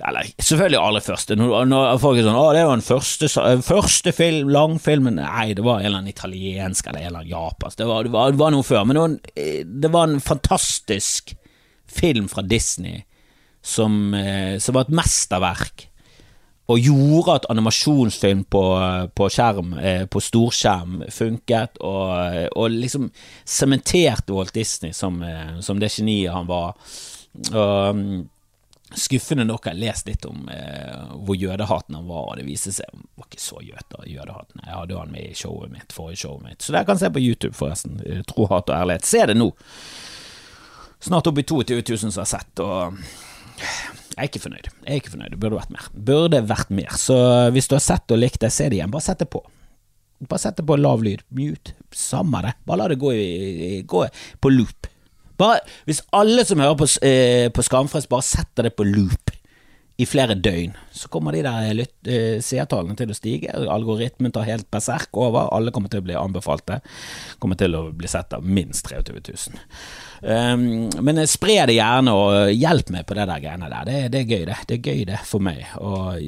Eller 0.01 0.31
selvfølgelig 0.41 0.79
aldri 0.81 1.01
første. 1.05 1.35
Når, 1.37 1.67
når 1.69 1.99
folk 2.01 2.17
er 2.17 2.25
sånn 2.25 2.39
'Å, 2.39 2.53
det 2.57 2.63
var 2.65 2.79
den 2.79 2.87
første, 2.87 3.27
første 3.61 4.11
film, 4.17 4.49
langfilmen' 4.49 5.19
Nei, 5.19 5.53
det 5.53 5.63
var 5.63 5.79
en 5.79 5.85
eller 5.85 6.01
annen 6.01 6.09
italiensk 6.09 6.87
eller 6.87 7.03
en 7.03 7.07
eller 7.11 7.19
annen 7.19 7.35
japansk. 7.35 7.77
Det 7.77 7.85
var, 7.85 8.03
det 8.03 8.11
det 8.33 8.41
var 8.41 8.51
noe 8.55 8.65
før. 8.65 8.83
Men 8.83 8.97
det 8.97 9.03
var, 9.03 9.13
en, 9.13 9.79
det 9.81 9.91
var 9.93 10.09
en 10.09 10.19
fantastisk 10.19 11.35
film 11.85 12.27
fra 12.31 12.41
Disney 12.41 13.03
som, 13.61 14.13
eh, 14.17 14.57
som 14.57 14.73
var 14.73 14.87
et 14.87 14.95
mesterverk 14.95 15.90
og 16.71 16.79
gjorde 16.79 17.37
at 17.39 17.47
animasjonsfilm 17.51 18.43
på, 18.51 18.63
på 19.17 19.29
skjerm, 19.33 19.73
eh, 19.79 20.03
på 20.07 20.21
storskjerm, 20.23 21.01
funket, 21.11 21.79
og, 21.83 22.51
og 22.55 22.75
liksom 22.75 23.09
sementerte 23.45 24.35
Walt 24.35 24.53
Disney 24.55 24.95
som, 24.95 25.21
eh, 25.25 25.57
som, 25.59 25.81
det 25.81 25.91
geniet 25.91 26.33
han 26.33 26.47
var. 26.49 26.77
Og 27.51 27.97
mm, 27.97 28.21
Skuffende 28.91 29.45
nok 29.47 29.69
har 29.69 29.71
jeg 29.77 29.85
lest 29.85 30.09
litt 30.09 30.25
om 30.27 30.49
eh, 30.51 31.11
hvor 31.23 31.37
jødehaten 31.39 31.95
han 31.95 32.09
var, 32.09 32.25
og 32.27 32.39
det 32.41 32.43
viste 32.43 32.73
seg 32.75 32.89
han 32.91 33.05
var 33.15 33.29
ikke 33.29 33.39
så 33.39 33.61
jøde, 33.63 34.01
jødehaten. 34.03 34.65
Jeg 34.65 34.75
hadde 34.75 34.97
han 34.99 35.13
med 35.13 35.29
i 35.29 35.37
showet 35.39 35.71
mitt, 35.71 35.95
forrige 35.95 36.25
showet 36.25 36.43
mitt, 36.43 36.59
så 36.59 36.75
det 36.75 36.83
kan 36.89 36.99
se 36.99 37.07
på 37.07 37.23
YouTube, 37.23 37.55
forresten. 37.55 38.01
Tro, 38.27 38.49
hat 38.51 38.67
og 38.67 38.75
ærlighet. 38.75 39.07
Se 39.07 39.23
det 39.31 39.37
nå! 39.39 39.47
Snart 41.01 41.31
opp 41.31 41.39
i 41.39 41.47
22 41.47 41.79
000 41.87 42.01
som 42.03 42.19
har 42.19 42.29
sett, 42.29 42.59
og 42.61 42.99
jeg 43.61 44.19
er 44.19 44.29
ikke 44.29 44.43
fornøyd. 44.43 44.69
Jeg 44.83 44.91
er 44.91 45.01
ikke 45.01 45.13
fornøyd. 45.15 45.33
Det 45.33 45.39
burde 45.41 45.59
vært 45.59 45.73
mer. 45.73 45.89
Burde 46.11 46.41
vært 46.49 46.71
mer. 46.75 46.93
Så 46.99 47.17
hvis 47.55 47.69
du 47.71 47.77
har 47.77 47.83
sett 47.85 48.11
og 48.11 48.19
likt 48.19 48.41
det, 48.43 48.51
se 48.53 48.67
det 48.69 48.79
igjen. 48.79 48.91
Bare 48.93 49.05
sett 49.05 49.21
det 49.23 49.29
på. 49.31 49.43
Bare 50.27 50.43
sett 50.43 50.59
det 50.59 50.65
på 50.67 50.77
lav 50.77 51.03
lyd. 51.05 51.23
Mute. 51.37 51.75
Samme 51.95 52.43
det. 52.45 52.55
Bare 52.67 52.83
la 52.83 52.89
det 52.91 52.99
gå, 53.01 53.13
i, 53.15 53.81
gå 53.87 54.03
på 54.41 54.53
loop. 54.53 54.89
Bare, 55.41 55.61
hvis 55.89 56.03
alle 56.13 56.43
som 56.45 56.61
hører 56.61 56.77
på, 56.77 56.89
eh, 57.07 57.47
på 57.49 57.63
Skamfrelst, 57.65 58.09
bare 58.11 58.27
setter 58.27 58.67
det 58.67 58.75
på 58.77 58.85
loop 58.85 59.31
i 60.01 60.05
flere 60.05 60.35
døgn, 60.35 60.75
så 60.91 61.09
kommer 61.13 61.35
de 61.35 61.41
der 61.45 61.81
eh, 61.81 62.37
seertallene 62.41 62.97
til 62.97 63.11
å 63.13 63.17
stige. 63.17 63.53
Algoritmen 63.69 64.33
tar 64.33 64.47
helt 64.47 64.69
berserk 64.73 65.09
over. 65.17 65.49
Alle 65.53 65.73
kommer 65.73 65.91
til 65.93 66.01
å 66.01 66.07
bli 66.07 66.17
anbefalte. 66.17 66.79
Kommer 67.41 67.59
til 67.59 67.77
å 67.77 67.87
bli 67.93 68.09
sett 68.09 68.33
av 68.37 68.45
minst 68.45 68.89
23 68.89 69.21
000. 69.29 69.61
Um, 70.21 70.91
men 71.01 71.17
spre 71.25 71.55
det 71.65 71.79
gjerne, 71.79 72.13
og 72.13 72.51
hjelp 72.53 72.91
meg 72.93 73.07
på 73.09 73.17
det 73.17 73.25
der 73.29 73.41
greiene 73.41 73.69
der. 73.71 73.87
Det, 73.87 74.01
det, 74.13 74.19
er 74.21 74.29
gøy, 74.29 74.43
det. 74.49 74.57
Det 74.69 74.77
er 74.77 74.83
gøy, 74.91 75.05
det, 75.09 75.21
for 75.27 75.43
meg. 75.43 75.63
Og 75.81 76.21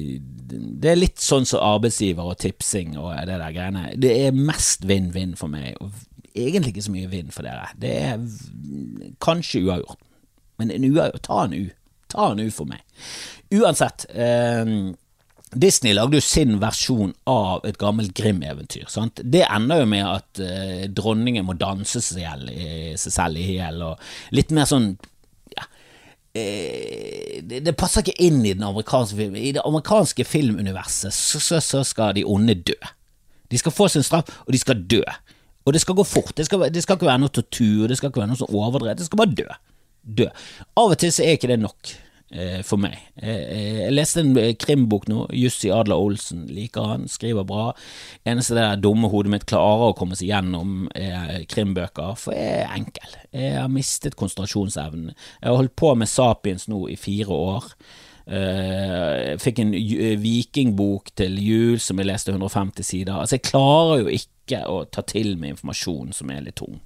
det 0.50 0.90
er 0.90 0.98
litt 0.98 1.22
sånn 1.22 1.46
som 1.48 1.62
arbeidsgiver 1.64 2.32
og 2.32 2.40
tipsing 2.42 2.98
og 2.98 3.14
det 3.28 3.38
der 3.38 3.54
greiene. 3.54 3.86
Det 4.00 4.16
er 4.26 4.36
mest 4.36 4.86
vinn-vinn 4.88 5.36
for 5.38 5.52
meg. 5.52 5.78
Og 5.84 5.94
egentlig 6.34 6.74
ikke 6.74 6.88
så 6.88 6.96
mye 6.96 7.12
vinn 7.12 7.30
for 7.34 7.46
dere. 7.46 7.70
Det 7.80 7.94
er 8.10 8.26
kanskje 9.24 9.62
uavgjort, 9.68 10.02
men 10.58 10.74
en 10.74 10.90
uavgjort. 10.90 11.24
Ta 11.28 11.44
en 11.46 11.56
U. 11.56 11.64
Ta 12.14 12.28
en 12.32 12.42
U 12.42 12.50
for 12.54 12.70
meg. 12.70 12.82
Uansett. 13.54 14.08
Um, 14.10 14.94
Disney 15.54 15.94
lagde 15.94 16.18
jo 16.18 16.24
sin 16.24 16.58
versjon 16.62 17.12
av 17.30 17.64
et 17.68 17.78
gammelt 17.80 18.14
Grim-eventyr. 18.16 18.88
Det 19.20 19.44
ender 19.46 19.82
jo 19.82 19.88
med 19.90 20.04
at 20.08 20.42
eh, 20.42 20.84
dronningen 20.90 21.46
må 21.46 21.56
danse 21.58 22.02
seg, 22.04 22.24
selv 23.00 23.40
i 23.40 23.56
hjel, 23.56 23.82
og 23.86 24.34
litt 24.34 24.54
mer 24.54 24.68
sånn 24.70 24.92
ja, 25.54 25.66
eh, 26.38 27.40
det, 27.42 27.62
det, 27.66 27.76
passer 27.78 28.04
ikke 28.04 28.16
inn 28.26 28.42
i 28.44 28.54
filmen. 28.54 29.40
I 29.40 29.54
det 29.56 29.64
amerikanske 29.64 30.26
filmuniverset 30.26 31.14
så, 31.14 31.40
så, 31.40 31.60
så, 31.60 31.84
skal 31.84 32.14
de 32.18 32.24
onde 32.24 32.54
dø. 32.54 32.78
De 33.50 33.60
skal 33.60 33.74
få 33.74 33.88
sin 33.88 34.06
straff, 34.06 34.30
og 34.46 34.52
de 34.52 34.58
skal 34.58 34.82
dø. 34.90 35.02
Og 35.64 35.72
det 35.72 35.80
skal 35.80 35.96
gå 35.96 36.04
fort. 36.04 36.36
Det 36.36 36.46
skal, 36.46 36.66
det 36.72 36.82
skal 36.84 36.98
ikke 36.98 37.08
være 37.08 37.22
noe 37.22 37.32
tortur, 37.32 37.86
det 37.88 37.96
skal 37.96 38.10
ikke 38.10 38.20
være 38.20 38.34
noe 38.34 38.40
som 38.40 38.52
overdrevet. 38.52 38.98
Det 39.00 39.06
skal 39.08 39.22
bare 39.22 39.36
dø. 39.36 39.46
Dø. 40.04 40.26
Av 40.76 40.92
og 40.92 40.98
til 41.00 41.12
så 41.14 41.24
er 41.24 41.38
ikke 41.38 41.48
det 41.48 41.62
nok. 41.62 41.94
Eh, 42.34 42.62
for 42.66 42.82
meg. 42.82 42.96
Jeg 43.22 43.92
leste 43.94 44.24
en 44.24 44.32
eh, 44.40 44.56
krimbok 44.58 45.04
nå, 45.06 45.28
Jussi 45.38 45.68
Adler 45.70 46.00
Olsen, 46.02 46.48
liker 46.50 46.88
han, 46.90 47.04
skriver 47.06 47.46
bra. 47.46 47.68
Eneste 48.26 48.56
det 48.56 48.64
der 48.64 48.80
dumme 48.82 49.06
hodet 49.12 49.30
mitt 49.30 49.46
klarer 49.46 49.92
å 49.92 49.94
komme 49.94 50.18
seg 50.18 50.32
gjennom 50.32 50.88
er 50.98 51.44
krimbøker, 51.50 52.16
for 52.18 52.34
jeg 52.34 52.64
er 52.64 52.74
enkel. 52.74 53.14
Jeg 53.30 53.54
har 53.60 53.70
mistet 53.70 54.18
konsentrasjonsevnen. 54.18 55.12
Jeg 55.14 55.46
har 55.46 55.60
holdt 55.60 55.76
på 55.78 55.92
med 55.94 56.10
Sapiens 56.10 56.66
nå 56.72 56.88
i 56.90 56.98
fire 56.98 57.38
år. 57.38 57.70
Eh, 58.24 59.14
jeg 59.28 59.42
fikk 59.44 59.62
en 59.62 59.74
vikingbok 60.24 61.12
til 61.14 61.38
jul 61.38 61.78
som 61.82 62.02
jeg 62.02 62.08
leste 62.10 62.34
150 62.34 62.88
sider. 62.88 63.14
Altså, 63.14 63.38
jeg 63.38 63.46
klarer 63.52 64.02
jo 64.02 64.18
ikke 64.18 64.64
å 64.66 64.82
ta 64.90 65.06
til 65.06 65.36
meg 65.38 65.54
informasjon 65.54 66.10
som 66.18 66.34
er 66.34 66.42
litt 66.48 66.58
tung. 66.58 66.80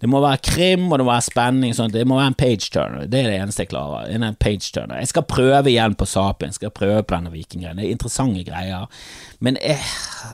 Det 0.00 0.08
må 0.08 0.20
være 0.24 0.40
krim, 0.40 0.86
og 0.88 0.96
det 0.96 1.04
må 1.04 1.12
være 1.12 1.26
spenning. 1.26 1.74
Sånn. 1.76 1.92
Det 1.92 2.06
må 2.08 2.16
være 2.16 2.32
en 2.32 2.38
page 2.40 2.70
turner. 2.72 3.04
Det 3.10 3.20
er 3.20 3.28
det 3.28 3.40
eneste 3.42 3.66
jeg 3.66 3.72
klarer. 3.74 4.08
En 4.14 4.38
page 4.40 4.70
turner. 4.72 5.02
Jeg 5.02 5.10
skal 5.12 5.26
prøve 5.28 5.68
igjen 5.68 5.96
på 6.00 6.08
Sapien. 6.08 6.54
Skal 6.56 6.72
prøve 6.72 7.02
på 7.04 7.16
denne 7.16 7.32
vikinggreia. 7.34 7.76
Det 7.76 7.84
er 7.84 7.92
interessante 7.98 8.46
greier. 8.48 9.04
Men 9.44 9.60
jeg, 9.60 9.76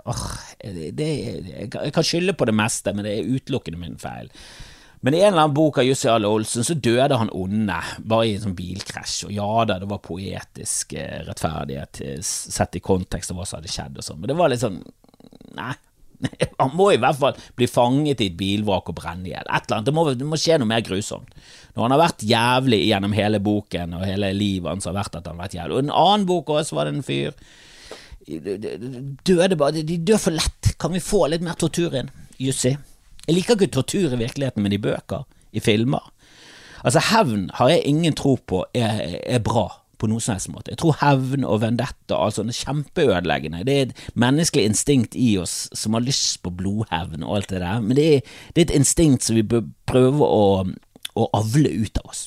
åh, 0.07 0.23
det, 0.63 1.11
jeg, 1.51 1.93
kan 1.95 2.07
skylde 2.07 2.37
på 2.39 2.47
det 2.47 2.55
meste, 2.55 2.95
men 2.95 3.09
det 3.09 3.17
er 3.17 3.33
utelukkende 3.35 3.83
min 3.83 3.99
feil. 3.99 4.31
Men 5.07 5.15
i 5.15 5.21
en 5.21 5.33
eller 5.33 5.45
annen 5.45 5.57
bok 5.59 5.81
av 5.83 5.87
Jussi 5.87 6.09
Alle 6.11 6.31
Olsen 6.31 6.65
så 6.67 6.75
døde 6.75 7.19
han 7.19 7.31
onde, 7.35 7.81
bare 8.07 8.27
i 8.27 8.37
en 8.37 8.47
sånn 8.47 8.57
bilkrasj. 8.59 9.27
Og 9.29 9.35
ja 9.35 9.51
da, 9.69 9.81
det 9.83 9.91
var 9.91 10.03
poetisk 10.03 10.95
eh, 10.99 11.21
rettferdighet 11.27 12.01
sett 12.27 12.79
i 12.79 12.83
kontekst 12.83 13.35
av 13.35 13.39
hva 13.39 13.47
som 13.47 13.61
hadde 13.61 13.75
skjedd 13.75 14.01
og 14.01 14.07
sånn, 14.07 14.23
men 14.23 14.33
det 14.33 14.39
var 14.39 14.53
litt 14.53 14.63
sånn 14.63 14.81
Nei, 15.57 15.73
Han 16.63 16.73
må 16.77 16.91
i 16.93 17.01
hvert 17.01 17.19
fall 17.19 17.37
bli 17.59 17.69
fanget 17.71 18.23
i 18.23 18.31
et 18.31 18.39
bilvrak 18.39 18.89
og 18.91 18.97
brenne 18.99 19.29
i 19.29 19.35
hjel. 19.35 19.45
Et 19.45 19.67
eller 19.67 19.79
annet. 19.79 19.89
Det 19.89 19.95
må, 19.97 20.07
det 20.15 20.29
må, 20.29 20.39
skje 20.41 20.59
noe 20.61 20.71
mer 20.71 20.85
grusomt. 20.87 21.37
Når 21.77 21.85
han 21.85 21.95
har 21.95 22.01
vært 22.01 22.25
jævlig 22.25 22.81
gjennom 22.87 23.15
hele 23.17 23.41
boken 23.45 23.97
og 23.99 24.07
hele 24.09 24.33
livet 24.33 24.71
hans 24.71 24.89
har 24.89 24.97
vært 24.97 25.19
at 25.19 25.29
han 25.29 25.37
har 25.37 25.47
vært 25.47 25.57
jævlig. 25.59 25.77
Og 25.77 25.85
en 25.85 25.97
annen 26.05 26.29
bok 26.29 26.53
også 26.55 26.79
var 26.79 26.89
det 26.89 26.97
en 26.97 27.07
fyr 27.07 27.37
Døde 28.27 29.55
bare 29.55 29.85
De 29.87 29.99
dør 30.03 30.19
for 30.19 30.35
lett. 30.35 30.73
Kan 30.83 30.97
vi 30.97 31.05
få 31.05 31.27
litt 31.31 31.45
mer 31.47 31.55
tortur 31.61 31.95
inn, 31.95 32.09
Jussi? 32.43 32.73
Jeg 33.27 33.35
liker 33.37 33.55
ikke 33.55 33.75
tortur 33.77 34.15
i 34.15 34.19
virkeligheten, 34.19 34.63
men 34.63 34.75
i 34.75 34.81
bøker, 34.83 35.23
i 35.55 35.63
filmer. 35.63 36.03
Altså, 36.83 37.03
hevn 37.13 37.49
har 37.59 37.71
jeg 37.71 37.87
ingen 37.87 38.15
tro 38.19 38.37
på 38.39 38.65
er, 38.75 39.21
er 39.23 39.43
bra 39.43 39.69
på 39.99 40.09
noen 40.11 40.23
som 40.23 40.35
helst 40.35 40.51
måte. 40.53 40.73
Jeg 40.73 40.81
tror 40.83 40.99
hevn 41.01 41.47
og 41.49 41.61
vendetta 41.65 42.19
altså, 42.19 42.45
er 42.45 42.59
kjempeødeleggende. 42.61 43.65
Det 43.67 43.77
er 43.77 43.89
et 43.89 44.07
menneskelig 44.19 44.71
instinkt 44.71 45.17
i 45.19 45.35
oss 45.41 45.67
som 45.77 45.97
har 45.97 46.05
lyst 46.05 46.43
på 46.45 46.53
blodhevn 46.55 47.25
og 47.27 47.39
alt 47.39 47.53
det 47.55 47.63
der, 47.65 47.83
men 47.85 47.99
det 47.99 48.07
er, 48.15 48.33
det 48.55 48.63
er 48.63 48.71
et 48.71 48.79
instinkt 48.81 49.27
som 49.27 49.39
vi 49.39 49.47
bør 49.47 49.67
prøve 49.89 50.27
å, 50.27 50.49
å 51.17 51.29
avle 51.37 51.73
ut 51.73 52.03
av 52.03 52.11
oss. 52.13 52.27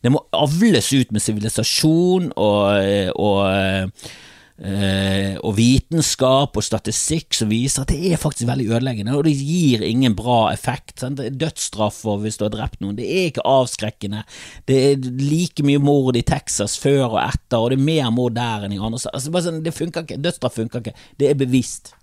Det 0.00 0.12
må 0.12 0.22
avles 0.32 0.92
ut 0.96 1.10
med 1.12 1.20
sivilisasjon 1.20 2.30
og, 2.40 3.16
og 3.20 4.12
eh, 4.60 5.36
og 5.40 5.56
vitenskap 5.56 6.56
og 6.56 6.64
statistikk 6.64 7.36
som 7.36 7.50
viser 7.52 7.84
at 7.84 7.92
det 7.92 8.12
er 8.12 8.20
faktisk 8.20 8.48
veldig 8.48 8.68
ødeleggende, 8.70 9.16
og 9.16 9.24
det 9.26 9.36
gir 9.38 9.84
ingen 9.86 10.16
bra 10.18 10.52
effekt. 10.52 10.98
Sant? 11.02 11.20
Dødsstraffer 11.40 12.20
hvis 12.24 12.40
du 12.40 12.46
har 12.46 12.54
drept 12.54 12.80
noen, 12.82 12.96
det 12.98 13.08
er 13.08 13.30
ikke 13.30 13.46
avskrekkende. 13.48 14.24
Det 14.68 14.80
er 14.90 15.08
like 15.20 15.64
mye 15.66 15.82
mord 15.82 16.18
i 16.18 16.24
Texas 16.26 16.76
før 16.80 17.06
og 17.14 17.22
etter, 17.22 17.58
og 17.60 17.72
det 17.72 17.80
er 17.80 17.88
mer 17.90 18.12
mord 18.14 18.36
der 18.38 18.66
enn 18.66 18.76
i 18.76 18.80
andre 18.80 19.00
steder. 19.02 19.16
Altså, 19.16 19.46
sånn. 19.48 20.20
Dødsstraff 20.20 20.60
funker 20.60 20.84
ikke. 20.84 21.08
Det 21.20 21.30
er 21.30 21.38
bevisst. 21.38 21.94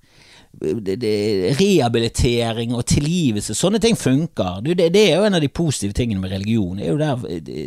Rehabilitering 0.58 2.74
og 2.76 2.86
tilgivelse, 2.90 3.54
sånne 3.58 3.80
ting 3.84 3.96
funker. 4.00 4.62
Det, 4.66 4.90
det, 4.94 5.04
er 5.04 5.16
jo 5.20 5.26
en 5.28 5.38
av 5.38 5.44
de 5.44 5.50
positive 5.50 5.94
tingene 5.98 6.22
med 6.24 6.32
religion. 6.34 6.78
Det 6.80 6.86
er 6.88 6.92
jo 6.92 7.02
der 7.02 7.16
det, 7.46 7.58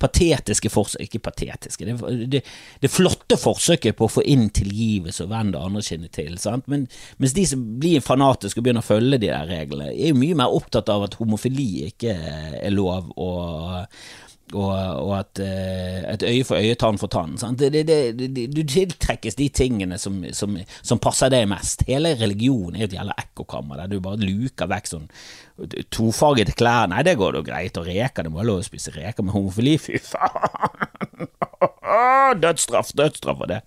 patetiske 0.00 0.70
forsøk 0.70 1.00
Ikke 1.04 1.18
patetiske, 1.30 1.84
det, 2.30 2.42
det, 2.82 2.92
flotte 2.92 3.36
forsøket 3.40 3.96
på 3.98 4.04
å 4.06 4.14
få 4.18 4.22
inn 4.28 4.46
tilgivelse 4.54 5.24
og 5.24 5.32
vende 5.32 5.60
andre 5.60 5.82
kinnet 5.84 6.12
til. 6.16 6.38
Sant? 6.38 6.64
Men, 6.70 6.80
mens 7.18 7.34
de 7.36 7.44
som 7.48 7.60
blir 7.82 8.00
fanatiske 8.04 8.60
og 8.60 8.64
begynner 8.66 8.84
å 8.84 8.90
følge 8.90 9.18
de 9.18 9.30
der 9.30 9.46
reglene, 9.50 9.86
er 9.90 10.08
jo 10.12 10.20
mye 10.20 10.36
mer 10.38 10.50
opptatt 10.54 10.88
av 10.92 11.00
at 11.08 11.18
homofili 11.20 11.70
ikke 11.90 12.12
er 12.60 12.72
lov. 12.74 13.04
og 13.16 13.86
og, 14.50 14.70
og 14.72 15.12
at 15.18 15.40
et 15.40 16.24
øye 16.26 16.44
for 16.46 16.58
øye, 16.58 16.74
tann 16.78 16.98
for 16.98 17.10
tann. 17.12 17.36
Det, 17.58 17.70
det, 17.72 17.84
det, 18.18 18.46
du 18.54 18.62
tiltrekkes 18.66 19.38
de 19.38 19.48
tingene 19.54 19.98
som, 19.98 20.18
som, 20.36 20.56
som, 20.82 20.98
passer 21.02 21.30
deg 21.32 21.48
mest. 21.50 21.84
Hele 21.88 22.16
religionen 22.18 22.80
er 22.80 22.88
et 22.88 22.96
jævla 22.96 23.14
ekkokammer 23.20 23.82
der 23.82 23.92
du 23.92 24.00
bare 24.02 24.20
luker 24.22 24.70
vekk 24.70 24.90
sånn 24.90 25.08
tofargede 25.92 26.54
klær. 26.58 26.88
Nei, 26.90 27.02
det 27.06 27.18
går 27.20 27.38
jo 27.38 27.44
greit. 27.46 27.78
Og 27.78 27.88
reker, 27.88 28.24
det 28.24 28.32
må 28.32 28.40
være 28.40 28.50
lov 28.52 28.62
å 28.62 28.66
spise 28.66 28.94
reker 28.94 29.26
med 29.26 29.36
homofili. 29.36 29.76
Fy 29.80 30.00
faen! 30.02 31.28
dødsstraff, 32.44 32.94
dødsstraff 32.96 33.38
for 33.38 33.50
det. 33.50 33.60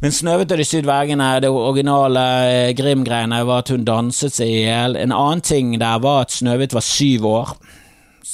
Men 0.00 0.12
'Snøhvit 0.16 0.52
og 0.52 0.58
de 0.58 0.64
syv 0.64 0.86
dvergene', 0.86 1.40
det 1.44 1.48
originale 1.52 2.20
eh, 2.48 2.70
Grim-greiene, 2.76 3.42
var 3.44 3.58
at 3.60 3.68
hun 3.68 3.84
danset 3.84 4.32
seg 4.32 4.48
i 4.48 4.62
hjel. 4.62 4.96
En 4.96 5.12
annen 5.12 5.44
ting 5.44 5.74
der 5.80 6.00
var 6.00 6.24
at 6.24 6.32
Snøhvit 6.32 6.72
var 6.72 6.86
syv 6.86 7.26
år 7.28 7.52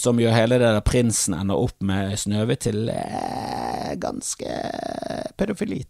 som 0.06 0.20
gjør 0.22 0.34
hele 0.36 0.60
det 0.60 0.70
der 0.70 0.84
prinsen 0.86 1.34
ender 1.34 1.58
opp 1.58 1.82
med 1.84 2.14
Snøhvit 2.20 2.62
til 2.68 2.90
eh, 2.92 3.94
ganske 4.00 4.60
pedofili. 5.38 5.80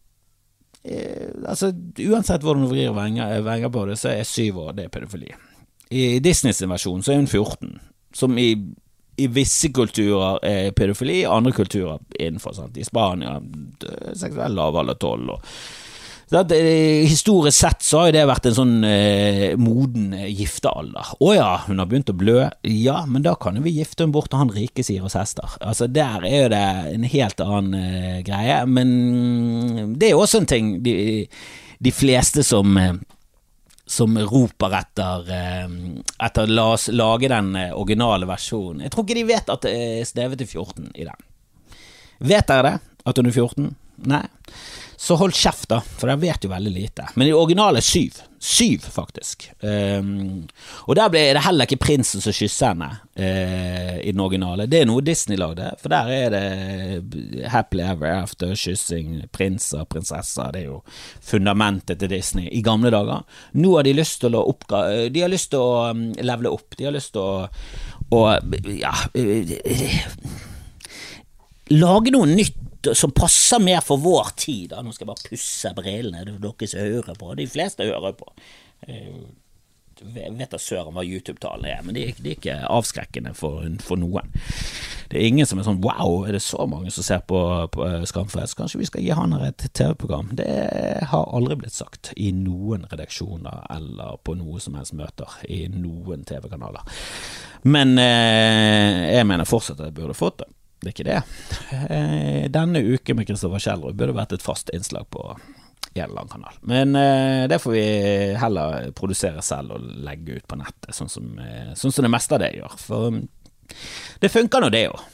Eh, 0.86 1.28
altså, 1.44 1.72
uansett 2.06 2.46
hvordan 2.46 2.64
du 2.64 2.70
vrir 2.72 2.96
venger 2.96 3.68
på 3.72 3.84
det, 3.90 3.98
så 4.00 4.14
er 4.14 4.28
syv 4.28 4.62
år 4.64 4.78
det 4.78 4.88
er 4.88 4.94
pedofili. 4.94 5.30
I 5.92 6.18
Disneys 6.24 6.62
versjon 6.64 7.04
så 7.04 7.12
er 7.12 7.20
hun 7.20 7.28
14, 7.30 7.76
som 8.16 8.38
i, 8.40 8.48
i 9.20 9.26
visse 9.30 9.70
kulturer 9.74 10.40
er 10.46 10.72
pedofili, 10.76 11.20
andre 11.28 11.52
kulturer 11.54 12.00
innenfor. 12.18 12.56
Sant? 12.56 12.78
I 12.78 12.86
Spania 12.86 13.36
seksuell 14.16 14.56
lavalder 14.56 14.98
tolv. 15.02 15.36
og 15.36 15.84
at, 16.34 16.50
eh, 16.50 17.06
historisk 17.06 17.58
sett 17.58 17.82
så 17.86 18.00
har 18.00 18.08
jo 18.08 18.14
det 18.16 18.24
vært 18.26 18.46
en 18.48 18.56
sånn 18.56 18.84
eh, 18.84 19.52
moden 19.62 20.08
eh, 20.16 20.26
giftealder. 20.34 21.12
Å 21.22 21.34
ja, 21.36 21.50
hun 21.68 21.78
har 21.78 21.86
begynt 21.86 22.10
å 22.10 22.16
blø. 22.18 22.48
Ja, 22.66 23.04
men 23.06 23.22
da 23.22 23.36
kan 23.38 23.54
jo 23.54 23.62
vi 23.62 23.76
gifte 23.76 24.02
henne 24.02 24.16
bort 24.16 24.32
til 24.32 24.40
han 24.40 24.50
rike 24.50 24.82
sier 24.82 25.06
oss 25.06 25.14
hester. 25.14 25.54
Altså, 25.62 25.86
der 25.86 26.26
er 26.26 26.40
jo 26.40 26.48
det 26.50 26.64
en 26.96 27.06
helt 27.12 27.42
annen 27.44 27.76
eh, 27.78 28.16
greie. 28.26 28.58
Men 28.66 29.94
det 29.94 30.08
er 30.08 30.16
jo 30.16 30.24
også 30.24 30.42
en 30.42 30.50
ting 30.50 30.72
de, 30.82 30.96
de 31.78 31.92
fleste 31.94 32.42
som 32.46 32.74
eh, 32.80 32.96
som 33.86 34.16
roper 34.18 34.72
etter, 34.80 35.28
eh, 35.30 35.74
etter 36.26 36.50
La 36.50 36.64
oss 36.72 36.88
lage 36.90 37.30
den 37.30 37.52
originale 37.68 38.26
versjonen. 38.26 38.82
Jeg 38.82 38.90
tror 38.90 39.06
ikke 39.06 39.18
de 39.20 39.28
vet 39.28 39.52
at 39.54 39.62
det 39.62 39.74
er 39.78 40.08
stevet 40.10 40.42
til 40.42 40.50
14 40.58 40.90
i 40.90 41.06
den. 41.06 41.28
Vet 42.18 42.50
dere 42.50 42.66
det? 42.66 42.74
At 43.06 43.22
hun 43.22 43.30
er 43.30 43.36
14? 43.36 43.70
Nei. 44.10 44.24
Så 44.96 45.14
hold 45.20 45.34
kjeft, 45.36 45.68
da, 45.68 45.82
for 45.84 46.08
jeg 46.08 46.22
vet 46.22 46.46
jo 46.46 46.50
veldig 46.50 46.72
lite. 46.72 47.04
Men 47.20 47.28
i 47.28 47.34
originalen 47.36 47.82
er 47.82 47.84
syv. 47.84 48.22
Syv, 48.40 48.84
faktisk. 48.92 49.48
Um, 49.60 50.46
og 50.86 50.96
der 50.96 51.12
er 51.18 51.36
det 51.36 51.42
heller 51.44 51.68
ikke 51.68 51.82
prinsen 51.82 52.22
som 52.24 52.34
kysser 52.36 52.72
henne 52.72 52.88
uh, 53.18 53.96
i 54.00 54.12
den 54.12 54.22
originale. 54.24 54.68
Det 54.70 54.80
er 54.80 54.88
noe 54.88 55.04
Disney 55.04 55.36
lagde, 55.40 55.68
for 55.82 55.92
der 55.92 56.10
er 56.14 56.32
det 56.32 57.46
happily 57.52 57.84
ever 57.84 58.14
after, 58.22 58.54
kyssing, 58.56 59.22
prinser, 59.36 59.84
prinsesser. 59.90 60.52
Det 60.54 60.64
er 60.64 60.70
jo 60.70 60.80
fundamentet 61.20 62.00
til 62.00 62.12
Disney 62.12 62.48
i 62.48 62.64
gamle 62.64 62.92
dager. 62.94 63.24
Nå 63.60 63.76
har 63.76 63.88
de 63.88 63.96
lyst 63.98 64.22
til 64.24 64.36
å 64.36 64.46
oppga 64.48 64.84
De 65.12 65.24
har 65.24 65.32
lyst 65.32 65.52
til 65.52 65.60
å 65.60 65.90
um, 65.92 66.06
levele 66.16 66.56
opp. 66.56 66.76
De 66.78 66.88
har 66.88 66.96
lyst 66.96 67.12
til 67.16 67.24
å, 67.24 67.48
å 68.16 68.26
ja 68.72 68.94
lage 71.74 72.12
noe 72.14 72.28
nytt 72.30 72.65
som 72.94 73.14
passer 73.16 73.62
mer 73.62 73.80
for 73.84 73.98
vår 74.02 74.30
tid. 74.36 74.70
Da. 74.70 74.82
Nå 74.84 74.94
skal 74.94 75.06
jeg 75.06 75.14
bare 75.14 75.30
pusse 75.30 75.74
brillene, 75.76 76.24
det 76.26 76.36
er 76.36 76.44
dere 76.46 76.70
som 76.70 76.86
hører 76.86 77.18
på. 77.18 77.32
De 77.40 77.48
fleste 77.50 77.88
hører 77.88 78.14
på. 78.18 78.30
Jeg 79.96 80.32
vet 80.36 80.52
da 80.52 80.58
søren 80.60 80.92
hva 80.92 81.04
YouTube-tallene 81.06 81.70
er, 81.72 81.84
men 81.84 81.96
det 81.96 82.02
er, 82.04 82.18
ikke 82.34 82.58
avskrekkende 82.68 83.32
for, 83.36 83.64
for, 83.80 83.96
noen. 83.96 84.28
Det 85.08 85.16
er 85.16 85.28
ingen 85.30 85.48
som 85.48 85.60
er 85.60 85.64
sånn 85.64 85.80
wow, 85.84 86.26
er 86.26 86.36
det 86.36 86.42
så 86.44 86.66
mange 86.68 86.90
som 86.92 87.06
ser 87.06 87.22
på, 87.30 87.38
på 87.72 87.84
eh, 87.86 88.04
Skamfrelst? 88.10 88.58
Kanskje 88.58 88.80
vi 88.82 88.88
skal 88.90 89.06
gi 89.06 89.14
han 89.16 89.32
et 89.38 89.64
TV-program? 89.70 90.34
Det 90.36 90.50
har 91.12 91.32
aldri 91.32 91.56
blitt 91.62 91.76
sagt 91.76 92.10
i 92.18 92.28
noen 92.36 92.84
redaksjoner 92.90 93.64
eller 93.72 94.20
på 94.26 94.36
noe 94.36 94.60
som 94.60 94.76
helst 94.76 94.96
møter 94.98 95.38
i 95.48 95.64
noen 95.72 96.26
TV-kanaler. 96.28 96.84
Men 97.64 97.96
eh, 98.02 99.16
jeg 99.16 99.30
mener 99.30 99.48
fortsatt 99.48 99.80
at 99.80 99.88
jeg 99.88 99.96
burde 99.96 100.18
fått 100.18 100.42
det. 100.42 100.50
Det 100.80 100.90
er 100.90 100.94
ikke 100.94 101.06
det. 101.08 101.20
Eh, 101.90 102.42
denne 102.52 102.82
uken 102.84 103.18
med 103.18 103.28
Kristoffer 103.28 103.62
Kjellrud 103.62 103.96
burde 103.96 104.16
vært 104.16 104.34
et 104.36 104.44
fast 104.44 104.70
innslag 104.76 105.08
på 105.10 105.22
en 105.96 106.04
eller 106.04 106.20
annen 106.20 106.32
kanal. 106.32 106.58
Men 106.68 106.94
eh, 107.00 107.46
det 107.48 107.58
får 107.62 107.72
vi 107.72 107.86
heller 108.36 108.90
produsere 108.96 109.42
selv 109.44 109.76
og 109.76 109.90
legge 110.06 110.36
ut 110.38 110.48
på 110.48 110.58
nettet, 110.60 110.92
sånn 110.96 111.10
som, 111.10 111.30
eh, 111.40 111.72
sånn 111.78 111.94
som 111.94 112.06
det 112.06 112.12
meste 112.12 112.36
av 112.36 112.44
det 112.44 112.52
gjør. 112.58 112.76
For 112.82 113.14
mm, 113.14 113.22
det 114.22 114.32
funker 114.32 114.62
nå, 114.62 114.70
det 114.74 114.86
òg. 114.92 115.04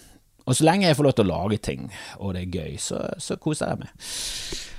Og 0.47 0.59
så 0.59 0.67
lenge 0.67 0.89
jeg 0.89 0.99
får 0.99 1.07
lov 1.07 1.17
til 1.17 1.29
å 1.29 1.33
lage 1.33 1.63
ting, 1.63 1.89
og 2.19 2.35
det 2.35 2.45
er 2.45 2.61
gøy, 2.61 2.77
så, 2.83 3.01
så 3.23 3.39
koser 3.41 3.73
jeg 3.73 3.85
meg. 3.85 3.93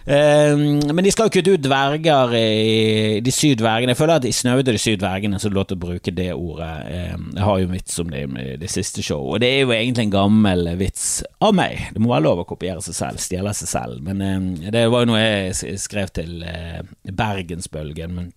Ehm, 0.06 0.82
men 0.92 1.06
de 1.06 1.12
skal 1.14 1.30
jo 1.30 1.34
kutte 1.38 1.54
ut 1.56 1.64
dverger 1.64 2.34
i 2.36 3.20
de 3.24 3.32
syv 3.32 3.56
dvergene. 3.62 3.94
Jeg 3.94 4.00
føler 4.02 4.20
at 4.20 4.28
i 4.28 4.34
Snaude 4.36 4.76
de 4.76 4.82
syv 4.82 4.98
dvergene' 5.00 5.40
så 5.40 5.48
er 5.48 5.54
det 5.54 5.60
lov 5.60 5.68
til 5.70 5.80
å 5.80 5.84
bruke 5.86 6.16
det 6.16 6.30
ordet. 6.34 6.72
Ehm, 6.92 7.30
jeg 7.38 7.46
har 7.48 7.60
jo 7.60 7.70
en 7.70 7.78
vits 7.78 8.00
om 8.04 8.12
det 8.12 8.24
i 8.28 8.58
det 8.60 8.72
siste 8.72 9.06
showet, 9.06 9.36
og 9.36 9.40
det 9.44 9.52
er 9.52 9.62
jo 9.62 9.72
egentlig 9.72 10.08
en 10.08 10.18
gammel 10.18 10.74
vits 10.80 11.24
av 11.40 11.56
meg. 11.56 11.88
Det 11.94 12.04
må 12.04 12.12
være 12.12 12.28
lov 12.28 12.44
å 12.44 12.50
kopiere 12.50 12.84
seg 12.84 13.00
selv, 13.00 13.24
stjele 13.24 13.56
seg 13.56 13.72
selv. 13.72 14.02
Men 14.04 14.22
ehm, 14.22 14.50
det 14.76 14.88
var 14.92 15.06
jo 15.06 15.14
noe 15.14 15.24
jeg 15.24 15.80
skrev 15.80 16.12
til 16.12 16.44
eh, 16.44 16.84
Bergensbølgen. 17.08 18.20
men 18.20 18.34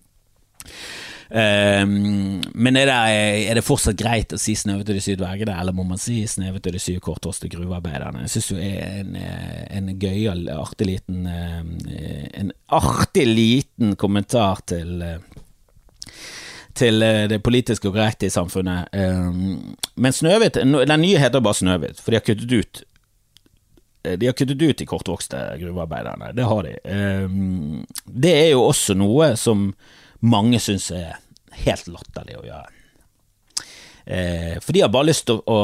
Um, 1.29 2.39
men 2.55 2.77
er 2.79 2.87
det, 2.87 2.97
er 3.51 3.57
det, 3.59 3.63
fortsatt 3.67 3.97
greit 3.99 4.31
å 4.31 4.39
si 4.39 4.53
'Snøhvit 4.55 4.87
og 4.87 4.95
de 4.95 5.03
syv 5.03 5.17
dvergene', 5.19 5.57
eller 5.59 5.75
må 5.75 5.83
man 5.83 5.99
si 5.99 6.21
'Snøhvit 6.23 6.69
og 6.69 6.75
de 6.77 6.79
syv 6.79 7.01
korthårste 7.03 7.49
gruvearbeiderne'? 7.51 8.23
Jeg 8.23 8.31
syns 8.37 8.51
jo 8.53 8.59
er 8.63 9.01
en, 9.01 9.17
en 9.19 9.91
gøyal, 9.99 10.47
artig 10.55 10.87
liten 10.87 11.27
En 11.27 12.51
artig 12.71 13.27
liten 13.27 13.95
kommentar 13.95 14.63
til 14.67 15.03
til 16.77 17.01
det 17.01 17.41
politiske 17.41 17.89
og 17.89 17.95
korrekte 17.95 18.27
i 18.27 18.29
samfunnet. 18.29 18.93
Men 19.95 20.13
Snøhvit 20.13 20.59
Den 20.61 21.01
nye 21.01 21.17
heter 21.17 21.41
bare 21.41 21.57
Snøhvit, 21.57 21.99
for 21.99 22.11
de 22.11 22.21
har 22.21 22.27
kuttet 22.27 22.51
ut 22.51 22.83
de 24.15 24.25
har 24.25 24.33
kuttet 24.33 24.61
ut 24.61 24.77
de 24.77 24.85
kortvokste 24.85 25.39
gruvearbeiderne. 25.59 26.29
Det 26.31 26.45
har 26.47 26.63
de. 26.63 26.75
Det 28.05 28.31
er 28.31 28.51
jo 28.53 28.61
også 28.69 28.95
noe 28.95 29.33
som 29.35 29.73
mange 30.19 30.59
syns 30.63 30.89
er 30.95 31.17
helt 31.65 31.87
latterlig 31.91 32.39
å 32.39 32.45
gjøre. 32.47 32.73
Eh, 34.07 34.55
for 34.63 34.71
de 34.71 34.81
har 34.85 34.91
bare 34.91 35.09
lyst 35.09 35.25
til 35.27 35.41
å, 35.51 35.57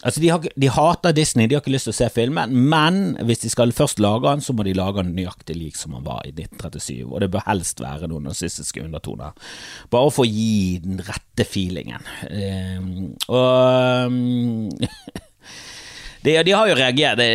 Altså, 0.00 0.22
de, 0.22 0.30
har, 0.32 0.40
de, 0.40 0.68
hater 0.72 1.12
Disney, 1.12 1.44
de 1.46 1.58
har 1.58 1.60
ikke 1.60 1.74
lyst 1.74 1.84
til 1.90 1.92
å 1.92 1.98
se 1.98 2.08
filmen, 2.14 2.54
men 2.72 3.18
hvis 3.28 3.42
de 3.44 3.50
skal 3.52 3.74
først 3.76 4.00
lage 4.00 4.24
den, 4.24 4.40
så 4.40 4.54
må 4.56 4.64
de 4.64 4.72
lage 4.76 5.04
den 5.04 5.12
nøyaktig 5.18 5.58
lik 5.58 5.76
som 5.76 5.92
den 5.92 6.06
var 6.06 6.24
i 6.24 6.32
1937, 6.32 7.04
og 7.04 7.20
det 7.20 7.28
bør 7.34 7.44
helst 7.50 7.82
være 7.84 8.08
noen 8.08 8.30
nazistiske 8.30 8.80
undertoner. 8.86 9.36
Bare 9.92 10.14
for 10.16 10.24
å 10.24 10.30
gi 10.30 10.80
den 10.80 11.02
rette 11.04 11.44
feelingen. 11.44 12.08
Eh, 12.30 12.80
og 13.28 14.16
De, 16.22 16.42
de, 16.42 16.52
har 16.52 16.68
jo 16.68 16.76
reagert 16.76 17.16
det, 17.16 17.28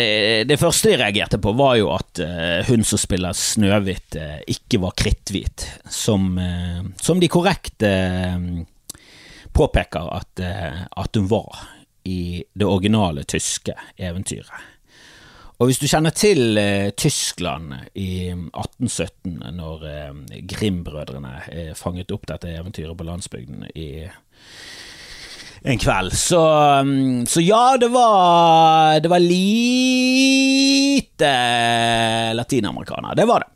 det, 0.45 0.59
første 0.61 0.91
de 0.91 0.99
reagerte 1.01 1.39
på, 1.41 1.55
var 1.57 1.77
jo 1.79 1.89
at 1.95 2.21
uh, 2.21 2.59
hun 2.67 2.85
som 2.85 3.01
spiller 3.01 3.33
Snøhvit, 3.33 4.17
uh, 4.21 4.37
ikke 4.51 4.81
var 4.83 4.93
kritthvit. 4.97 5.65
Som, 5.89 6.35
uh, 6.37 6.85
som, 7.01 7.21
de 7.21 7.31
korrekt 7.31 7.81
påpeker 9.55 10.09
at, 10.11 10.41
at, 10.43 11.15
hun 11.15 11.29
var 11.31 11.61
i 12.03 12.43
det 12.53 12.67
originale 12.67 13.23
tyske 13.23 13.73
eventyret. 13.97 14.71
Og 15.55 15.69
hvis 15.69 15.79
du 15.79 15.87
kjenner 15.87 16.11
til 16.11 16.59
Tyskland 16.99 17.71
i 17.95 18.27
1817, 18.35 19.37
når 19.55 19.85
Grim-brødrene 20.51 21.71
fanget 21.79 22.11
opp 22.11 22.27
dette 22.27 22.51
eventyret 22.51 22.99
på 22.99 23.07
landsbygden 23.07 23.63
i 23.71 23.87
en 25.65 25.79
kveld. 25.79 26.13
Så, 26.13 26.41
um, 26.79 27.25
så, 27.25 27.41
ja, 27.41 27.77
det 27.77 27.87
var 27.87 28.99
Det 28.99 29.09
var 29.09 29.19
lite 29.19 29.43
latinamerikanere. 32.33 33.15
Det 33.15 33.25
var 33.25 33.39
det. 33.39 33.47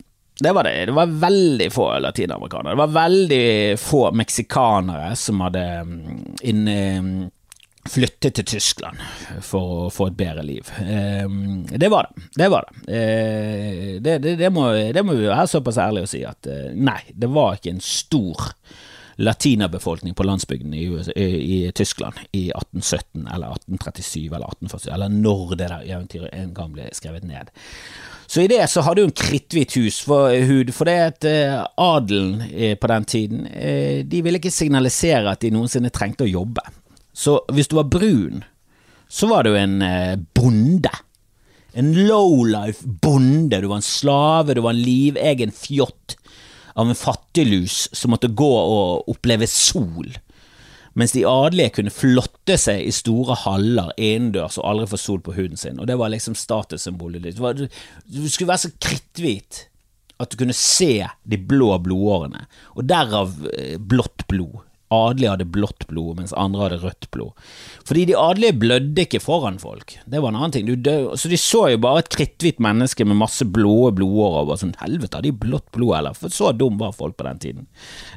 Det 0.41 0.51
var 0.55 0.63
det. 0.63 0.85
Det 0.85 0.91
var 0.91 1.05
veldig 1.05 1.71
få 1.73 1.99
latinamerikanere. 1.99 2.71
Det 2.71 2.77
var 2.77 2.87
veldig 2.87 3.79
få 3.79 4.11
meksikanere 4.11 5.15
som 5.15 5.41
hadde 5.43 5.81
um, 5.81 6.35
inn, 6.41 7.29
flyttet 7.89 8.35
til 8.37 8.45
Tyskland 8.45 8.97
for 9.45 9.85
å 9.85 9.89
få 9.93 10.07
et 10.09 10.17
bedre 10.19 10.43
liv. 10.45 10.67
Det 11.71 11.89
var 11.89 12.03
det. 12.05 12.21
Det 12.37 12.49
var 12.51 12.67
det. 12.67 12.73
Eh, 12.93 14.01
det, 14.03 14.17
det, 14.21 14.35
det, 14.37 14.49
må, 14.53 14.67
det 14.93 15.03
må 15.05 15.13
vi 15.17 15.25
være 15.25 15.47
såpass 15.49 15.79
ærlige 15.81 16.05
å 16.05 16.11
si 16.11 16.21
at 16.27 16.47
eh, 16.51 16.69
nei, 16.75 17.01
det 17.09 17.29
var 17.33 17.57
ikke 17.57 17.73
en 17.73 17.81
stor 17.81 18.51
latinabefolkning 19.19 20.15
på 20.15 20.23
landsbygden 20.23 20.73
i, 20.73 20.85
i, 21.15 21.25
i, 21.25 21.71
Tyskland 21.75 22.13
i 22.31 22.45
1817 22.49 23.27
eller 23.27 23.51
1837 23.51 24.25
eller 24.25 24.47
1847, 24.47 24.93
eller 24.93 25.09
når 25.11 25.55
det 25.55 25.67
der 25.67 25.83
eventyret 25.83 26.35
en 26.35 26.53
gang 26.55 26.71
ble 26.75 26.87
skrevet 26.95 27.27
ned. 27.27 27.51
Så 28.29 28.45
i 28.45 28.47
det 28.47 28.61
så 28.71 28.83
hadde 28.85 29.03
hun 29.03 29.15
kritthvit 29.15 29.75
hus 29.75 29.99
for 30.07 30.31
hud, 30.47 30.71
for 30.75 30.87
det 30.87 30.95
at 31.09 31.27
uh, 31.27 31.65
adelen 31.97 32.45
uh, 32.45 32.75
på 32.79 32.91
den 32.93 33.09
tiden 33.11 33.43
uh, 33.49 33.99
de 34.07 34.23
ville 34.23 34.39
ikke 34.39 34.53
signalisere 34.53 35.33
at 35.33 35.43
de 35.43 35.51
noensinne 35.51 35.91
trengte 35.91 36.23
å 36.23 36.31
jobbe. 36.31 36.63
Så 37.11 37.41
hvis 37.51 37.67
du 37.67 37.75
var 37.79 37.89
brun, 37.91 38.45
så 39.09 39.27
var 39.27 39.43
du 39.43 39.55
en 39.57 39.81
bonde. 40.37 40.91
En 41.73 41.89
lowlife 41.97 42.85
bonde. 43.01 43.57
Du 43.59 43.67
var 43.67 43.81
en 43.81 43.85
slave, 43.85 44.53
du 44.55 44.61
var 44.61 44.77
en 44.77 44.83
livegen 44.85 45.51
fjott 45.51 46.15
av 46.75 46.89
en 46.89 46.97
fattiglus 46.97 47.87
som 47.95 48.13
måtte 48.13 48.31
gå 48.31 48.49
og 48.49 49.09
oppleve 49.11 49.47
sol. 49.49 50.11
Mens 50.97 51.13
de 51.15 51.23
adelige 51.29 51.77
kunne 51.77 51.93
flotte 51.93 52.57
seg 52.59 52.83
i 52.83 52.93
store 52.93 53.37
haller 53.45 53.91
innendørs 53.95 54.57
og 54.59 54.67
aldri 54.71 54.89
få 54.91 54.99
sol 54.99 55.21
på 55.23 55.35
huden 55.37 55.59
sin, 55.59 55.79
og 55.79 55.87
det 55.87 55.97
var 55.99 56.11
liksom 56.11 56.37
statussymbolet 56.37 57.27
ditt. 57.27 57.39
Du 57.39 58.25
skulle 58.27 58.49
være 58.51 58.65
så 58.65 58.73
kritthvit 58.81 59.65
at 60.19 60.33
du 60.33 60.39
kunne 60.41 60.55
se 60.57 61.05
de 61.23 61.37
blå 61.39 61.71
blodårene, 61.79 62.43
og 62.75 62.89
derav 62.89 63.37
eh, 63.53 63.77
blått 63.79 64.25
blod 64.27 64.65
adelige 64.93 65.33
hadde 65.33 65.47
blått 65.53 65.85
blod, 65.89 66.17
mens 66.17 66.33
andre 66.37 66.65
hadde 66.65 66.79
rødt 66.83 67.07
blod. 67.13 67.49
Fordi 67.87 68.05
de 68.09 68.17
adelige 68.17 68.57
blødde 68.61 69.05
ikke 69.05 69.21
foran 69.21 69.59
folk, 69.61 69.97
det 70.09 70.21
var 70.21 70.33
en 70.33 70.39
annen 70.39 70.55
ting. 70.55 70.71
så 71.15 71.29
de 71.29 71.37
så 71.37 71.65
jo 71.73 71.81
bare 71.83 72.03
et 72.03 72.09
kritthvitt 72.13 72.59
menneske 72.59 73.05
med 73.05 73.19
masse 73.21 73.45
blå 73.45 73.91
blodårer 73.95 74.41
og 74.43 74.49
var 74.51 74.61
sånn 74.61 74.75
helvete, 74.81 75.17
har 75.17 75.25
de 75.25 75.35
blått 75.45 75.69
blod, 75.75 75.95
eller? 75.99 76.17
For 76.17 76.33
så 76.33 76.51
dum 76.57 76.79
var 76.81 76.97
folk 76.97 77.17
på 77.17 77.27
den 77.27 77.39
tiden. 77.39 77.69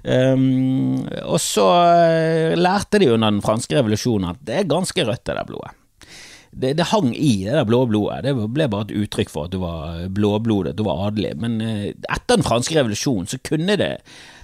Um, 0.05 1.05
og 1.27 1.39
så 1.43 1.69
eh, 1.93 2.57
lærte 2.59 3.03
de 3.03 3.13
under 3.13 3.31
den 3.31 3.45
franske 3.45 3.77
revolusjonen 3.77 4.33
at 4.33 4.43
det 4.47 4.61
er 4.61 4.73
ganske 4.73 5.07
rødt, 5.07 5.25
det 5.29 5.39
der 5.39 5.49
blodet. 5.49 5.77
Det, 6.53 6.75
det, 6.77 6.91
hang 6.91 7.15
i 7.17 7.45
det 7.47 7.55
der 7.57 7.65
blå 7.65 7.87
blodet. 7.89 8.27
Det 8.27 8.49
ble 8.53 8.67
bare 8.69 8.91
et 8.91 8.99
uttrykk 9.05 9.31
for 9.33 9.49
at 9.49 9.55
du 9.55 9.63
var 9.63 10.03
blåblodet, 10.13 10.77
du 10.77 10.85
var 10.85 11.07
adelig. 11.09 11.33
Men 11.41 11.61
eh, 11.65 11.95
etter 12.13 12.37
den 12.37 12.45
franske 12.45 12.77
revolusjonen 12.77 13.31
så 13.31 13.41
kunne 13.41 13.79
det 13.81 13.95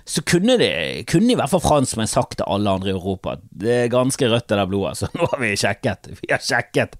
så 0.08 0.22
kunne, 0.22 0.56
det, 0.56 1.04
kunne 1.10 1.34
i 1.34 1.36
hvert 1.36 1.50
fall 1.52 1.60
franskmenn 1.60 2.08
sagt 2.08 2.38
til 2.38 2.48
alle 2.48 2.72
andre 2.72 2.88
i 2.88 2.94
Europa 2.94 3.34
det 3.60 3.74
er 3.74 3.90
ganske 3.92 4.30
rødt 4.30 4.46
det 4.48 4.56
der 4.56 4.70
blodet, 4.70 4.96
så 4.96 5.08
nå 5.18 5.26
har 5.28 5.42
vi 5.42 5.50
sjekket. 5.60 6.08
Vi 6.22 6.30
har 6.32 6.40
sjekket 6.40 6.96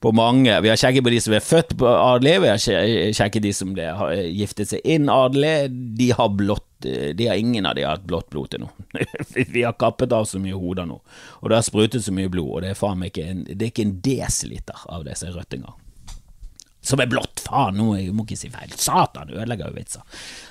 på 0.00 0.12
mange. 0.16 0.54
Vi 0.64 0.70
har 0.72 0.80
sjekket 0.80 1.04
på 1.04 1.12
de 1.12 1.20
som 1.20 1.36
er 1.36 1.44
født 1.44 1.76
på 1.76 1.90
adelige, 1.90 2.42
vi 2.46 2.52
har 2.54 3.12
sjekket 3.18 3.44
de 3.44 3.52
som 3.56 3.76
har 3.76 4.16
giftet 4.24 4.72
seg 4.72 4.88
inn 4.96 5.12
adelige. 5.12 5.68
De 6.00 6.10
har 6.16 6.32
blått 6.32 6.64
de 6.86 7.26
har 7.26 7.40
ingen 7.40 7.66
av 7.66 7.74
de 7.74 7.86
har 7.86 7.96
hatt 7.96 8.04
blått 8.08 8.28
blod 8.30 8.50
til 8.52 8.60
nå. 8.64 8.68
vi 9.54 9.62
har 9.64 9.76
kappet 9.80 10.12
av 10.12 10.26
så 10.28 10.40
mye 10.40 10.56
hoder 10.56 10.84
nå, 10.88 10.98
og 11.40 11.48
det 11.48 11.56
har 11.56 11.64
sprutet 11.64 12.04
så 12.04 12.12
mye 12.14 12.28
blod, 12.32 12.50
og 12.52 12.62
det 12.64 12.74
er 12.74 12.78
faen 12.78 13.00
meg 13.00 13.14
ikke 13.14 13.24
en, 13.32 13.42
det 13.48 13.56
er 13.56 13.72
ikke 13.72 13.86
en 13.88 13.96
desiliter 14.04 14.84
av 14.92 15.08
det 15.08 15.16
som 15.16 15.32
er 15.32 15.38
rødt 15.40 15.56
engang 15.56 15.80
som 16.86 17.00
er 17.02 17.08
blått. 17.10 17.42
Faen, 17.46 17.76
nå 17.78 17.96
jeg 17.98 18.14
må 18.14 18.24
ikke 18.26 18.38
si 18.38 18.50
feil. 18.52 18.70
Satan, 18.78 19.32
ødelegger 19.34 19.72
jo 19.72 19.76
vitser. 19.76 20.04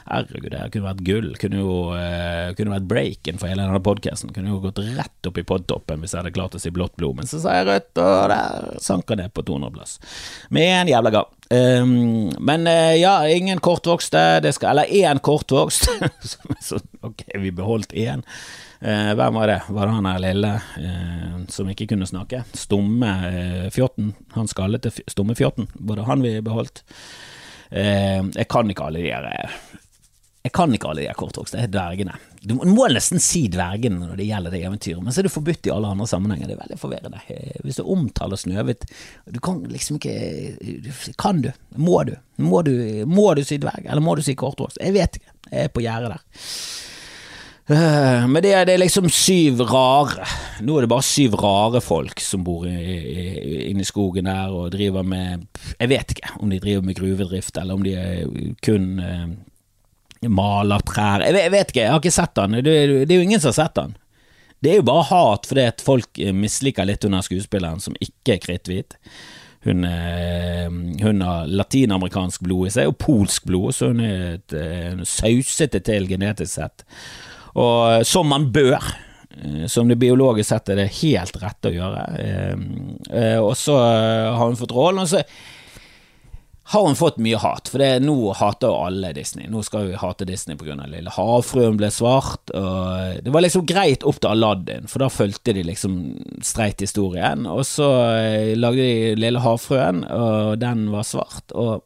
Herregud, 0.05 0.51
det 0.51 0.65
kunne 0.73 0.89
vært 0.89 1.03
gull. 1.07 1.29
Kunne 1.39 1.61
jo 1.61 1.77
uh, 1.95 2.51
kunne 2.57 2.73
vært 2.75 2.89
breaken 2.89 3.39
for 3.39 3.51
hele 3.51 3.63
denne 3.63 3.81
podkasten. 3.85 4.33
Kunne 4.35 4.51
jo 4.51 4.59
gått 4.65 4.81
rett 4.83 5.29
opp 5.29 5.39
i 5.39 5.45
podtoppen 5.47 6.03
hvis 6.03 6.15
jeg 6.15 6.21
hadde 6.21 6.35
klart 6.35 6.57
å 6.57 6.61
si 6.61 6.73
blått 6.75 6.97
blod. 6.99 7.15
Men 7.21 7.31
så 7.31 7.39
sa 7.43 7.55
jeg 7.59 7.69
rødt, 7.69 7.93
og 8.03 8.27
der 8.33 8.83
sank 8.83 9.13
han 9.13 9.23
ned 9.23 9.35
på 9.35 9.45
200-plass. 9.47 9.97
Med 10.55 10.71
en 10.81 10.91
jævla 10.91 11.15
gang. 11.15 11.31
Um, 11.55 11.95
men 12.43 12.67
uh, 12.67 12.93
ja, 12.99 13.15
ingen 13.31 13.63
kortvokste. 13.63 14.25
Det 14.43 14.55
skal, 14.57 14.75
eller 14.75 14.91
én 14.91 15.23
kortvokst. 15.23 15.87
ok, 17.07 17.27
vi 17.39 17.55
beholdt 17.55 17.95
én. 17.95 18.27
Eh, 18.79 19.13
hvem 19.15 19.33
var 19.33 19.47
det? 19.47 19.61
Var 19.69 19.85
det 19.85 19.93
han 19.93 20.05
her 20.05 20.19
lille 20.19 20.51
eh, 20.55 21.37
som 21.49 21.69
ikke 21.71 21.87
kunne 21.93 22.07
snakke? 22.07 22.43
Stumme 22.53 23.13
eh, 23.29 23.69
fjotten. 23.73 24.13
Han 24.35 24.51
skallete 24.51 24.91
stumme 25.07 25.35
fjotten. 25.35 25.69
Var 25.73 26.01
det 26.01 26.09
han 26.09 26.25
vi 26.25 26.35
beholdt? 26.41 26.83
Eh, 27.69 28.21
jeg 28.35 28.47
kan 28.51 28.69
ikke 28.69 28.89
alle 28.89 29.01
de 29.01 29.09
her 29.09 29.49
Jeg 30.45 30.51
kan 30.53 30.73
ikke 30.75 30.91
alle 30.91 31.01
de 31.01 31.07
her 31.09 31.61
er 31.63 31.71
dvergene. 31.73 32.17
Du 32.45 32.53
må 32.59 32.85
nesten 32.91 33.19
si 33.23 33.47
dvergene 33.49 34.03
når 34.03 34.19
det 34.19 34.27
gjelder 34.27 34.53
det 34.53 34.61
eventyret, 34.67 35.01
men 35.01 35.13
så 35.13 35.23
er 35.23 35.25
det 35.25 35.33
forbudt 35.33 35.65
i 35.65 35.71
alle 35.73 35.89
andre 35.89 36.05
sammenhenger. 36.05 36.45
Det 36.51 36.53
er 36.53 36.61
veldig 36.61 36.77
forvirrende. 36.77 37.21
Hvis 37.63 37.79
du 37.79 37.87
omtaler 37.89 38.37
Snøhvit 38.37 38.85
Du 39.25 39.39
kan 39.41 39.63
liksom 39.71 39.97
ikke 39.97 41.15
Kan 41.17 41.41
du? 41.41 41.49
Må 41.75 42.03
du? 42.03 42.13
Må 42.37 42.61
du, 42.61 42.75
må 43.09 43.31
du 43.33 43.41
si 43.47 43.57
dverg, 43.57 43.87
eller 43.87 44.03
må 44.03 44.15
du 44.19 44.21
si 44.21 44.35
kortvokst? 44.37 44.77
Jeg 44.83 44.93
vet 44.93 45.17
ikke. 45.17 45.31
Jeg 45.49 45.69
er 45.69 45.73
på 45.73 45.81
gjerdet 45.85 46.13
der. 46.13 46.45
Eh, 47.65 48.27
men 48.29 48.43
det 48.45 48.51
er, 48.53 48.67
det 48.67 48.75
er, 48.75 48.81
liksom 48.83 49.07
syv 49.09 49.63
rare 49.65 50.21
Nå 50.61 50.75
er 50.77 50.85
det 50.85 50.89
bare 50.91 51.05
syv 51.07 51.33
rare 51.41 51.79
folk 51.81 52.21
som 52.21 52.43
bor 52.45 52.67
inne 52.69 53.81
i 53.81 53.87
skogen 53.87 54.29
der 54.29 54.53
og 54.53 54.69
driver 54.75 55.01
med 55.01 55.47
Jeg 55.79 55.89
vet 55.89 56.13
ikke 56.13 56.35
om 56.37 56.53
de 56.53 56.59
driver 56.61 56.85
med 56.85 56.99
gruvedrift, 56.99 57.57
eller 57.57 57.73
om 57.73 57.81
de 57.81 58.53
kun 58.61 59.01
eh, 59.01 59.25
maler 60.29 60.85
trær. 60.85 61.25
Jeg, 61.25 61.39
jeg, 61.41 61.53
vet 61.55 61.73
ikke, 61.73 61.81
jeg 61.81 61.95
har 61.95 62.03
ikke 62.03 62.13
sett 62.13 62.37
den. 62.37 62.59
Det, 62.61 62.77
det, 63.09 63.09
er 63.09 63.17
jo 63.17 63.25
ingen 63.25 63.41
som 63.41 63.49
har 63.49 63.57
sett 63.57 63.75
den. 63.81 63.97
Det 64.61 64.71
er 64.71 64.79
jo 64.79 64.87
bare 64.87 65.09
hat 65.09 65.49
fordi 65.49 65.65
at 65.65 65.83
folk 65.85 66.21
misliker 66.37 66.85
litt 66.85 67.05
under 67.05 67.25
skuespilleren 67.25 67.81
som 67.81 67.97
ikke 67.97 68.37
er 68.37 68.41
kritthvit. 68.45 68.97
Hun, 69.65 69.85
hun, 71.01 71.21
har 71.25 71.49
latinamerikansk 71.49 72.45
blod 72.45 72.69
i 72.69 72.73
seg, 72.73 72.89
og 72.89 72.99
polsk 73.01 73.47
blod, 73.49 73.73
så 73.73 73.89
hun 73.89 74.01
er 74.05 74.35
et, 74.35 74.57
sausete 75.09 75.81
til 75.85 76.05
genetisk 76.09 76.59
sett. 76.59 76.85
Og 77.55 78.05
som 78.07 78.27
man 78.29 78.51
bør. 78.51 78.83
Eh, 79.43 79.67
som 79.67 79.87
det 79.87 79.99
biologisk 79.99 80.49
sett 80.49 80.71
er 80.71 80.81
det 80.83 80.93
helt 81.01 81.35
rett 81.41 81.67
å 81.67 81.73
gjøre. 81.73 82.07
Eh, 82.21 82.55
eh, 83.11 83.37
og 83.41 83.55
så 83.59 83.77
har 83.77 84.45
hun 84.45 84.59
fått 84.59 84.75
rollen, 84.75 85.03
og 85.03 85.11
så 85.11 85.23
har 86.73 86.87
hun 86.87 86.97
fått 86.97 87.19
mye 87.21 87.37
hat, 87.37 87.69
for 87.69 87.77
det, 87.77 87.99
nå 88.01 88.33
hater 88.33 88.71
jo 88.71 88.85
alle 88.87 89.11
Disney. 89.13 89.45
Nå 89.53 89.61
skal 89.63 89.91
vi 89.91 89.99
hate 90.01 90.25
Disney 90.25 90.57
pga. 90.57 90.79
Lille 90.89 91.13
havfruen 91.13 91.77
ble 91.77 91.91
svart. 91.93 92.49
Og 92.57 93.19
det 93.21 93.33
var 93.33 93.45
liksom 93.45 93.67
greit 93.69 94.01
opp 94.01 94.17
til 94.17 94.31
Aladdin, 94.31 94.89
for 94.89 95.05
da 95.05 95.11
fulgte 95.13 95.53
de 95.53 95.61
liksom 95.67 95.99
streit 96.41 96.81
historien. 96.81 97.45
Og 97.45 97.61
så 97.69 97.91
lagde 98.57 98.81
de 98.81 99.13
Lille 99.21 99.45
havfruen, 99.45 100.01
og 100.09 100.57
den 100.63 100.87
var 100.95 101.05
svart. 101.05 101.53
Og 101.53 101.85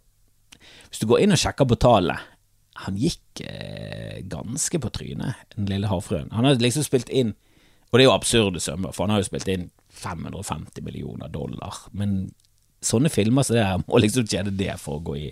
hvis 0.88 1.04
du 1.04 1.10
går 1.12 1.26
inn 1.26 1.36
og 1.36 1.44
sjekker 1.44 1.68
på 1.68 1.82
tallene 1.84 2.39
han 2.86 2.98
gikk 3.00 3.42
eh, 3.44 4.20
ganske 4.32 4.80
på 4.80 4.92
trynet, 4.96 5.40
den 5.56 5.70
lille 5.70 5.90
havfruen. 5.92 6.32
Han 6.36 6.48
har 6.48 6.60
liksom 6.62 6.86
spilt 6.86 7.10
inn, 7.10 7.34
og 7.90 7.98
det 7.98 8.06
er 8.06 8.10
jo 8.10 8.16
absurde 8.16 8.62
summer, 8.64 8.94
for 8.96 9.06
han 9.06 9.16
har 9.16 9.24
jo 9.24 9.30
spilt 9.30 9.50
inn 9.52 9.70
550 10.00 10.86
millioner 10.86 11.32
dollar, 11.34 11.82
men 11.92 12.30
sånne 12.86 13.12
filmer 13.12 13.44
som 13.44 13.54
så 13.54 13.58
det 13.58 13.68
her 13.68 13.82
må 13.84 14.00
liksom 14.00 14.28
tjene 14.30 14.56
det 14.56 14.78
for 14.80 15.00
å 15.00 15.04
gå 15.04 15.18
i 15.20 15.30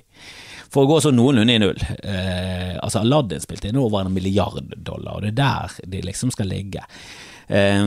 For 0.67 0.83
å 0.83 0.89
gå 0.89 0.97
sånn 0.99 1.15
noenlunde 1.15 1.53
i 1.55 1.59
null. 1.63 1.77
Eh, 2.03 2.73
altså 2.83 2.99
Aladdin 2.99 3.39
spilte 3.39 3.69
inn 3.69 3.77
over 3.79 4.03
en 4.03 4.11
milliard 4.11 4.73
dollar, 4.75 5.15
og 5.15 5.23
det 5.23 5.29
er 5.31 5.37
der 5.37 5.77
de 5.93 6.01
liksom 6.03 6.33
skal 6.35 6.51
ligge. 6.51 6.83
Eh, 7.47 7.85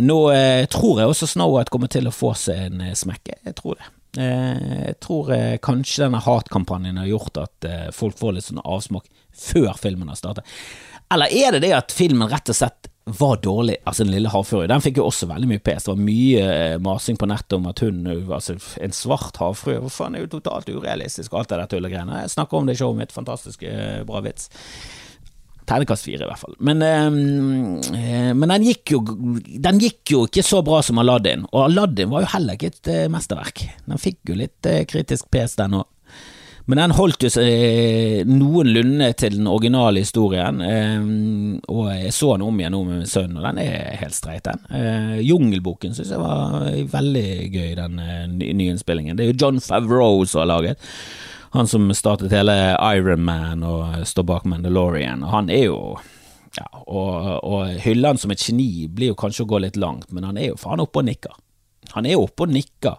nå 0.00 0.16
eh, 0.32 0.64
tror 0.72 1.02
jeg 1.02 1.12
også 1.12 1.28
Snow 1.28 1.52
White 1.52 1.74
kommer 1.74 1.92
til 1.92 2.08
å 2.08 2.14
få 2.14 2.32
seg 2.40 2.70
en 2.70 2.86
eh, 2.86 2.96
smekke, 2.96 3.36
jeg 3.44 3.58
tror 3.58 3.76
det. 3.76 3.90
Eh, 4.18 4.86
jeg 4.86 4.98
tror 5.00 5.32
eh, 5.32 5.58
kanskje 5.64 6.04
denne 6.04 6.20
hatkampanjen 6.20 7.00
har 7.00 7.08
gjort 7.08 7.38
at 7.40 7.68
eh, 7.68 7.90
folk 7.96 8.18
får 8.20 8.36
litt 8.36 8.48
sånn 8.50 8.60
avsmak 8.60 9.06
før 9.32 9.72
filmen 9.80 10.10
har 10.12 10.18
startet. 10.20 10.48
Eller 11.12 11.32
er 11.32 11.54
det 11.56 11.62
det 11.64 11.74
at 11.76 11.94
filmen 11.96 12.28
rett 12.28 12.52
og 12.52 12.56
slett 12.56 12.90
var 13.04 13.40
dårlig? 13.42 13.78
Altså 13.88 14.04
Den 14.04 14.12
lille 14.14 14.30
havfruen 14.30 14.70
Den 14.70 14.84
fikk 14.84 15.00
jo 15.00 15.08
også 15.08 15.26
veldig 15.26 15.48
mye 15.50 15.62
pes. 15.64 15.84
Det 15.84 15.90
var 15.90 16.04
mye 16.06 16.44
masing 16.84 17.18
på 17.18 17.26
nettet 17.28 17.56
om 17.56 17.66
at 17.66 17.82
hun 17.82 18.04
altså 18.06 18.54
En 18.80 18.94
svart 18.94 19.40
havfrue 19.42 19.80
Hvor 19.82 19.90
faen 19.90 20.14
er 20.14 20.22
jo 20.22 20.30
totalt 20.36 20.70
urealistisk, 20.70 21.34
alt 21.34 21.50
det 21.50 21.58
der 21.58 21.72
tullegreiene. 21.72 22.22
Jeg 22.22 22.34
snakker 22.36 22.60
om 22.60 22.68
det 22.68 22.76
i 22.76 22.80
showet 22.80 23.00
mitt. 23.00 23.16
Fantastisk 23.16 23.64
bra 24.06 24.22
vits. 24.24 24.48
Ternekast 25.72 26.04
fire, 26.04 26.26
i 26.26 26.28
hvert 26.28 26.42
fall. 26.42 26.56
Men, 26.60 26.82
eh, 26.84 28.32
men 28.36 28.52
den, 28.52 28.66
gikk 28.68 28.94
jo, 28.94 29.00
den, 29.02 29.80
gikk 29.80 30.14
jo, 30.14 30.26
ikke 30.28 30.44
så 30.44 30.60
bra 30.66 30.82
som 30.84 31.00
Aladdin, 31.00 31.46
og 31.52 31.66
Aladdin 31.68 32.12
var 32.12 32.26
jo 32.26 32.32
heller 32.34 32.58
ikke 32.58 32.74
et 32.74 32.92
eh, 32.92 33.08
mesterverk. 33.12 33.64
Den 33.88 34.02
fikk 34.02 34.20
jo 34.32 34.38
litt 34.38 34.68
eh, 34.68 34.84
kritisk 34.88 35.30
pes, 35.32 35.56
den 35.60 35.80
òg. 35.80 35.88
Men 36.70 36.78
den 36.78 36.92
holdt 36.94 37.24
jo 37.26 37.28
seg 37.32 38.28
noenlunde 38.30 39.08
til 39.18 39.34
den 39.34 39.48
originale 39.50 40.04
historien, 40.04 40.60
og 40.62 41.88
jeg 41.90 42.12
så 42.14 42.28
den 42.36 42.44
om 42.46 42.60
igjen 42.60 42.70
nå 42.76 42.82
med 42.86 43.00
min 43.00 43.10
sønn, 43.10 43.34
og 43.34 43.42
den 43.48 43.58
er 43.64 43.98
helt 43.98 44.14
streit, 44.14 44.46
den. 44.46 44.62
Jungelboken 45.26 45.96
syns 45.96 46.12
jeg 46.14 46.22
var 46.22 46.70
veldig 46.92 47.26
gøy, 47.50 47.72
den 47.80 47.98
nyinnspillingen. 48.38 49.18
Det 49.18 49.26
er 49.26 49.32
jo 49.32 49.40
John 49.42 49.58
Favreau 49.58 50.22
som 50.22 50.44
har 50.44 50.52
laget 50.52 50.92
han 51.52 51.68
som 51.68 51.90
startet 51.94 52.32
hele 52.32 52.54
Ironman 52.96 53.64
og 53.66 54.06
står 54.08 54.24
bak 54.28 54.48
Mandalorian, 54.48 55.24
og 55.26 55.34
han 55.34 55.50
er 55.52 55.66
jo 55.66 55.78
ja, 56.56 56.66
og, 56.84 57.44
og 57.44 57.82
hylle 57.84 58.12
han 58.12 58.20
som 58.20 58.32
et 58.32 58.40
geni 58.40 58.86
blir 58.88 59.12
jo 59.12 59.18
kanskje 59.20 59.44
å 59.46 59.50
gå 59.52 59.60
litt 59.64 59.78
langt, 59.80 60.10
men 60.12 60.24
han 60.28 60.40
er 60.40 60.50
jo 60.52 60.60
faen 60.60 60.82
oppe 60.84 61.00
og 61.00 61.08
nikker. 61.08 61.36
Han 61.94 62.08
er 62.08 62.20
oppe 62.20 62.46
og 62.46 62.52
nikker 62.52 62.96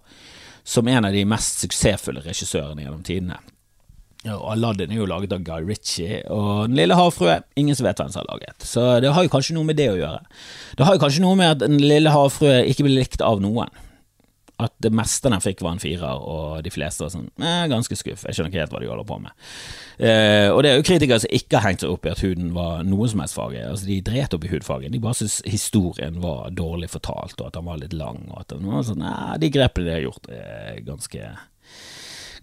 som 0.63 0.87
en 0.87 1.09
av 1.09 1.13
de 1.13 1.25
mest 1.27 1.63
suksessfulle 1.65 2.23
regissørene 2.25 2.85
gjennom 2.85 3.03
tidene. 3.05 3.39
Og 4.23 4.45
Aladdin 4.53 4.93
er 4.93 5.01
jo 5.01 5.07
laget 5.09 5.33
av 5.35 5.41
Guy 5.43 5.65
Ritchie, 5.67 6.21
og 6.31 6.69
Den 6.69 6.77
lille 6.79 6.95
havfrue 6.95 7.41
ingen 7.59 7.75
som 7.75 7.89
vet 7.89 7.99
hvem 7.99 8.11
som 8.13 8.21
har 8.21 8.29
laget. 8.31 8.55
Så 8.63 8.85
det 9.03 9.11
har 9.11 9.25
jo 9.25 9.31
kanskje 9.33 9.57
noe 9.57 9.67
med 9.67 9.77
det 9.81 9.89
å 9.91 9.97
gjøre. 9.99 10.21
Det 10.77 10.87
har 10.87 10.95
jo 10.95 11.01
kanskje 11.03 11.25
noe 11.25 11.39
med 11.39 11.57
at 11.57 11.65
Den 11.65 11.81
lille 11.81 12.13
havfrue 12.13 12.61
ikke 12.69 12.87
blir 12.87 13.01
likt 13.01 13.25
av 13.25 13.43
noen 13.43 13.73
at 14.61 14.73
det 14.83 14.91
meste 14.93 15.31
den 15.31 15.41
fikk 15.41 15.63
var 15.65 15.75
en 15.75 15.81
firer, 15.81 16.19
og 16.21 16.61
de 16.65 16.71
fleste 16.73 17.03
var 17.03 17.11
sånn 17.13 17.29
eh, 17.41 17.63
ganske 17.71 17.97
skuff, 17.97 18.25
jeg 18.27 18.37
skjønner 18.37 18.51
ikke 18.51 18.61
helt 18.61 18.75
hva 18.75 18.81
de 18.83 18.89
holder 18.91 19.07
på 19.09 19.17
med. 19.23 19.47
Eh, 19.97 20.49
og 20.51 20.61
det 20.63 20.71
er 20.71 20.77
jo 20.77 20.85
kritikere 20.85 21.23
som 21.23 21.33
ikke 21.39 21.59
har 21.59 21.71
hengt 21.71 21.85
seg 21.85 21.93
opp 21.93 22.05
i 22.05 22.13
at 22.13 22.21
huden 22.23 22.51
var 22.55 22.85
noe 22.87 23.09
som 23.09 23.23
helst 23.23 23.37
faget. 23.37 23.65
Altså, 23.71 23.89
de 23.89 23.97
dret 24.05 24.37
opp 24.37 24.45
i 24.45 24.53
hudfaget, 24.53 24.93
de 24.93 25.01
bare 25.03 25.19
syntes 25.19 25.41
historien 25.49 26.21
var 26.23 26.53
dårlig 26.53 26.91
fortalt, 26.93 27.39
og 27.39 27.49
at 27.49 27.57
den 27.57 27.67
var 27.71 27.81
litt 27.81 27.97
lang, 27.97 28.23
og 28.29 28.43
at 28.43 28.53
den 28.53 28.69
var 28.69 28.85
sånn 28.87 29.03
eh, 29.09 29.33
De 29.41 29.51
grepene 29.53 29.89
de 29.89 29.97
har 29.97 30.07
gjort, 30.07 30.31
er 30.33 30.79
ganske 30.85 31.33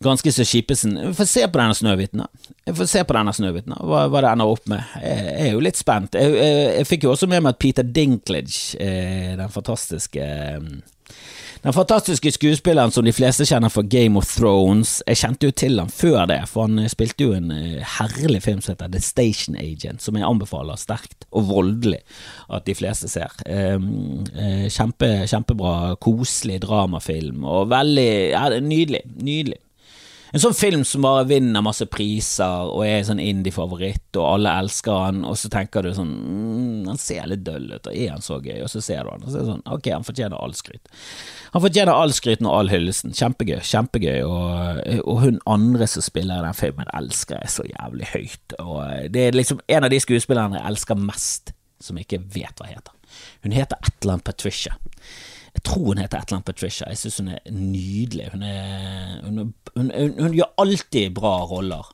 Ganske 0.01 0.33
så 0.33 0.47
Skipesen. 0.49 0.95
Få 0.97 1.13
får 1.19 1.27
se 1.29 1.43
på 1.45 1.59
denne 1.61 1.75
Snøhviten, 1.77 2.23
da. 2.23 2.73
Få 2.73 2.87
se 2.89 3.03
på 3.05 3.13
denne 3.13 3.35
Snøhviten, 3.37 3.75
hva, 3.85 4.07
hva 4.09 4.23
det 4.25 4.31
ender 4.31 4.49
opp 4.49 4.71
med. 4.73 4.81
Jeg, 4.97 5.27
jeg 5.27 5.51
er 5.51 5.53
jo 5.53 5.61
litt 5.61 5.77
spent. 5.77 6.17
Jeg, 6.17 6.39
jeg, 6.39 6.63
jeg, 6.79 6.87
fikk 6.89 7.05
jo 7.05 7.11
også 7.13 7.29
med 7.29 7.45
meg 7.45 7.53
at 7.53 7.59
Peter 7.61 7.85
Dinklage, 7.85 8.81
den 9.37 9.53
fantastiske 9.53 10.25
eh, 10.25 10.71
den 11.63 11.75
fantastiske 11.77 12.33
skuespilleren 12.33 12.93
som 12.95 13.05
de 13.05 13.13
fleste 13.13 13.45
kjenner 13.45 13.69
fra 13.73 13.83
Game 13.85 14.17
of 14.17 14.29
Thrones. 14.33 14.99
Jeg 15.05 15.21
kjente 15.21 15.49
jo 15.51 15.57
til 15.63 15.81
han 15.83 15.93
før 15.93 16.25
det, 16.31 16.39
for 16.49 16.65
han 16.69 16.89
spilte 16.89 17.27
jo 17.27 17.35
en 17.37 17.51
eh, 17.53 17.97
herlig 17.99 18.41
film 18.47 18.63
som 18.65 18.73
heter 18.75 18.89
The 18.95 19.03
Station 19.05 19.59
Agent, 19.61 20.01
som 20.01 20.17
jeg 20.17 20.25
anbefaler 20.25 20.81
sterkt 20.81 21.27
og 21.31 21.51
voldelig 21.51 22.01
at 22.49 22.65
de 22.65 22.77
fleste 22.79 23.11
ser. 23.13 23.35
Ehm, 23.45 24.25
eh, 24.33 24.69
kjempe, 24.73 25.11
kjempebra, 25.29 25.97
koselig 26.01 26.63
dramafilm, 26.65 27.45
og 27.45 27.69
veldig 27.75 28.11
ja, 28.33 28.47
Nydelig. 28.61 29.05
Nydelig. 29.21 29.61
En 30.33 30.43
sånn 30.43 30.55
film 30.55 30.83
som 30.87 31.03
bare 31.03 31.25
vinner 31.27 31.65
masse 31.65 31.87
priser 31.91 32.71
og 32.71 32.85
er 32.87 33.03
sånn 33.07 33.23
indie-favoritt, 33.23 34.13
og 34.15 34.27
alle 34.27 34.53
elsker 34.63 34.99
han, 35.07 35.25
og 35.27 35.35
så 35.41 35.51
tenker 35.51 35.83
du 35.83 35.91
sånn 35.97 36.13
mm, 36.13 36.87
Han 36.87 37.01
ser 37.01 37.27
litt 37.31 37.43
døll 37.47 37.67
ut, 37.73 37.87
og 37.87 37.95
er 37.95 38.13
han 38.15 38.23
så 38.25 38.39
gøy? 38.43 38.61
Og 38.63 38.71
så 38.71 38.83
ser 38.85 39.05
du 39.05 39.11
han, 39.11 39.25
og 39.25 39.31
så 39.31 39.41
er 39.41 39.43
det 39.43 39.51
sånn 39.51 39.65
Ok, 39.75 39.91
han 39.91 40.07
fortjener 40.07 40.39
all 40.39 40.55
skryt. 40.59 40.93
Han 41.55 41.65
fortjener 41.65 41.93
all 41.95 42.15
skryten 42.15 42.47
og 42.47 42.57
all 42.61 42.71
hyllesten. 42.71 43.15
Kjempegøy, 43.17 43.59
kjempegøy, 43.67 44.21
og, 44.27 44.85
og, 45.03 45.17
hun 45.25 45.41
andre 45.51 45.89
som 45.91 46.07
spiller 46.07 46.39
i 46.39 46.47
den 46.47 46.59
filmen, 46.61 46.93
elsker 46.95 47.41
jeg 47.41 47.55
så 47.57 47.67
jævlig 47.67 48.13
høyt, 48.15 48.57
og 48.63 49.11
det 49.15 49.27
er 49.27 49.39
liksom 49.39 49.65
en 49.67 49.89
av 49.89 49.93
de 49.93 50.01
skuespillerne 50.03 50.61
jeg 50.61 50.71
elsker 50.71 51.03
mest, 51.11 51.55
som 51.83 51.99
ikke 51.99 52.23
vet 52.31 52.61
hva 52.61 52.71
heter. 52.71 52.95
Hun 53.43 53.57
heter 53.57 53.79
et 53.83 53.95
eller 53.99 54.19
annet 54.19 54.31
Patricia. 54.31 54.77
Jeg 55.55 55.63
tror 55.67 55.87
hun 55.91 55.99
heter 55.99 56.19
et 56.19 56.29
eller 56.29 56.39
annet 56.39 56.51
Patricia. 56.51 56.89
Jeg 56.89 57.01
syns 57.01 57.21
hun 57.21 57.31
er 57.35 57.41
nydelig. 57.51 58.29
Hun, 58.33 58.43
er, 58.47 59.17
hun, 59.25 59.41
hun, 59.77 59.91
hun, 60.19 60.37
gjør 60.37 60.53
alltid 60.63 61.15
bra 61.17 61.35
roller. 61.51 61.89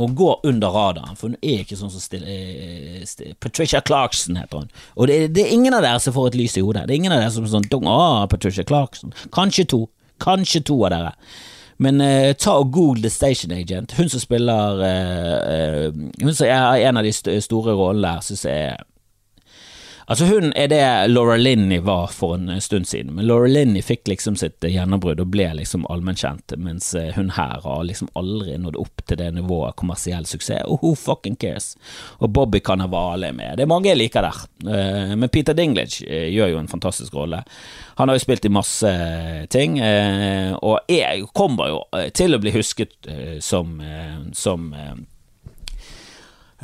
Hun 0.00 0.14
går 0.18 0.40
under 0.48 0.74
radaren, 0.74 1.16
for 1.16 1.30
hun 1.30 1.36
er 1.38 1.62
ikke 1.62 1.76
sånn 1.78 1.92
som 1.92 2.02
stille, 2.02 2.26
eh, 2.26 3.02
stille. 3.06 3.36
Patricia 3.38 3.78
Clarkson 3.84 4.40
heter 4.40 4.64
hun. 4.64 4.72
Og 4.96 5.10
det, 5.10 5.18
det, 5.36 5.44
er 5.44 5.54
ingen 5.54 5.76
av 5.76 5.84
dere 5.86 6.00
som 6.02 6.16
får 6.16 6.32
et 6.32 6.38
lys 6.40 6.56
i 6.58 6.64
hodet. 6.64 6.88
Det 6.88 6.96
er 6.96 7.02
ingen 7.02 7.14
av 7.14 7.22
dere 7.22 7.34
som 7.34 7.46
er 7.46 7.52
sånn 7.52 7.90
ah, 7.90 8.24
Patricia 8.30 8.66
Clarkson. 8.66 9.14
Kanskje 9.34 9.68
to. 9.70 9.84
Kanskje 10.24 10.64
to 10.66 10.80
av 10.88 10.96
dere. 10.96 11.12
Men 11.84 12.00
uh, 12.00 12.32
ta 12.38 12.56
og 12.62 12.72
google 12.74 13.02
The 13.02 13.10
Station 13.10 13.54
Agent. 13.54 13.94
Hun 13.98 14.10
som 14.10 14.22
spiller 14.22 14.82
uh, 14.82 15.86
uh, 15.90 16.10
Hun 16.22 16.34
som 16.34 16.46
er 16.46 16.86
en 16.88 17.00
av 17.00 17.06
de 17.06 17.40
store 17.42 17.74
rollene 17.74 18.14
der, 18.14 18.26
syns 18.26 18.44
jeg 18.46 18.68
er 18.72 18.82
Altså 20.06 20.24
Hun 20.24 20.52
er 20.52 20.68
det 20.68 21.08
Laura 21.08 21.36
Linney 21.36 21.78
var 21.80 22.06
for 22.12 22.34
en 22.34 22.60
stund 22.60 22.88
siden, 22.88 23.14
men 23.14 23.26
Laura 23.26 23.46
Linney 23.48 23.82
fikk 23.82 24.08
liksom 24.08 24.36
sitt 24.36 24.60
gjennombrudd 24.60 25.22
og 25.22 25.30
ble 25.32 25.46
liksom 25.56 25.86
allmennkjent, 25.88 26.52
mens 26.60 26.90
eh, 26.98 27.14
hun 27.16 27.32
her 27.38 27.62
har 27.64 27.86
liksom 27.88 28.10
aldri 28.18 28.58
nådd 28.60 28.76
opp 28.80 29.04
til 29.08 29.20
det 29.20 29.30
nivået 29.38 29.76
kommersiell 29.80 30.28
suksess, 30.28 30.66
og 30.68 30.84
who 30.84 30.92
fucking 30.98 31.38
cares? 31.40 31.72
Og 32.20 32.34
Bobby 32.36 32.60
Cannavale 32.60 33.30
er 33.32 33.38
med. 33.38 33.56
Det 33.56 33.64
er 33.64 33.72
mange 33.72 33.88
jeg 33.88 34.00
liker 34.02 34.28
der, 34.28 34.42
eh, 34.68 35.16
men 35.16 35.32
Peter 35.32 35.56
Dinglage 35.56 36.04
eh, 36.04 36.28
gjør 36.34 36.52
jo 36.52 36.60
en 36.60 36.68
fantastisk 36.68 37.16
rolle. 37.16 37.40
Han 37.96 38.10
har 38.10 38.18
jo 38.18 38.26
spilt 38.26 38.44
i 38.44 38.52
masse 38.52 38.90
ting, 39.54 39.76
og 39.78 40.90
jeg 40.90 41.28
kommer 41.32 41.70
jo 41.70 41.76
til 42.16 42.34
å 42.34 42.40
bli 42.42 42.50
husket 42.56 43.06
som, 43.38 43.76
som 44.34 44.66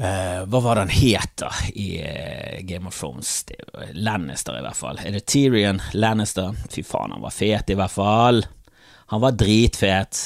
Uh, 0.01 0.47
hva 0.49 0.61
var 0.65 0.79
det 0.79 0.87
han 0.87 0.95
het 0.97 1.33
da 1.43 1.51
i 1.77 1.89
uh, 2.01 2.61
Game 2.65 2.89
of 2.89 2.97
Thrones? 2.97 3.45
Lannister, 3.93 4.57
i 4.57 4.65
hvert 4.65 4.79
fall. 4.79 5.01
Er 5.05 5.13
det 5.13 5.27
Tyrion 5.29 5.83
Lannister? 5.93 6.57
Fy 6.73 6.85
faen, 6.87 7.13
han 7.13 7.25
var 7.25 7.35
fet, 7.37 7.69
i 7.69 7.77
hvert 7.77 7.93
fall. 7.93 8.41
Han 9.13 9.21
var 9.21 9.37
dritfet. 9.37 10.23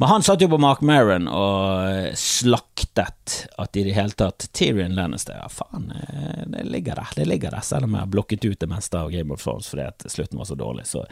Men 0.00 0.08
han 0.08 0.24
satt 0.26 0.42
jo 0.42 0.48
på 0.52 0.58
Mark 0.60 0.80
Maron 0.86 1.28
og 1.30 2.16
slaktet 2.18 3.36
at 3.60 3.78
i 3.78 3.84
det 3.86 3.94
hele 3.96 4.16
tatt 4.18 4.48
Tyrion 4.56 4.96
Lannister 4.96 5.38
Ja, 5.38 5.48
faen, 5.52 5.90
eh, 5.94 6.44
det 6.52 6.64
ligger 6.68 6.98
der, 6.98 7.12
det 7.16 7.26
ligger 7.28 7.54
der, 7.54 7.64
selv 7.66 7.88
om 7.88 7.96
jeg 7.96 8.04
har 8.04 8.12
blokket 8.12 8.44
ut 8.44 8.60
det 8.60 8.70
meste 8.70 8.98
av 8.98 9.12
Game 9.12 9.34
of 9.34 9.42
Thrones 9.44 9.70
fordi 9.72 9.86
at 9.88 10.06
slutten 10.10 10.40
var 10.40 10.48
så 10.48 10.58
dårlig. 10.58 10.86
Så, 10.90 11.04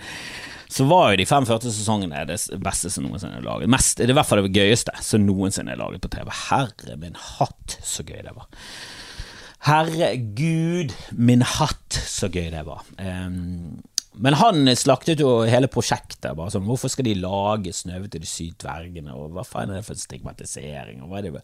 så 0.68 0.86
var 0.90 1.12
jo 1.12 1.20
de 1.20 1.28
fem 1.28 1.48
første 1.48 1.72
sesongene 1.74 2.24
det 2.28 2.40
beste 2.62 2.92
som 2.92 3.06
noensinne 3.06 3.40
er 3.40 3.46
laget. 3.46 3.70
Mest, 3.72 3.98
det 3.98 4.08
er 4.08 4.14
i 4.14 4.18
hvert 4.20 4.30
fall 4.30 4.44
det 4.46 4.54
gøyeste 4.56 4.96
som 5.04 5.26
noensinne 5.26 5.74
er 5.74 5.80
laget 5.80 6.04
på 6.04 6.12
TV. 6.12 6.32
Herre 6.48 6.98
min 7.00 7.18
hatt, 7.18 7.78
så 7.86 8.06
gøy 8.06 8.22
det 8.26 8.34
var. 8.36 8.50
Herregud 9.60 10.94
min 11.12 11.42
hatt, 11.44 11.92
så 12.08 12.30
gøy 12.32 12.48
det 12.52 12.62
var. 12.64 12.86
Um, 12.96 13.82
men 14.18 14.34
han 14.34 14.66
slaktet 14.76 15.20
jo 15.22 15.44
hele 15.46 15.68
prosjektet. 15.70 16.32
bare 16.36 16.50
sånn, 16.50 16.66
Hvorfor 16.66 16.90
skal 16.90 17.06
de 17.06 17.14
lage 17.22 17.72
Snøhvit 17.74 18.16
og 18.18 18.24
de 18.24 18.28
syv 18.28 18.56
dvergene, 18.58 19.14
og 19.14 19.36
hva 19.36 19.44
faen 19.46 19.70
er 19.70 19.78
det 19.78 19.86
for 19.86 19.94
en 19.94 20.02
stigmatisering? 20.02 21.04
Og, 21.06 21.14
det? 21.22 21.42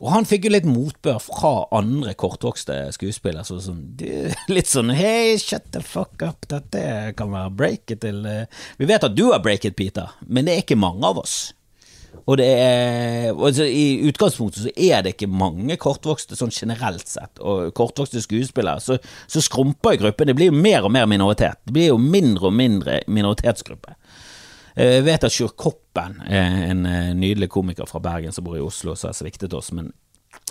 og 0.00 0.08
han 0.14 0.28
fikk 0.28 0.48
jo 0.48 0.54
litt 0.54 0.68
motbør 0.68 1.20
fra 1.22 1.52
andre 1.76 2.16
kortvokste 2.18 2.80
skuespillere. 2.96 3.44
Så 3.44 3.60
sånn, 3.66 3.84
litt 4.56 4.70
sånn 4.70 4.94
Hei, 4.96 5.36
shut 5.42 5.68
the 5.76 5.84
fuck 5.84 6.24
up, 6.24 6.48
dette 6.48 7.12
kan 7.18 7.34
være 7.34 7.54
breaket 7.60 8.02
til 8.06 8.24
uh... 8.24 8.64
Vi 8.80 8.88
vet 8.88 9.04
at 9.04 9.16
du 9.16 9.28
har 9.28 9.44
breaket, 9.44 9.76
Peter, 9.76 10.16
men 10.26 10.48
det 10.48 10.56
er 10.56 10.64
ikke 10.64 10.80
mange 10.80 11.04
av 11.06 11.20
oss. 11.20 11.38
Og 12.28 12.36
det 12.36 12.46
er, 12.60 13.30
altså, 13.32 13.64
I 13.64 14.08
utgangspunktet 14.08 14.66
så 14.66 14.72
er 14.76 15.04
det 15.04 15.14
ikke 15.14 15.30
mange 15.32 15.78
kortvokste 15.80 16.36
sånn 16.36 16.52
generelt 16.52 17.08
sett, 17.08 17.40
og 17.40 17.70
kortvokste 17.76 18.20
skuespillere. 18.24 18.82
Så, 18.84 18.98
så 19.30 19.42
skrumper 19.44 19.96
gruppen. 20.00 20.28
Det 20.28 20.36
blir 20.36 20.50
jo 20.50 20.58
mer 20.58 20.84
og 20.84 20.92
mer 20.92 21.08
minoritet. 21.08 21.62
Det 21.64 21.72
blir 21.76 21.88
jo 21.92 22.00
mindre 22.02 22.50
og 22.50 22.58
mindre 22.58 22.98
minoritetsgruppe. 23.08 23.96
Jeg 24.78 25.06
vet 25.08 25.24
at 25.26 25.34
Sjur 25.34 25.56
Koppen 25.58 26.20
en 26.22 26.84
eh, 26.86 27.14
nydelig 27.16 27.48
komiker 27.50 27.88
fra 27.90 27.98
Bergen 28.02 28.34
som 28.34 28.44
bor 28.46 28.54
i 28.54 28.62
Oslo, 28.62 28.94
som 28.94 29.10
har 29.10 29.16
sviktet 29.18 29.56
oss, 29.56 29.72
men 29.74 29.90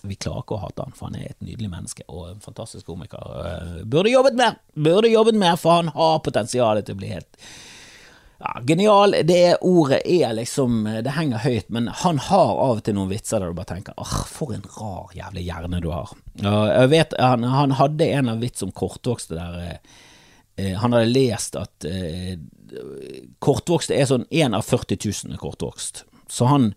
vi 0.03 0.17
klarer 0.19 0.43
ikke 0.43 0.57
å 0.57 0.63
hate 0.65 0.83
han, 0.83 0.95
for 0.97 1.07
han 1.07 1.15
er 1.19 1.29
et 1.31 1.45
nydelig 1.45 1.69
menneske 1.71 2.03
og 2.09 2.33
en 2.33 2.43
fantastisk 2.43 2.89
komiker. 2.89 3.23
Eh, 3.47 3.85
burde 3.87 4.11
jobbet 4.11 4.35
mer, 4.39 4.57
burde 4.75 5.13
jobbet 5.13 5.37
mer, 5.39 5.55
for 5.61 5.79
han 5.79 5.93
har 5.95 6.19
potensial 6.25 6.81
til 6.81 6.97
å 6.97 6.99
bli 6.99 7.13
helt 7.13 7.47
ja, 8.39 8.61
Genial, 8.67 9.15
det 9.25 9.57
ordet 9.65 10.01
er 10.05 10.33
liksom 10.37 10.83
Det 11.03 11.15
henger 11.15 11.41
høyt, 11.41 11.69
men 11.73 11.87
han 12.03 12.19
har 12.21 12.51
av 12.53 12.79
og 12.79 12.83
til 12.85 12.97
noen 12.97 13.09
vitser 13.09 13.41
der 13.41 13.49
du 13.49 13.57
bare 13.57 13.71
tenker 13.71 13.97
ah, 13.97 14.19
for 14.29 14.53
en 14.53 14.65
rar 14.77 15.15
jævlig 15.17 15.47
hjerne 15.47 15.81
du 15.81 15.89
har. 15.89 16.11
Jeg 16.37 16.91
vet, 16.93 17.15
han, 17.17 17.47
han 17.49 17.73
hadde 17.79 18.11
en 18.19 18.29
av 18.29 18.43
vits 18.43 18.61
om 18.65 18.73
kortvokste 18.75 19.39
der 19.39 19.57
eh, 19.63 19.95
eh, 20.57 20.75
Han 20.77 20.93
hadde 20.93 21.09
lest 21.09 21.57
at 21.57 21.87
eh, 21.89 22.37
kortvokste 23.41 23.97
er 23.97 24.05
sånn 24.09 24.27
én 24.29 24.53
av 24.53 24.67
40 24.67 25.01
000 25.33 25.41
kortvokst. 25.41 26.03
Så 26.29 26.45
han 26.51 26.71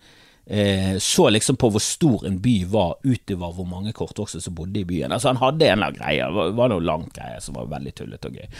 eh, 0.46 0.96
så 0.98 1.28
liksom 1.28 1.56
på 1.60 1.70
hvor 1.74 1.84
stor 1.84 2.26
en 2.26 2.40
by 2.40 2.56
var 2.72 2.96
utover 3.04 3.52
hvor 3.52 3.68
mange 3.68 3.92
kortvokste 3.92 4.40
som 4.40 4.56
bodde 4.56 4.80
i 4.80 4.88
byen. 4.88 5.12
Altså 5.12 5.28
Han 5.34 5.42
hadde 5.44 5.68
en 5.68 5.78
eller 5.78 5.92
annen 5.92 6.00
greie, 6.00 6.32
det 6.48 6.58
var 6.58 6.72
noe 6.72 6.88
lang 6.88 7.08
greie 7.14 7.40
som 7.44 7.60
var 7.60 7.68
veldig 7.70 7.94
tullete 8.00 8.32
og 8.32 8.40
gøy. 8.40 8.50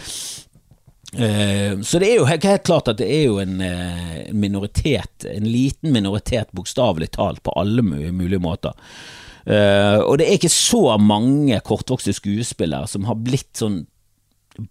Uh, 1.11 1.81
så 1.83 1.99
det 1.99 2.07
er 2.07 2.21
jo 2.21 2.27
helt, 2.29 2.63
klart 2.63 2.87
at 2.87 3.01
det 3.01 3.07
er 3.11 3.25
jo 3.25 3.39
en 3.41 3.57
uh, 3.59 4.31
minoritet, 4.31 5.25
en 5.27 5.47
liten 5.47 5.91
minoritet, 5.91 6.53
bokstavelig 6.55 7.11
talt, 7.17 7.41
på 7.43 7.55
alle 7.59 7.83
mulige 7.83 8.39
måter. 8.39 8.77
Uh, 9.43 9.99
og 10.05 10.19
det 10.21 10.27
er 10.27 10.37
ikke 10.37 10.53
så 10.53 10.95
mange 11.01 11.57
kortvokste 11.65 12.13
skuespillere 12.15 12.87
som 12.87 13.09
har 13.09 13.17
blitt 13.19 13.51
sånn 13.57 13.81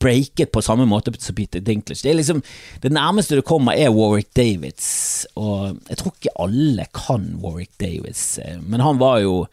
breaket 0.01 0.53
på 0.53 0.63
samme 0.63 0.85
måte 0.89 1.13
som 1.19 1.35
Peter 1.37 1.61
Dinklage. 1.65 2.05
Det 2.05 2.13
er 2.13 2.19
liksom 2.21 2.43
Det 2.83 2.93
nærmeste 2.93 3.37
du 3.37 3.43
kommer, 3.43 3.73
er 3.73 3.93
Warwick 3.93 4.31
Davids, 4.37 5.27
og 5.37 5.81
jeg 5.89 6.01
tror 6.01 6.15
ikke 6.15 6.37
alle 6.41 6.87
kan 6.95 7.35
Warwick 7.43 7.73
Davids, 7.81 8.39
men 8.61 8.81
han 8.81 9.01
var 9.01 9.21
jo 9.25 9.47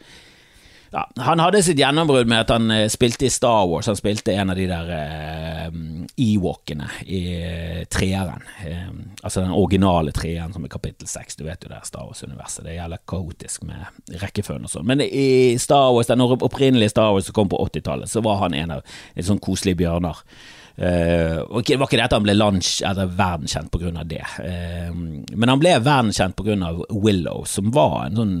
ja, 0.90 1.10
han 1.16 1.40
hadde 1.42 1.62
sitt 1.62 1.78
gjennombrudd 1.80 2.28
med 2.30 2.46
at 2.46 2.52
han 2.54 2.70
uh, 2.72 2.86
spilte 2.92 3.26
i 3.28 3.32
Star 3.32 3.66
Wars. 3.68 3.88
Han 3.90 3.98
spilte 3.98 4.32
en 4.32 4.52
av 4.52 4.56
de 4.56 4.66
der 4.70 4.92
uh, 4.92 5.78
Ewokene 6.16 6.88
i 7.04 7.22
uh, 7.36 7.82
treeren. 7.92 8.44
Uh, 8.64 8.92
altså 9.22 9.42
den 9.44 9.52
originale 9.52 10.14
treeren 10.16 10.54
som 10.54 10.64
er 10.64 10.72
kapittel 10.72 11.10
seks. 11.10 11.36
Du 11.36 11.44
vet 11.44 11.64
jo 11.64 11.72
det 11.72 11.80
er 11.80 11.88
Star 11.88 12.06
Wars-universet. 12.08 12.64
Det 12.64 12.78
gjelder 12.78 13.04
kaotisk 13.08 13.66
med 13.68 14.14
rekkefølgen 14.22 14.68
og 14.68 14.72
sånn. 14.72 14.88
Men 14.88 15.04
i 15.04 15.58
Star 15.60 15.90
Wars, 15.92 16.08
den 16.08 16.24
opprinnelige 16.24 16.94
Star 16.94 17.12
Wars 17.12 17.28
som 17.28 17.36
kom 17.36 17.52
på 17.52 17.60
80-tallet, 17.68 18.08
så 18.08 18.24
var 18.24 18.40
han 18.46 18.56
en 18.56 18.78
av 18.78 18.96
en 19.14 19.28
sånn 19.28 19.42
koselige 19.44 19.82
bjørner. 19.84 20.24
Uh, 20.78 21.42
og 21.50 21.66
Det 21.66 21.74
var 21.74 21.88
ikke 21.88 21.98
det 21.98 22.04
at 22.06 22.12
han 22.14 22.22
ble 22.22 22.36
lunch, 22.38 22.76
eller 22.86 23.10
verdenskjent 23.18 23.74
av 23.74 24.04
det, 24.06 24.22
uh, 24.22 24.92
men 24.94 25.50
han 25.50 25.58
ble 25.58 25.72
verdenskjent 25.82 26.38
av 26.38 26.84
Willow, 26.94 27.42
som 27.50 27.72
var 27.74 28.04
en 28.06 28.20
sånn 28.20 28.36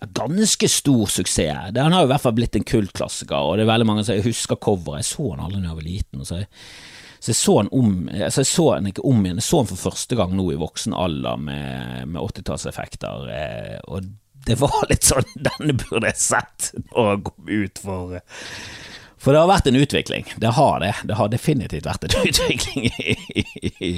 ganske 0.00 0.68
stor 0.68 1.06
suksess. 1.06 1.76
Han 1.76 1.92
har 1.92 2.04
jo 2.04 2.08
i 2.08 2.12
hvert 2.12 2.24
fall 2.24 2.36
blitt 2.36 2.56
en 2.56 2.66
kultklassiker, 2.66 3.36
og 3.36 3.58
det 3.58 3.66
er 3.66 3.72
veldig 3.72 3.88
mange 3.88 4.06
som 4.06 4.16
jeg 4.16 4.26
husker 4.28 4.60
coveret. 4.60 5.02
Jeg 5.02 5.10
så 5.12 5.28
han 5.34 5.44
aldri 5.44 5.60
da 5.60 5.70
jeg 5.70 5.80
var 5.80 5.86
liten. 5.88 6.24
Så 6.24 6.40
jeg, 6.40 6.48
så 7.20 7.32
jeg 7.32 7.40
så 7.40 7.56
han 7.58 7.70
om 7.76 7.94
altså 8.08 8.44
jeg 8.44 8.50
så 8.50 8.66
han 8.72 8.90
ikke 8.90 9.06
om 9.10 9.24
igjen, 9.24 9.42
jeg 9.42 9.48
så 9.50 9.60
han 9.60 9.70
for 9.70 9.84
første 9.90 10.18
gang 10.18 10.32
nå 10.36 10.46
i 10.54 10.60
voksen 10.60 10.96
alder 10.96 11.42
med, 11.48 12.08
med 12.08 12.22
80-tallseffekter, 12.22 13.26
eh, 13.34 13.76
og 13.92 14.08
det 14.46 14.56
var 14.56 14.86
litt 14.88 15.04
sånn 15.04 15.26
Denne 15.50 15.76
burde 15.76 16.08
jeg 16.08 16.20
sett 16.20 16.70
når 16.94 17.10
han 17.10 17.26
kom 17.26 17.50
ut 17.50 17.82
for 17.82 18.16
for 19.20 19.34
det 19.34 19.42
har 19.42 19.50
vært 19.50 19.68
en 19.70 19.78
utvikling, 19.80 20.28
det 20.42 20.54
har 20.56 20.80
det. 20.80 20.92
Det 21.08 21.18
har 21.18 21.32
definitivt 21.32 21.88
vært 21.88 22.06
en 22.08 22.28
utvikling, 22.30 22.86
i, 22.88 23.16
i, 23.80 23.92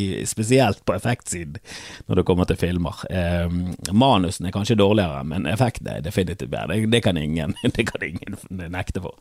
i, 0.00 0.02
spesielt 0.28 0.82
på 0.84 0.96
effektsiden 0.96 1.60
når 2.06 2.20
det 2.20 2.26
kommer 2.28 2.48
til 2.48 2.60
filmer. 2.60 3.04
Eh, 3.10 3.46
manusen 3.92 4.48
er 4.48 4.56
kanskje 4.56 4.78
dårligere, 4.80 5.22
men 5.28 5.48
effekten 5.50 5.88
er 5.92 6.04
definitivt 6.04 6.52
bedre. 6.52 6.76
Det, 6.76 6.92
det, 6.92 7.02
kan 7.06 7.16
ingen, 7.20 7.56
det 7.76 7.88
kan 7.88 8.04
ingen 8.04 8.36
nekte 8.50 9.04
for. 9.04 9.16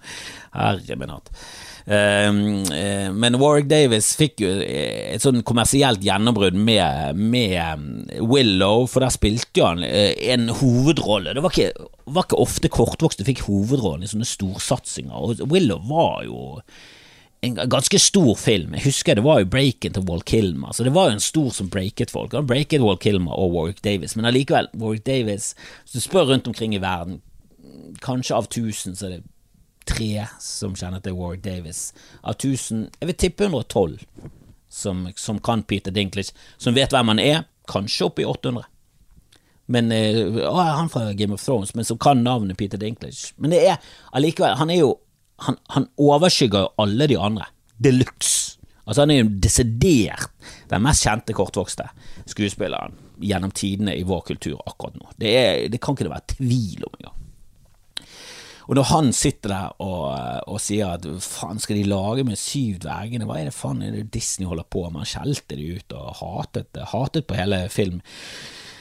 Herre 0.55 0.99
min 0.99 1.15
hatt. 1.15 1.31
Ehm, 1.85 2.63
eh, 2.73 3.11
men 3.13 3.37
Warwick 3.37 3.67
Davis 3.69 4.15
fikk 4.17 4.41
jo 4.41 4.49
eh, 4.63 5.13
et 5.13 5.21
sånn 5.21 5.43
kommersielt 5.45 6.01
gjennombrudd 6.05 6.57
med, 6.57 7.19
med, 7.19 7.53
eh, 7.61 8.23
Willow, 8.25 8.87
for 8.89 9.05
der 9.05 9.13
spilte 9.13 9.65
han 9.65 9.85
en 9.85 10.49
hovedrolle. 10.61 11.35
Det 11.37 11.45
var 11.45 11.53
ikke, 11.53 11.89
var 12.05 12.27
ikke 12.27 12.41
ofte 12.41 12.69
kortvokste 12.69 13.25
fikk 13.25 13.45
hovedrollen 13.47 14.05
i 14.05 14.09
sånne 14.09 14.27
storsatsinger, 14.29 15.15
og 15.15 15.41
Willow 15.51 15.81
var 15.89 16.25
jo 16.27 16.39
en 17.45 17.57
ganske 17.69 17.99
stor 18.01 18.33
film. 18.39 18.73
Jeg 18.77 18.87
husker 18.87 19.17
det 19.17 19.25
var 19.25 19.41
jo 19.41 19.49
break-in 19.49 19.93
til 19.93 20.05
Walt 20.09 20.25
Kilmer, 20.29 20.73
så 20.73 20.85
det 20.85 20.93
var 20.95 21.09
jo 21.09 21.17
en 21.17 21.23
stor 21.23 21.51
som 21.53 21.69
breaket 21.69 22.13
folk. 22.13 22.33
Han 22.33 22.49
breaket 22.49 22.81
Walt 22.81 23.03
Kilmer 23.03 23.37
og 23.37 23.53
Warwick 23.53 23.83
Davis, 23.85 24.15
men 24.17 24.25
allikevel, 24.25 24.69
Warwick 24.73 25.05
Davis 25.05 25.53
Hvis 25.83 25.93
du 25.93 25.99
spør 26.01 26.31
rundt 26.31 26.47
omkring 26.47 26.75
i 26.75 26.81
verden, 26.81 27.21
kanskje 28.01 28.35
av 28.35 28.49
tusen 28.49 28.97
så 28.97 29.09
er 29.09 29.17
det 29.17 29.25
tre 29.85 30.25
som 30.41 30.73
kjenner 30.77 31.03
til 31.05 31.17
Warwick 31.17 31.43
Davis. 31.45 31.91
Av 32.23 32.33
1000, 32.33 32.87
jeg 32.99 33.11
vil 33.11 33.19
tippe 33.21 33.49
112 33.49 33.99
som, 34.69 35.05
som 35.15 35.39
kan 35.39 35.63
Peter 35.63 35.93
Dinklage, 35.93 36.33
som 36.57 36.75
vet 36.75 36.93
hvem 36.93 37.13
han 37.13 37.21
er. 37.21 37.43
Kanskje 37.69 38.09
oppi 38.09 38.25
800. 38.25 38.65
Men 39.67 39.91
er 39.91 40.29
Han 40.77 40.91
fra 40.93 41.07
Game 41.17 41.33
of 41.33 41.43
Thrones, 41.43 41.73
men 41.75 41.85
som 41.85 41.97
kan 41.97 42.21
navnet 42.23 42.57
Peter 42.57 42.77
Dinklage. 42.77 43.33
Men 43.37 43.53
det 43.53 43.63
er 43.65 43.81
allikevel 44.13 44.57
Han 44.59 44.69
er 44.69 44.83
jo 44.83 44.93
Han, 45.41 45.57
han 45.69 45.89
overskygger 45.99 46.61
jo 46.63 46.73
alle 46.79 47.07
de 47.11 47.17
andre. 47.19 47.49
De 47.77 47.91
luxe. 47.91 48.59
Altså 48.85 49.01
Han 49.01 49.11
er 49.11 49.23
jo 49.23 49.33
desidert 49.41 50.29
den 50.69 50.83
mest 50.85 51.03
kjente 51.03 51.33
kortvokste 51.35 51.89
skuespilleren 52.29 52.95
gjennom 53.21 53.51
tidene 53.55 53.95
i 53.97 54.05
vår 54.05 54.21
kultur 54.27 54.61
akkurat 54.65 54.97
nå. 54.99 55.09
Det, 55.17 55.29
er, 55.35 55.67
det 55.71 55.81
kan 55.81 55.95
ikke 55.95 56.07
det 56.07 56.13
være 56.13 56.35
tvil 56.35 56.85
om 56.85 56.97
engang. 56.99 57.21
Og 58.65 58.77
når 58.79 58.87
han 58.89 59.11
sitter 59.13 59.51
der 59.51 59.81
og, 59.85 60.05
og 60.49 60.61
sier 60.61 60.95
at 60.95 61.05
faen, 61.21 61.61
skal 61.61 61.77
de 61.77 61.85
lage 61.89 62.25
med 62.25 62.39
syv 62.39 62.79
dvergene, 62.81 63.27
hva 63.29 63.37
er 63.39 63.49
det 63.49 63.55
faen 63.55 63.83
er 63.85 63.93
det 63.93 64.07
Disney 64.13 64.49
holder 64.49 64.65
på 64.65 64.87
med? 64.87 65.03
Han 65.03 65.11
skjelte 65.11 65.57
de 65.59 65.67
ut 65.77 65.97
og 65.97 66.15
hatet, 66.21 66.81
hatet 66.93 67.27
på 67.29 67.37
hele 67.37 67.65
film 67.73 68.01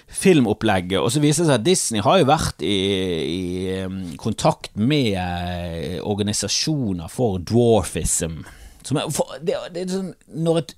filmopplegget. 0.09 0.98
Og 1.00 1.11
så 1.12 1.22
viser 1.22 1.44
det 1.44 1.50
seg 1.50 1.59
at 1.59 1.66
Disney 1.66 2.05
har 2.05 2.20
jo 2.20 2.28
vært 2.28 2.64
i, 2.64 2.78
i 3.24 3.42
um, 3.84 4.00
kontakt 4.20 4.74
med 4.76 5.14
uh, 5.16 5.98
organisasjoner 6.07 7.11
for 7.12 7.40
dwarfism. 7.42 8.42
Er, 8.84 9.07
for, 9.14 9.36
det, 9.40 9.59
det 9.74 9.88
sånn, 9.92 10.12
når 10.28 10.62
et 10.62 10.74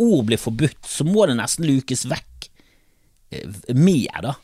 ord 0.00 0.24
blir 0.30 0.40
forbudt, 0.40 0.80
så 0.88 1.04
må 1.04 1.26
det 1.28 1.36
nesten 1.38 1.68
lukes 1.68 2.06
vekk 2.10 2.48
uh, 3.36 3.74
mer, 3.76 4.22
da. 4.30 4.36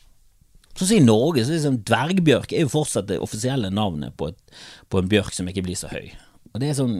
Sånn 0.76 0.90
som 0.90 0.98
i 0.98 1.06
Norge, 1.06 1.46
så 1.46 1.54
liksom 1.54 1.80
dvergbjørk 1.88 2.52
er 2.52 2.66
jo 2.66 2.74
fortsatt 2.74 3.08
det 3.08 3.22
offisielle 3.24 3.70
navnet 3.72 4.12
på, 4.20 4.28
et, 4.28 4.58
på, 4.92 5.00
en 5.00 5.08
bjørk 5.08 5.32
som 5.32 5.48
ikke 5.48 5.64
blir 5.64 5.78
så 5.80 5.88
høy. 5.88 6.10
Og 6.52 6.60
det 6.60 6.70
er 6.70 6.76
sånn 6.78 6.98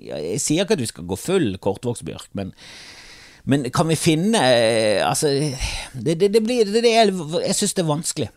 Jeg 0.00 0.40
sier 0.40 0.64
ikke 0.64 0.76
at 0.76 0.82
vi 0.82 0.88
skal 0.88 1.06
gå 1.08 1.16
full 1.20 1.52
kortvokstbjørk, 1.60 2.32
men, 2.38 2.54
men 3.44 3.68
kan 3.72 3.88
vi 3.88 3.96
finne 3.96 4.40
eh, 4.40 5.00
Altså, 5.06 5.30
det, 5.92 6.16
det, 6.20 6.28
det 6.34 6.42
blir 6.44 6.68
det, 6.68 6.84
er, 6.84 7.12
Jeg 7.46 7.56
syns 7.56 7.76
det 7.76 7.84
er 7.84 7.88
vanskelig. 7.88 8.28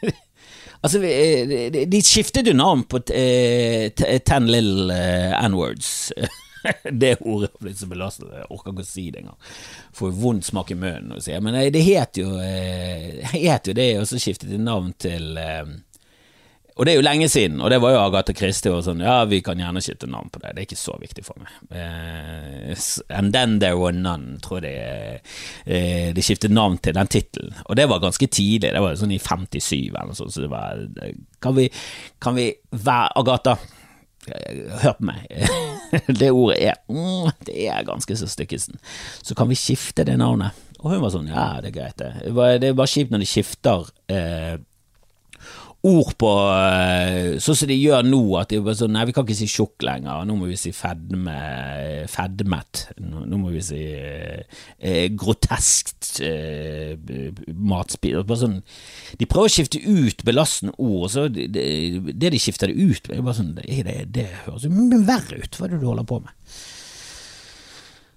altså, 0.82 1.02
eh, 1.02 1.80
de 1.90 2.02
skiftet 2.04 2.46
jo 2.46 2.54
navn 2.56 2.84
på 2.86 3.02
uh, 3.10 4.20
Ten 4.26 4.46
Little 4.50 5.00
N-words. 5.48 6.12
det 6.90 7.16
ordet 7.20 7.50
har 7.52 7.64
blitt 7.64 7.78
så 7.78 7.88
belastet, 7.88 8.28
jeg 8.32 8.48
orker 8.52 8.74
ikke 8.74 8.84
å 8.84 8.88
si 8.88 9.06
det 9.12 9.22
engang. 9.22 9.38
Får 9.96 10.16
vond 10.20 10.44
smak 10.44 10.72
i 10.72 10.78
munnen 10.78 11.42
Men 11.42 11.58
det 11.72 11.84
het 11.86 12.20
jo, 12.20 12.34
eh, 12.38 13.24
het 13.32 13.68
jo 13.68 13.76
det, 13.76 13.90
og 14.00 14.08
så 14.08 14.20
skiftet 14.20 14.50
de 14.50 14.60
navn 14.60 14.92
til 14.98 15.38
eh, 15.40 15.64
og 16.80 16.86
det 16.88 16.94
er 16.94 16.96
jo 16.96 17.04
lenge 17.04 17.26
siden, 17.28 17.58
og 17.60 17.68
det 17.68 17.76
var 17.84 17.92
jo 17.92 17.98
Agathe 18.00 18.32
Christie 18.32 18.72
og 18.72 18.80
sånn, 18.86 19.02
ja, 19.04 19.18
vi 19.28 19.42
kan 19.44 19.58
gjerne 19.60 19.82
skifte 19.84 20.08
navn 20.08 20.30
på 20.32 20.40
det, 20.40 20.54
det 20.56 20.62
er 20.62 20.68
ikke 20.68 20.78
så 20.80 20.94
viktig 20.96 21.24
for 21.26 21.36
meg. 21.36 21.50
Uh, 21.68 22.72
and 23.18 23.34
Then 23.36 23.58
There 23.60 23.76
Were 23.76 23.92
None, 23.92 24.38
tror 24.40 24.64
jeg 24.64 25.20
uh, 25.20 26.06
de 26.16 26.24
skiftet 26.24 26.54
navn 26.56 26.78
til 26.80 26.96
den 26.96 27.10
tittelen, 27.12 27.52
og 27.66 27.76
det 27.76 27.84
var 27.90 28.00
ganske 28.00 28.30
tidlig, 28.32 28.72
det 28.72 28.80
var 28.80 28.96
sånn 28.96 29.12
i 29.12 29.20
57 29.20 29.76
eller 29.90 30.08
noe 30.08 30.16
sånt, 30.16 30.32
så 30.32 30.46
det 30.46 30.48
var 30.48 30.80
Kan 31.44 31.58
vi, 31.58 31.68
vi 32.40 32.48
være 32.72 33.12
Agatha? 33.20 33.58
Hør 34.80 34.96
på 34.98 35.06
meg. 35.08 35.22
Det 36.20 36.28
ordet 36.28 36.58
er 36.60 36.76
mm, 36.92 37.30
Det 37.48 37.54
er 37.72 37.86
ganske 37.88 38.16
så 38.20 38.28
stykkesen. 38.28 38.76
Så 39.24 39.34
kan 39.34 39.48
vi 39.48 39.56
skifte 39.58 40.04
det 40.06 40.18
navnet? 40.20 40.56
Og 40.80 40.94
hun 40.94 41.02
var 41.02 41.12
sånn, 41.12 41.28
ja, 41.28 41.46
det 41.60 41.72
er 41.72 41.76
greit, 41.76 41.96
det. 42.00 42.10
Det 42.60 42.68
er 42.70 42.76
bare 42.76 42.88
kjipt 42.88 43.12
når 43.12 43.24
de 43.24 43.28
skifter 43.28 43.88
eh, 44.12 44.54
ord 45.86 46.12
på 46.20 46.30
eh, 46.52 47.38
Sånn 47.40 47.56
som 47.56 47.70
de 47.70 47.76
gjør 47.78 48.04
nå, 48.06 48.20
at 48.40 48.50
de 48.52 48.60
bare 48.64 48.78
sånn 48.78 48.92
Nei, 48.94 49.06
vi 49.08 49.14
kan 49.16 49.26
ikke 49.26 49.38
si 49.38 49.48
tjukk 49.50 49.84
lenger, 49.86 50.26
nå 50.28 50.36
må 50.36 50.48
vi 50.50 50.58
si 50.60 50.72
fedme, 50.76 51.36
fedmet. 52.10 52.84
Nå, 53.00 53.38
må 53.40 53.52
vi 53.54 53.62
si 53.64 53.80
eh, 53.80 55.06
groteskt 55.16 56.20
eh, 56.26 56.96
matspill. 57.54 58.20
Bare 58.28 58.42
sånn 58.42 58.58
De 59.20 59.28
prøver 59.30 59.48
å 59.48 59.54
skifte 59.54 59.80
ut 59.80 60.24
belastende 60.26 60.76
ord, 60.76 61.08
så 61.12 61.28
det, 61.32 61.48
det 61.54 62.34
de 62.34 62.42
skifter 62.42 62.70
det 62.70 62.90
ut 62.90 63.10
er 63.10 63.24
bare 63.24 63.38
sånn 63.40 63.54
Det, 63.58 63.66
det, 63.86 63.96
det 64.14 64.28
høres 64.44 64.66
jo 64.68 65.02
verre 65.06 65.40
ut, 65.40 65.56
hva 65.56 65.66
er 65.66 65.74
det 65.74 65.80
du 65.80 65.88
holder 65.88 66.08
på 66.08 66.20
med? 66.22 66.34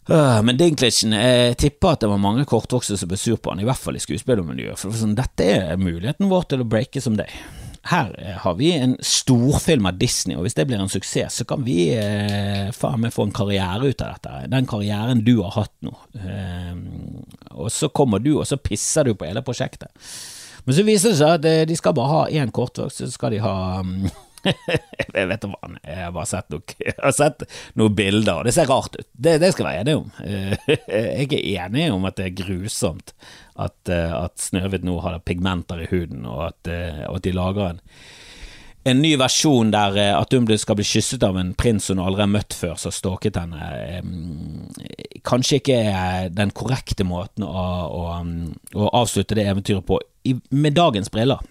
Uh, 0.09 0.39
men 0.43 0.59
Dinklitschen, 0.59 1.15
jeg 1.15 1.57
tipper 1.61 1.93
at 1.93 2.03
det 2.03 2.11
var 2.11 2.21
mange 2.21 2.43
kortvokste 2.49 2.97
som 2.99 3.11
ble 3.11 3.19
sur 3.19 3.37
på 3.39 3.53
han, 3.53 3.61
i 3.63 3.67
hvert 3.67 3.79
fall 3.79 3.95
i 3.95 4.03
skuespillermiljøet. 4.03 4.79
For 4.81 4.95
sånn, 4.99 5.17
dette 5.17 5.47
er 5.47 5.79
muligheten 5.79 6.31
vår 6.31 6.49
til 6.51 6.63
å 6.63 6.67
breake 6.67 7.03
som 7.03 7.15
deg. 7.19 7.31
Her 7.83 8.13
eh, 8.19 8.35
har 8.39 8.53
vi 8.55 8.71
en 8.71 8.95
storfilm 9.03 9.89
av 9.89 9.97
Disney, 9.99 10.37
og 10.37 10.45
hvis 10.45 10.55
det 10.55 10.65
blir 10.69 10.79
en 10.79 10.91
suksess, 10.91 11.41
så 11.41 11.47
kan 11.47 11.65
vi 11.65 11.89
eh, 11.97 12.69
faen 12.75 13.01
meg 13.03 13.11
få 13.11 13.27
en 13.27 13.35
karriere 13.35 13.89
ut 13.91 14.03
av 14.03 14.13
dette. 14.15 14.45
Den 14.53 14.69
karrieren 14.69 15.23
du 15.27 15.35
har 15.41 15.51
hatt 15.57 15.73
nå. 15.83 15.91
Eh, 16.15 16.77
og 17.51 17.71
så 17.75 17.91
kommer 17.91 18.23
du, 18.23 18.37
og 18.37 18.47
så 18.47 18.59
pisser 18.59 19.09
du 19.09 19.17
på 19.19 19.27
hele 19.27 19.43
prosjektet. 19.43 19.91
Men 20.63 20.77
så 20.77 20.85
viser 20.87 21.11
det 21.11 21.19
seg 21.19 21.33
at 21.37 21.49
eh, 21.49 21.65
de 21.67 21.75
skal 21.75 21.95
bare 21.97 22.13
ha 22.13 22.23
én 22.31 22.53
kortvokst, 22.55 23.03
så 23.03 23.11
skal 23.11 23.35
de 23.35 23.43
ha 23.43 23.55
um, 23.83 24.07
jeg 25.15 25.29
vet 25.29 25.45
hva, 25.47 25.71
jeg 25.79 25.99
har 25.99 26.11
bare 26.15 26.29
sett, 26.29 26.49
nok, 26.51 26.75
jeg 26.79 26.95
har 26.97 27.15
sett 27.15 27.45
noen 27.79 27.95
bilder, 27.97 28.41
og 28.41 28.47
det 28.47 28.55
ser 28.55 28.69
rart 28.69 28.97
ut. 28.97 29.07
Det, 29.13 29.37
det 29.43 29.53
skal 29.53 29.69
jeg 29.69 29.83
være 29.83 29.85
enig 29.85 29.95
om. 30.01 30.11
Jeg 30.93 31.29
er 31.39 31.63
enig 31.65 31.87
om 31.93 32.05
at 32.09 32.17
det 32.19 32.27
er 32.29 32.37
grusomt 32.43 33.13
at, 33.55 33.77
eh, 33.89 34.11
at 34.11 34.41
Snøhvit 34.41 34.85
nå 34.85 34.97
har 35.03 35.21
pigmenter 35.25 35.83
i 35.83 35.87
huden, 35.91 36.25
og 36.29 36.49
at, 36.49 36.69
eh, 36.71 37.05
og 37.07 37.19
at 37.19 37.27
de 37.27 37.33
lager 37.35 37.69
en, 37.69 37.81
en 38.89 38.99
ny 38.99 39.13
versjon 39.19 39.71
der 39.73 39.97
eh, 40.01 40.11
at 40.17 40.33
hun 40.35 40.49
skal 40.59 40.77
bli 40.79 40.87
kysset 40.87 41.23
av 41.23 41.37
en 41.39 41.53
prins 41.57 41.91
hun 41.91 42.01
aldri 42.03 42.25
har 42.25 42.33
møtt 42.33 42.57
før, 42.57 42.75
som 42.81 42.93
stalket 42.93 43.39
henne. 43.39 44.01
Kanskje 45.23 45.61
ikke 45.61 45.79
den 46.33 46.51
korrekte 46.55 47.07
måten 47.07 47.45
å, 47.47 47.65
å, 47.87 48.03
å 48.75 48.91
avslutte 49.03 49.37
det 49.39 49.47
eventyret 49.47 49.87
på, 49.87 50.01
med 50.51 50.79
dagens 50.79 51.11
briller. 51.13 51.43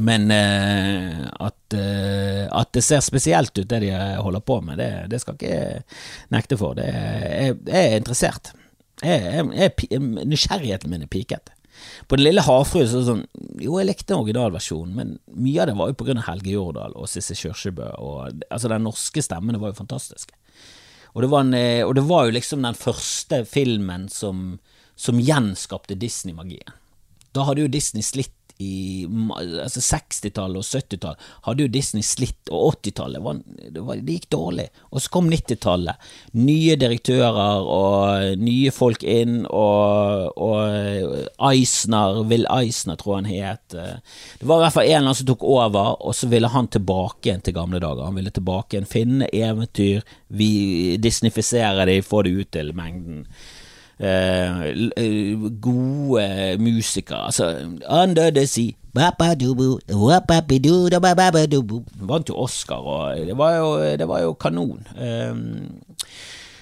Men 0.00 0.30
eh, 0.32 1.26
at, 1.44 1.76
eh, 1.76 2.46
at, 2.48 2.72
det 2.72 2.82
ser 2.86 3.02
spesielt 3.04 3.52
ut, 3.58 3.68
det 3.68 3.82
de 3.84 3.92
holder 3.92 4.40
på 4.40 4.60
med, 4.64 4.80
det, 4.80 4.90
det 5.12 5.20
skal 5.20 5.36
ikke 5.36 5.50
jeg 5.50 5.82
nekte 6.32 6.58
for. 6.60 6.78
Det, 6.78 6.88
jeg, 6.88 7.58
jeg 7.68 7.90
er 7.90 7.96
interessert. 8.00 8.52
Jeg, 9.04 9.46
jeg, 9.56 10.00
nysgjerrigheten 10.00 10.92
min 10.92 11.04
er 11.04 11.10
piket. 11.10 11.52
På 12.08 12.16
Den 12.18 12.26
lille 12.26 12.44
havfrue 12.44 12.84
så 12.88 13.00
sånn 13.06 13.22
Jo, 13.62 13.78
jeg 13.80 13.88
likte 13.88 14.16
originalversjonen, 14.16 14.96
men 14.96 15.14
mye 15.32 15.62
av 15.62 15.70
det 15.70 15.76
var 15.78 15.92
jo 15.92 16.16
av 16.16 16.26
Helge 16.26 16.52
Jordal 16.52 16.96
og 16.96 17.08
Sissel 17.08 17.38
Kyrkjebø. 17.38 17.92
Og, 18.00 18.42
altså, 18.50 18.72
den 18.72 18.84
norske 18.88 19.24
stemmen 19.24 19.60
var 19.60 19.72
jo 19.72 19.80
fantastisk. 19.80 20.34
Og 21.14 21.24
det 21.24 21.30
var, 21.32 21.44
en, 21.44 21.54
eh, 21.56 21.84
og 21.84 21.94
det 21.98 22.06
var 22.06 22.26
jo 22.26 22.36
liksom 22.36 22.64
den 22.64 22.76
første 22.78 23.42
filmen 23.48 24.08
som, 24.12 24.60
som 24.96 25.20
gjenskapte 25.20 25.96
Disney-magien. 25.98 26.76
Da 27.34 27.46
hadde 27.46 27.64
jo 27.64 27.72
Disney 27.72 28.04
slitt 28.06 28.34
i 28.60 29.06
altså 29.64 29.80
60-tallet 29.80 30.60
og 30.60 30.66
70-tallet 30.66 31.28
hadde 31.46 31.64
jo 31.64 31.72
Disney 31.72 32.04
slitt, 32.04 32.50
og 32.52 32.76
80-tallet 32.84 33.42
det, 33.72 33.80
det, 33.80 34.16
gikk 34.16 34.28
dårlig. 34.34 34.66
Og 34.90 35.02
så 35.02 35.12
kom 35.14 35.30
90-tallet. 35.32 36.10
Nye 36.38 36.76
direktører 36.80 37.64
og 37.64 38.40
nye 38.40 38.72
folk 38.74 39.04
inn, 39.06 39.42
og, 39.46 40.36
og 40.36 41.50
Eisner, 41.50 42.20
Will 42.30 42.46
Eisner 42.52 43.00
tror 43.00 43.20
han 43.20 43.30
het. 43.30 43.64
Det 43.72 44.48
var 44.48 44.60
i 44.60 44.66
hvert 44.66 44.76
fall 44.76 44.88
en 44.88 44.90
eller 44.90 45.06
annen 45.06 45.20
som 45.22 45.30
tok 45.30 45.46
over, 45.46 45.94
og 46.00 46.16
så 46.16 46.28
ville 46.30 46.52
han 46.52 46.70
tilbake 46.72 47.30
igjen 47.30 47.44
til 47.46 47.56
gamle 47.56 47.80
dager. 47.82 48.06
Han 48.08 48.20
ville 48.20 48.34
tilbake 48.34 48.76
igjen, 48.76 48.90
finne 48.90 49.30
eventyr, 49.32 50.04
vi 50.30 50.52
disnifisere 51.02 51.88
de, 51.88 52.00
få 52.06 52.24
det 52.26 52.36
ut 52.36 52.52
til 52.54 52.74
mengden. 52.76 53.24
Uh, 54.00 55.50
gode 55.60 56.56
musikere. 56.58 57.26
Altså, 57.28 57.50
Under 57.84 58.30
the 58.32 58.46
Sea 58.48 58.72
Vant 62.10 62.32
jo 62.32 62.40
Oscar, 62.42 62.82
og 62.82 63.26
det 63.28 63.36
var 63.38 63.54
jo, 63.60 63.68
det 64.00 64.08
var 64.10 64.24
jo 64.24 64.32
kanon. 64.40 64.80
Um, 64.98 65.68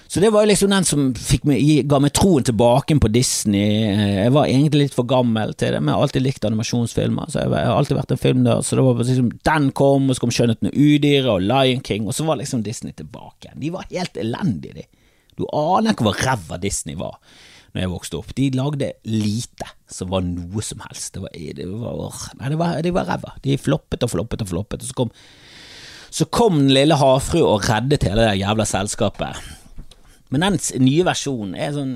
så 0.09 0.21
det 0.21 0.31
var 0.33 0.41
jo 0.41 0.49
liksom 0.49 0.71
den 0.73 0.85
som 0.89 1.01
meg, 1.45 1.65
ga 1.89 1.99
meg 2.01 2.13
troen 2.17 2.45
tilbake 2.45 2.95
på 2.97 3.11
Disney. 3.13 3.91
Jeg 3.93 4.33
var 4.33 4.49
egentlig 4.49 4.87
litt 4.87 4.95
for 4.97 5.05
gammel 5.09 5.53
til 5.53 5.75
det, 5.75 5.81
men 5.83 5.91
jeg 5.91 5.99
har 5.99 6.05
alltid 6.07 6.25
likt 6.25 6.47
animasjonsfilmer. 6.49 7.29
Så 7.29 7.43
jeg 7.43 7.53
har 7.53 7.75
alltid 7.75 7.97
vært 7.99 8.15
en 8.15 8.21
filmnerd, 8.21 8.65
så 8.65 8.79
det 8.79 8.85
var 8.87 9.03
liksom 9.03 9.29
den 9.51 9.67
kom, 9.77 10.09
og 10.09 10.17
så 10.17 10.23
kom 10.23 10.33
Skjønnheten 10.33 10.71
og 10.71 10.79
udyret 10.81 11.29
og 11.29 11.45
Lion 11.45 11.83
King, 11.85 12.09
og 12.09 12.17
så 12.17 12.25
var 12.25 12.41
liksom 12.41 12.65
Disney 12.65 12.97
tilbake. 12.97 13.53
De 13.53 13.69
var 13.73 13.85
helt 13.91 14.17
elendige, 14.17 14.81
de. 14.81 14.87
Du 15.39 15.47
aner 15.55 15.95
ikke 15.95 16.07
hvor 16.09 16.19
ræva 16.19 16.59
Disney 16.61 16.97
var 16.99 17.17
når 17.73 17.83
jeg 17.83 17.91
vokste 17.91 18.17
opp. 18.17 18.33
De 18.37 18.49
lagde 18.57 18.91
lite 19.05 19.67
som 19.89 20.09
var 20.13 20.25
noe 20.25 20.63
som 20.65 20.81
helst. 20.87 21.13
Det 21.15 21.21
var, 21.21 21.35
det 21.35 21.67
var, 21.69 22.23
nei, 22.39 22.49
det 22.49 22.59
var, 22.59 22.79
de 22.85 22.93
var 22.95 23.09
ræva. 23.09 23.35
De 23.45 23.59
floppet 23.61 24.05
og 24.05 24.13
floppet 24.15 24.43
og 24.45 24.51
floppet. 24.51 24.83
Og 24.83 24.89
så 24.89 24.97
kom, 24.97 25.13
så 26.09 26.27
kom 26.33 26.57
den 26.63 26.73
lille 26.73 26.97
havfrue 26.97 27.45
og 27.45 27.67
reddet 27.69 28.07
hele 28.09 28.25
det 28.25 28.39
jævla 28.41 28.65
selskapet. 28.69 29.37
Men 30.29 30.43
den 30.45 30.57
nye 30.85 31.03
versjonen 31.07 31.55
er 31.57 31.71
sånn 31.73 31.93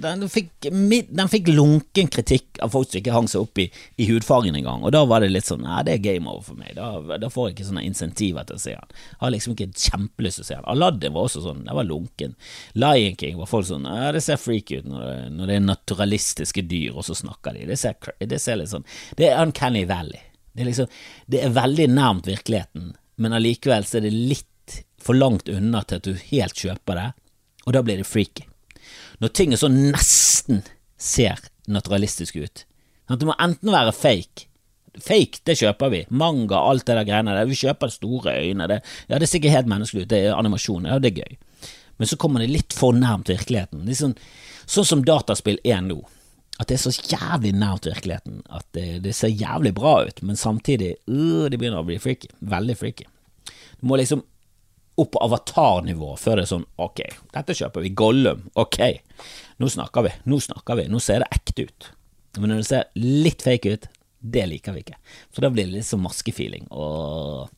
Den 0.00 0.24
fikk, 0.32 0.68
den 0.70 1.30
fikk 1.30 1.50
lunken 1.52 2.08
kritikk 2.12 2.60
av 2.64 2.72
folk 2.72 2.88
som 2.88 3.00
ikke 3.00 3.12
hang 3.14 3.28
seg 3.28 3.44
opp 3.44 3.60
i, 3.60 3.66
i 4.00 4.06
hudfargen 4.08 4.56
engang, 4.56 4.84
og 4.84 4.94
da 4.96 5.02
var 5.08 5.20
det 5.20 5.28
litt 5.32 5.48
sånn 5.48 5.66
Nei, 5.66 5.82
det 5.84 5.98
er 5.98 6.04
game 6.04 6.30
over 6.30 6.46
for 6.46 6.60
meg. 6.60 6.72
Da, 6.78 7.18
da 7.20 7.28
får 7.32 7.50
jeg 7.50 7.56
ikke 7.58 7.68
sånne 7.68 7.84
insentiver 7.84 8.46
til 8.48 8.56
å 8.56 8.62
se 8.62 8.72
den. 8.72 8.96
Jeg 9.10 9.20
har 9.20 9.34
liksom 9.34 9.54
ikke 9.56 9.84
kjempelyst 9.84 10.40
til 10.40 10.46
å 10.46 10.48
se 10.48 10.56
den. 10.56 10.68
Aladdin 10.72 11.14
var 11.16 11.28
også 11.28 11.44
sånn, 11.44 11.62
det 11.66 11.76
var 11.76 11.88
lunken. 11.88 12.34
Lion 12.80 13.20
King 13.20 13.38
var 13.40 13.50
folk 13.50 13.68
sånn 13.68 13.88
Ja, 13.90 14.10
det 14.16 14.24
ser 14.24 14.40
freaky 14.40 14.80
ut 14.80 14.88
når 14.88 15.04
det, 15.04 15.14
når 15.36 15.52
det, 15.52 15.58
er 15.58 15.66
naturalistiske 15.68 16.64
dyr, 16.70 16.96
og 16.96 17.06
så 17.06 17.18
snakker 17.18 17.56
de. 17.56 17.68
Det 17.68 17.78
ser, 17.80 18.12
det 18.24 18.40
ser 18.40 18.60
litt 18.60 18.72
sånn 18.72 18.88
Det 19.18 19.28
er 19.28 19.40
Uncanny 19.44 19.84
Valley. 19.88 20.24
Det 20.54 20.64
er 20.64 20.70
liksom 20.72 21.00
Det 21.30 21.44
er 21.44 21.56
veldig 21.60 21.90
nærmt 21.92 22.30
virkeligheten, 22.30 22.94
men 23.20 23.36
allikevel 23.36 23.84
så 23.84 24.00
er 24.00 24.08
det 24.08 24.16
litt 24.16 24.46
for 25.00 25.16
langt 25.16 25.48
unna 25.48 25.82
til 25.84 26.00
at 26.00 26.08
du 26.08 26.28
helt 26.30 26.56
kjøper 26.56 26.96
det 26.96 27.10
og 27.66 27.74
da 27.76 27.82
blir 27.84 28.00
det 28.00 28.08
freaky. 28.08 28.46
Når 29.20 29.34
ting 29.36 29.52
er 29.52 29.60
så 29.60 29.68
nesten 29.72 30.62
ser 31.00 31.40
naturalistisk 31.70 32.38
ut. 32.40 32.64
Det 33.10 33.26
må 33.26 33.34
enten 33.42 33.72
være 33.72 33.92
fake 33.96 34.50
Fake, 34.98 35.38
det 35.46 35.54
kjøper 35.60 35.90
vi. 35.92 36.00
Manga, 36.10 36.58
alt 36.66 36.82
det 36.88 36.96
der 36.98 37.06
greiene 37.06 37.34
der. 37.36 37.46
Vi 37.46 37.58
kjøper 37.60 37.92
store 37.92 38.34
øyne. 38.42 38.66
Det, 38.68 38.80
ja, 39.08 39.20
det 39.22 39.28
ser 39.30 39.38
ikke 39.38 39.52
helt 39.54 39.68
menneskelig 39.70 40.02
ut. 40.02 40.10
Det 40.10 40.18
er 40.18 40.34
animasjon. 40.34 40.88
Ja, 40.90 40.98
det 40.98 41.12
er 41.12 41.20
gøy. 41.22 41.36
Men 42.00 42.10
så 42.10 42.18
kommer 42.18 42.42
det 42.42 42.50
litt 42.50 42.74
for 42.74 42.96
nærmt 42.96 43.30
virkeligheten. 43.30 43.84
Sånn, 43.94 44.16
sånn, 44.64 44.88
som 44.88 45.04
dataspill 45.06 45.60
er 45.62 45.78
nå. 45.86 46.00
At 46.60 46.68
det 46.68 46.76
er 46.76 46.82
så 46.82 46.92
jævlig 47.12 47.54
nært 47.56 47.86
virkeligheten 47.88 48.42
at 48.52 48.66
det, 48.76 48.86
det 49.06 49.14
ser 49.16 49.30
jævlig 49.32 49.72
bra 49.78 49.94
ut, 50.04 50.18
men 50.26 50.36
samtidig 50.36 50.90
øh, 51.08 51.46
det 51.48 51.56
begynner 51.56 51.80
å 51.80 51.86
bli 51.88 51.96
freaky. 52.02 52.28
Veldig 52.50 52.76
freaky. 52.76 53.06
Du 53.80 53.86
må 53.88 53.96
liksom 54.00 54.26
opp 55.02 55.14
på 55.14 55.22
avatarnivå 55.24 56.12
før 56.20 56.40
det 56.40 56.46
er 56.46 56.52
sånn 56.52 56.66
ok, 56.80 57.00
dette 57.34 57.56
kjøper 57.56 57.86
vi. 57.86 57.94
Gollum, 57.96 58.44
ok, 58.60 58.80
nå 59.60 59.70
snakker 59.72 60.06
vi, 60.06 60.12
nå 60.30 60.40
snakker 60.42 60.78
vi, 60.80 60.90
nå 60.92 61.00
ser 61.02 61.24
det 61.24 61.30
ekte 61.36 61.66
ut. 61.68 61.90
Men 62.38 62.52
når 62.52 62.62
det 62.62 62.68
ser 62.68 62.90
litt 63.00 63.42
fake 63.42 63.74
ut, 63.74 63.88
det 64.20 64.44
liker 64.50 64.76
vi 64.76 64.82
ikke. 64.84 64.98
For 65.32 65.44
da 65.44 65.50
blir 65.52 65.68
det 65.68 65.78
litt 65.78 65.88
sånn 65.88 66.02
maskefeeling, 66.04 66.66
og 66.76 67.48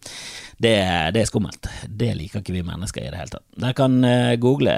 det, 0.63 0.77
det, 1.15 1.25
er 1.25 1.29
skummelt. 1.29 1.67
Det 1.89 2.13
liker 2.19 2.43
ikke 2.43 2.55
vi 2.55 2.63
mennesker 2.67 3.03
i 3.03 3.11
det 3.11 3.19
hele 3.19 3.35
tatt. 3.35 3.47
Dere 3.59 3.75
kan 3.77 3.99
uh, 4.07 4.35
google 4.41 4.77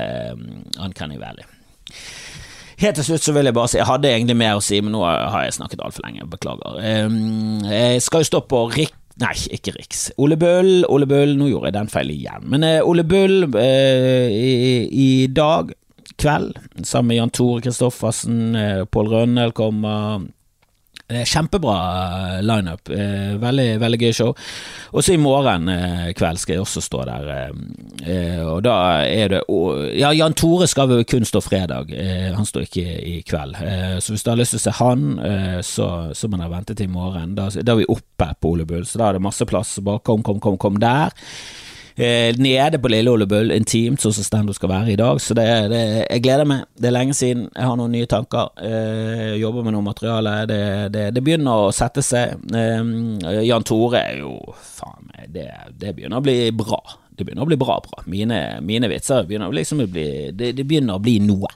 Uncanny 0.81 1.21
Valley. 1.21 1.45
Helt 2.81 2.97
til 2.99 3.07
slutt 3.07 3.23
så 3.23 3.33
vil 3.37 3.47
jeg 3.47 3.55
bare 3.55 3.71
si 3.71 3.77
Jeg 3.79 3.87
hadde 3.87 4.11
egentlig 4.11 4.35
mer 4.35 4.59
å 4.59 4.63
si, 4.65 4.81
men 4.83 4.97
nå 4.97 5.05
har 5.05 5.45
jeg 5.45 5.59
snakket 5.61 5.85
altfor 5.85 6.09
lenge. 6.09 6.27
Beklager. 6.33 6.81
Jeg 7.71 8.03
skal 8.03 8.25
jo 8.25 8.31
stå 8.33 8.41
på 8.51 8.65
Rick 8.75 8.97
Nei, 9.23 9.35
ikke 9.55 9.77
Riks. 9.77 10.09
Ole 10.19 10.37
Bull, 10.41 10.83
Ole 10.91 11.07
Bull, 11.07 11.37
nå 11.39 11.47
gjorde 11.53 11.71
jeg 11.71 11.77
den 11.77 11.91
feil 11.93 12.11
igjen. 12.11 12.47
Men 12.51 12.67
uh, 12.67 12.81
Ole 12.83 13.05
Bull 13.07 13.47
uh, 13.47 14.27
i, 14.27 14.89
i, 14.91 15.11
dag 15.31 15.71
kveld, 16.19 16.59
sammen 16.83 17.13
med 17.13 17.21
Jan 17.21 17.35
Tore 17.35 17.63
Kristoffersen, 17.63 18.41
uh, 18.59 18.83
Pål 18.91 19.13
Rønnel 19.13 19.55
kommer 19.55 20.27
Kjempebra 21.09 21.77
eh, 22.39 22.43
lineup. 22.43 22.89
Eh, 22.89 23.37
veldig, 23.37 23.67
veldig 23.81 23.99
gøy 24.01 24.13
show. 24.17 24.31
Og 24.97 25.05
så 25.05 25.13
i 25.13 25.21
morgen 25.21 25.69
eh, 25.69 26.13
kveld 26.17 26.41
skal 26.41 26.57
jeg 26.57 26.65
også 26.65 26.81
stå 26.81 27.03
der. 27.11 27.29
Og 28.49 28.63
da 28.65 28.77
er 29.05 29.35
det 29.35 29.43
Ja, 29.99 30.13
Jan 30.17 30.35
Tore 30.37 30.67
skal 30.69 30.89
vel 30.89 31.05
kun 31.09 31.25
stå 31.29 31.43
fredag. 31.45 31.93
Han 32.37 32.49
står 32.49 32.67
ikke 32.67 32.85
i 33.05 33.15
kveld. 33.27 33.57
Så 34.01 34.15
hvis 34.15 34.25
du 34.25 34.31
har 34.31 34.41
lyst 34.41 34.57
til 34.57 34.63
å 34.63 34.65
se 34.65 34.75
han, 34.81 35.05
så, 35.65 35.89
så 36.17 36.29
må 36.29 36.41
dere 36.41 36.53
vente 36.53 36.77
til 36.77 36.89
i 36.89 36.95
morgen. 36.95 37.37
Da, 37.37 37.51
da 37.61 37.75
er 37.75 37.83
vi 37.83 37.91
oppe 37.93 38.31
på 38.41 38.55
Ole 38.55 38.67
Bull, 38.69 38.87
så 38.89 39.01
da 39.01 39.09
er 39.09 39.19
det 39.19 39.25
masse 39.25 39.47
plass. 39.49 39.77
Bare 39.85 40.03
kom, 40.05 40.25
kom, 40.27 40.41
kom, 40.41 40.59
kom 40.61 40.81
der 40.81 41.15
eh, 41.97 42.35
nede 42.39 42.81
på 42.83 42.91
Lille 42.91 43.11
Ole 43.13 43.27
Bull, 43.31 43.53
intimt, 43.55 44.03
sånn 44.03 44.15
som 44.17 44.27
standup 44.27 44.57
skal 44.59 44.73
være 44.73 44.95
i 44.95 44.99
dag. 45.01 45.21
Så 45.23 45.37
det, 45.39 45.47
det, 45.73 45.83
jeg 46.03 46.25
gleder 46.25 46.49
meg. 46.49 46.67
Det 46.79 46.91
er 46.91 46.97
lenge 46.97 47.17
siden. 47.19 47.47
Jeg 47.55 47.69
har 47.71 47.79
noen 47.81 47.95
nye 47.95 48.11
tanker. 48.11 48.51
Eh, 48.63 49.35
jobber 49.43 49.67
med 49.67 49.77
noe 49.77 49.87
materiale. 49.87 50.35
Det, 50.51 50.61
det, 50.95 51.07
det, 51.17 51.25
begynner 51.25 51.69
å 51.69 51.73
sette 51.75 52.05
seg. 52.05 52.37
Eh, 52.55 53.41
Jan 53.47 53.67
Tore 53.67 54.03
er 54.03 54.23
jo 54.25 54.37
faen 54.55 55.11
meg 55.13 55.33
det, 55.35 55.95
begynner 55.95 56.21
å 56.21 56.25
bli 56.25 56.39
bra. 56.57 56.81
Det 57.15 57.23
begynner 57.23 57.47
å 57.47 57.51
bli 57.51 57.59
bra, 57.61 57.79
bra. 57.85 58.03
Mine, 58.11 58.41
mine 58.67 58.91
vitser 58.91 59.27
begynner 59.29 59.53
liksom 59.55 59.85
å 59.85 59.91
bli 59.91 60.09
det, 60.35 60.55
det 60.59 60.67
begynner 60.67 60.99
å 60.99 61.03
bli 61.03 61.21
noe. 61.23 61.51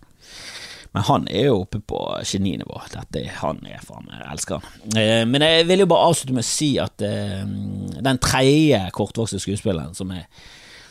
Men 0.93 1.05
han 1.05 1.27
er 1.31 1.51
jo 1.51 1.63
oppe 1.63 1.81
på 1.85 1.99
geninivå. 2.27 2.81
Dette 2.93 3.25
han 3.41 3.61
er 3.69 3.83
faen 3.85 4.07
meg 4.09 4.23
elsker 4.33 4.63
han. 4.63 4.95
Eh, 4.97 5.25
men 5.29 5.45
jeg 5.45 5.67
vil 5.69 5.85
jo 5.85 5.91
bare 5.91 6.09
avslutte 6.09 6.37
med 6.37 6.47
å 6.47 6.49
si 6.49 6.71
at 6.83 7.05
eh, 7.05 7.45
den 7.99 8.23
tredje 8.25 8.81
kortvokste 8.97 9.43
skuespilleren 9.43 9.97
som 9.99 10.15
er 10.17 10.27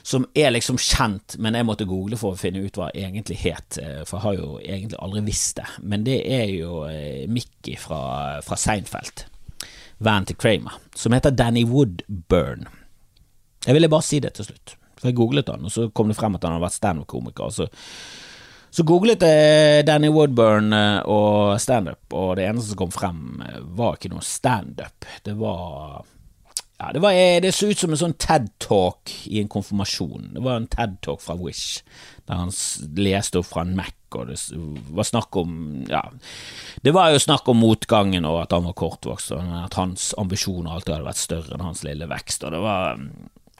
som 0.08 0.24
er 0.40 0.54
liksom 0.56 0.78
kjent, 0.80 1.34
men 1.44 1.58
jeg 1.58 1.68
måtte 1.68 1.84
google 1.84 2.16
for 2.16 2.32
å 2.32 2.40
finne 2.40 2.62
ut 2.64 2.78
hva 2.80 2.86
egentlig 2.96 3.42
het, 3.42 3.76
eh, 3.82 4.06
for 4.08 4.16
jeg 4.16 4.24
har 4.24 4.38
jo 4.38 4.52
egentlig 4.62 5.00
aldri 5.04 5.24
visst 5.26 5.58
det. 5.58 5.66
Men 5.84 6.06
det 6.06 6.22
er 6.32 6.46
jo 6.48 6.78
Mickey 7.28 7.76
fra, 7.76 8.38
fra 8.40 8.56
Seinfeld, 8.56 9.26
vennen 10.00 10.30
til 10.30 10.40
Kramer, 10.40 10.78
som 10.96 11.12
heter 11.12 11.36
Danny 11.36 11.66
Woodburn. 11.68 12.70
Jeg 13.68 13.76
ville 13.76 13.92
bare 13.92 14.08
si 14.08 14.22
det 14.24 14.32
til 14.38 14.48
slutt, 14.48 14.78
for 14.96 15.10
jeg 15.10 15.20
googlet 15.20 15.52
han, 15.52 15.68
og 15.68 15.76
så 15.76 15.90
kom 15.92 16.08
det 16.08 16.16
frem 16.22 16.40
at 16.40 16.48
han 16.48 16.56
har 16.56 16.64
vært 16.64 16.80
standup-komiker. 16.80 17.52
Så 18.74 18.84
googlet 18.88 19.24
jeg 19.24 19.86
Danny 19.88 20.10
Woodburn 20.14 20.74
eh, 20.76 21.00
og 21.08 21.58
standup, 21.62 22.04
og 22.14 22.36
det 22.38 22.46
eneste 22.50 22.74
som 22.74 22.82
kom 22.84 22.94
frem, 22.94 23.24
eh, 23.46 23.64
var 23.78 23.98
ikke 23.98 24.12
noe 24.14 24.26
standup. 24.26 25.08
Det 25.26 25.36
var 25.40 26.04
ja, 26.78 26.92
det, 26.94 27.00
var, 27.02 27.12
eh, 27.12 27.42
det 27.42 27.56
så 27.56 27.72
ut 27.72 27.80
som 27.80 27.94
en 27.94 27.98
sånn 27.98 28.18
TED-talk 28.22 29.14
i 29.32 29.40
en 29.42 29.50
konfirmasjon. 29.50 30.34
Det 30.36 30.44
var 30.46 30.60
en 30.60 30.68
TED-talk 30.70 31.24
fra 31.24 31.34
Wish, 31.40 31.82
der 32.30 32.44
han 32.44 32.54
leste 33.00 33.42
opp 33.42 33.50
fra 33.50 33.64
en 33.66 33.74
Mac, 33.80 33.96
og 34.14 34.30
det 34.30 34.38
var 34.96 35.08
snakk 35.08 35.36
om 35.42 35.56
Ja, 35.90 36.04
det 36.86 36.94
var 36.96 37.10
jo 37.12 37.24
snakk 37.24 37.50
om 37.50 37.60
motgangen, 37.64 38.28
og 38.30 38.44
at 38.44 38.54
han 38.54 38.68
var 38.70 38.78
kortvokst, 38.78 39.34
og 39.34 39.58
at 39.64 39.80
hans 39.80 40.12
ambisjoner 40.22 40.76
alltid 40.76 40.94
hadde 40.96 41.10
vært 41.10 41.24
større 41.24 41.58
enn 41.58 41.66
hans 41.66 41.82
lille 41.88 42.08
vekst, 42.14 42.46
og 42.46 42.54
det 42.54 42.62
var 42.62 43.02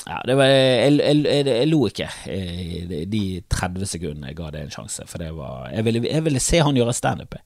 ja, 0.06 0.22
var, 0.30 0.46
jeg, 0.46 0.94
jeg, 1.00 1.20
jeg, 1.26 1.46
jeg, 1.50 1.68
lo 1.72 1.82
ikke 1.90 2.08
i 2.30 3.04
de 3.10 3.22
30 3.50 3.90
sekundene 3.90 4.32
jeg 4.32 4.38
ga 4.38 4.52
det 4.54 4.64
en 4.64 4.74
sjanse, 4.74 5.06
for 5.10 5.24
var 5.36 5.72
Jeg 5.74 5.86
ville, 5.88 6.02
ville 6.28 6.42
se 6.44 6.62
han 6.62 6.78
gjøre 6.78 6.94
standup. 6.94 7.38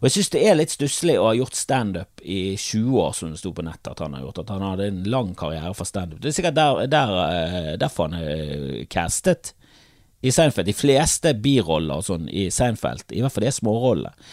Og 0.00 0.06
jeg 0.08 0.14
synes 0.14 0.30
det 0.32 0.42
er 0.48 0.56
litt 0.56 0.72
stusslig 0.72 1.16
å 1.20 1.26
ha 1.28 1.32
gjort 1.36 1.56
standup 1.58 2.22
i 2.24 2.56
20 2.56 3.00
år, 3.02 3.10
som 3.16 3.32
det 3.32 3.40
sto 3.40 3.52
på 3.56 3.64
nettet 3.66 3.90
at 3.92 4.00
han 4.00 4.14
har 4.16 4.24
gjort, 4.24 4.42
at 4.42 4.52
han 4.54 4.64
hadde 4.64 4.86
en 4.88 5.00
lang 5.12 5.34
karriere 5.36 5.72
for 5.76 5.88
standup. 5.88 6.22
Det 6.22 6.30
er 6.30 6.36
sikkert 6.38 6.56
der, 6.56 6.84
der, 6.88 7.16
eh, 7.24 7.72
derfor 7.80 8.08
han 8.08 8.16
er 8.20 8.86
castet 8.92 9.52
i 10.24 10.32
Seinfeld. 10.32 10.68
De 10.68 10.76
fleste 10.76 11.34
biroller 11.36 12.00
og 12.00 12.06
sånn 12.06 12.30
i 12.32 12.46
Seinfeld, 12.52 13.12
i 13.12 13.20
hvert 13.20 13.34
fall 13.34 13.48
de 13.48 13.52
smårollene. 13.56 14.30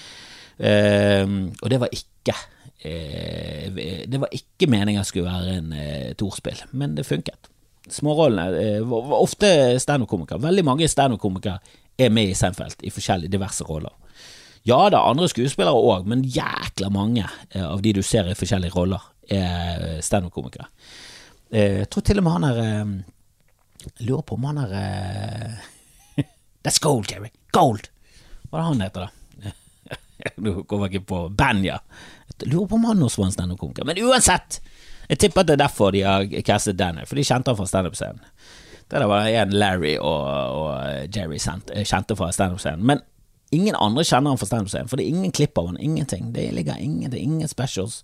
Um, 0.57 1.51
og 1.61 1.69
det 1.69 1.77
var 1.83 1.91
ikke 1.93 2.33
Eh, 2.33 2.56
det 2.83 4.19
var 4.21 4.33
ikke 4.35 4.69
meningen 4.69 5.05
skulle 5.05 5.27
være 5.27 5.55
en 5.57 5.71
eh, 5.73 6.11
torspill, 6.19 6.59
men 6.77 6.95
det 6.95 7.07
funket. 7.07 7.49
Smårollene 7.89 8.61
eh, 8.61 8.81
var 8.85 9.15
ofte 9.17 9.49
standup-komikere. 9.79 10.41
Veldig 10.43 10.65
mange 10.67 10.89
standup-komikere 10.91 11.57
er 11.97 12.11
med 12.13 12.31
i 12.31 12.37
Seinfeld 12.37 12.83
i 12.85 12.93
forskjellige 12.93 13.33
diverse 13.33 13.65
roller. 13.65 13.93
Ja 14.67 14.81
da, 14.91 15.05
andre 15.07 15.29
skuespillere 15.31 15.79
òg, 15.79 16.07
men 16.11 16.25
jækla 16.27 16.89
mange 16.93 17.23
eh, 17.25 17.63
av 17.63 17.81
de 17.81 17.95
du 17.97 18.03
ser 18.03 18.27
i 18.29 18.37
forskjellige 18.37 18.75
roller, 18.75 19.03
er 19.27 19.99
standup-komikere. 20.03 20.67
Eh, 21.51 21.79
jeg 21.83 21.89
tror 21.91 22.05
til 22.05 22.19
og 22.21 22.27
med 22.27 22.35
han 22.37 22.47
er 22.47 22.57
Jeg 23.87 24.07
Lurer 24.07 24.23
på 24.27 24.35
om 24.35 24.47
han 24.49 24.57
er 24.65 24.73
eh, 24.75 26.23
That's 26.63 26.81
gold, 26.83 27.07
Jerry. 27.11 27.31
Gold! 27.55 27.87
Hva 28.49 28.59
er 28.59 28.61
det 28.61 28.67
han 28.67 28.83
heter, 28.83 29.07
da? 29.07 29.26
Nå 30.43 30.63
kommer 30.69 30.87
jeg 30.87 31.01
ikke 31.01 31.11
på 31.13 31.21
Banja. 31.37 31.79
Lurer 32.45 32.67
på 32.69 32.79
om 32.79 32.87
han 32.89 33.03
også 33.03 33.23
var 33.23 33.31
en 33.31 33.37
standup-komiker. 33.37 33.87
Men 33.87 34.01
uansett! 34.05 34.61
Jeg 35.07 35.21
tipper 35.23 35.41
at 35.41 35.47
det 35.47 35.55
er 35.55 35.63
derfor 35.63 35.93
de 35.95 36.01
har 36.03 36.25
castet 36.43 36.75
Danny, 36.79 37.05
for 37.07 37.15
de 37.15 37.23
kjente 37.23 37.53
han 37.53 37.57
fra 37.59 37.67
standup-scenen. 37.69 38.23
Det 38.91 39.03
var 39.07 39.27
en 39.27 39.53
Larry 39.55 39.93
og, 39.99 40.25
og 40.57 41.15
Jerry 41.15 41.39
kjente 41.39 42.17
fra 42.19 42.31
standup-scenen. 42.35 42.83
Men 42.87 43.03
Ingen 43.55 43.77
andre 43.79 44.03
kjenner 44.03 44.33
han 44.33 44.39
fra 44.39 44.47
standup-scenen, 44.49 44.89
for 44.91 44.99
det 44.99 45.05
er 45.05 45.15
ingen 45.15 45.31
klipp 45.31 45.55
av 45.59 45.69
han, 45.69 45.79
ingenting. 45.79 46.33
Det 46.35 46.49
ligger 46.51 46.81
ingen, 46.83 47.07
det 47.11 47.15
er 47.15 47.23
ingen 47.23 47.47
specials. 47.47 48.01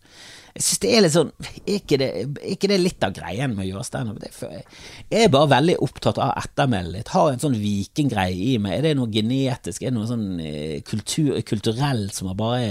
Jeg 0.53 0.63
synes 0.63 0.81
det 0.83 0.89
er 0.93 1.01
litt 1.01 1.13
sånn 1.15 1.31
Er 1.49 1.75
ikke 1.79 1.97
det, 1.97 2.07
er 2.21 2.51
ikke 2.53 2.69
det 2.69 2.77
litt 2.77 3.05
av 3.05 3.15
greien 3.15 3.55
med 3.55 3.65
å 3.65 3.69
gjøre 3.71 3.87
standup? 3.87 4.41
Jeg 4.43 5.25
er 5.25 5.33
bare 5.33 5.51
veldig 5.55 5.79
opptatt 5.81 6.21
av 6.21 6.35
ettermælet 6.43 6.97
litt. 6.99 7.13
Har 7.15 7.33
en 7.33 7.41
sånn 7.41 7.57
vikinggreie 7.57 8.53
i 8.53 8.57
meg. 8.61 8.77
Er 8.77 8.89
det 8.89 8.95
noe 8.99 9.11
genetisk? 9.13 9.81
Er 9.81 9.93
det 9.93 9.97
noe 9.97 10.09
sånn 10.09 10.27
eh, 10.43 10.81
kultur, 10.85 11.35
kulturelt 11.47 12.13
som 12.13 12.29
har 12.29 12.37
bare 12.37 12.67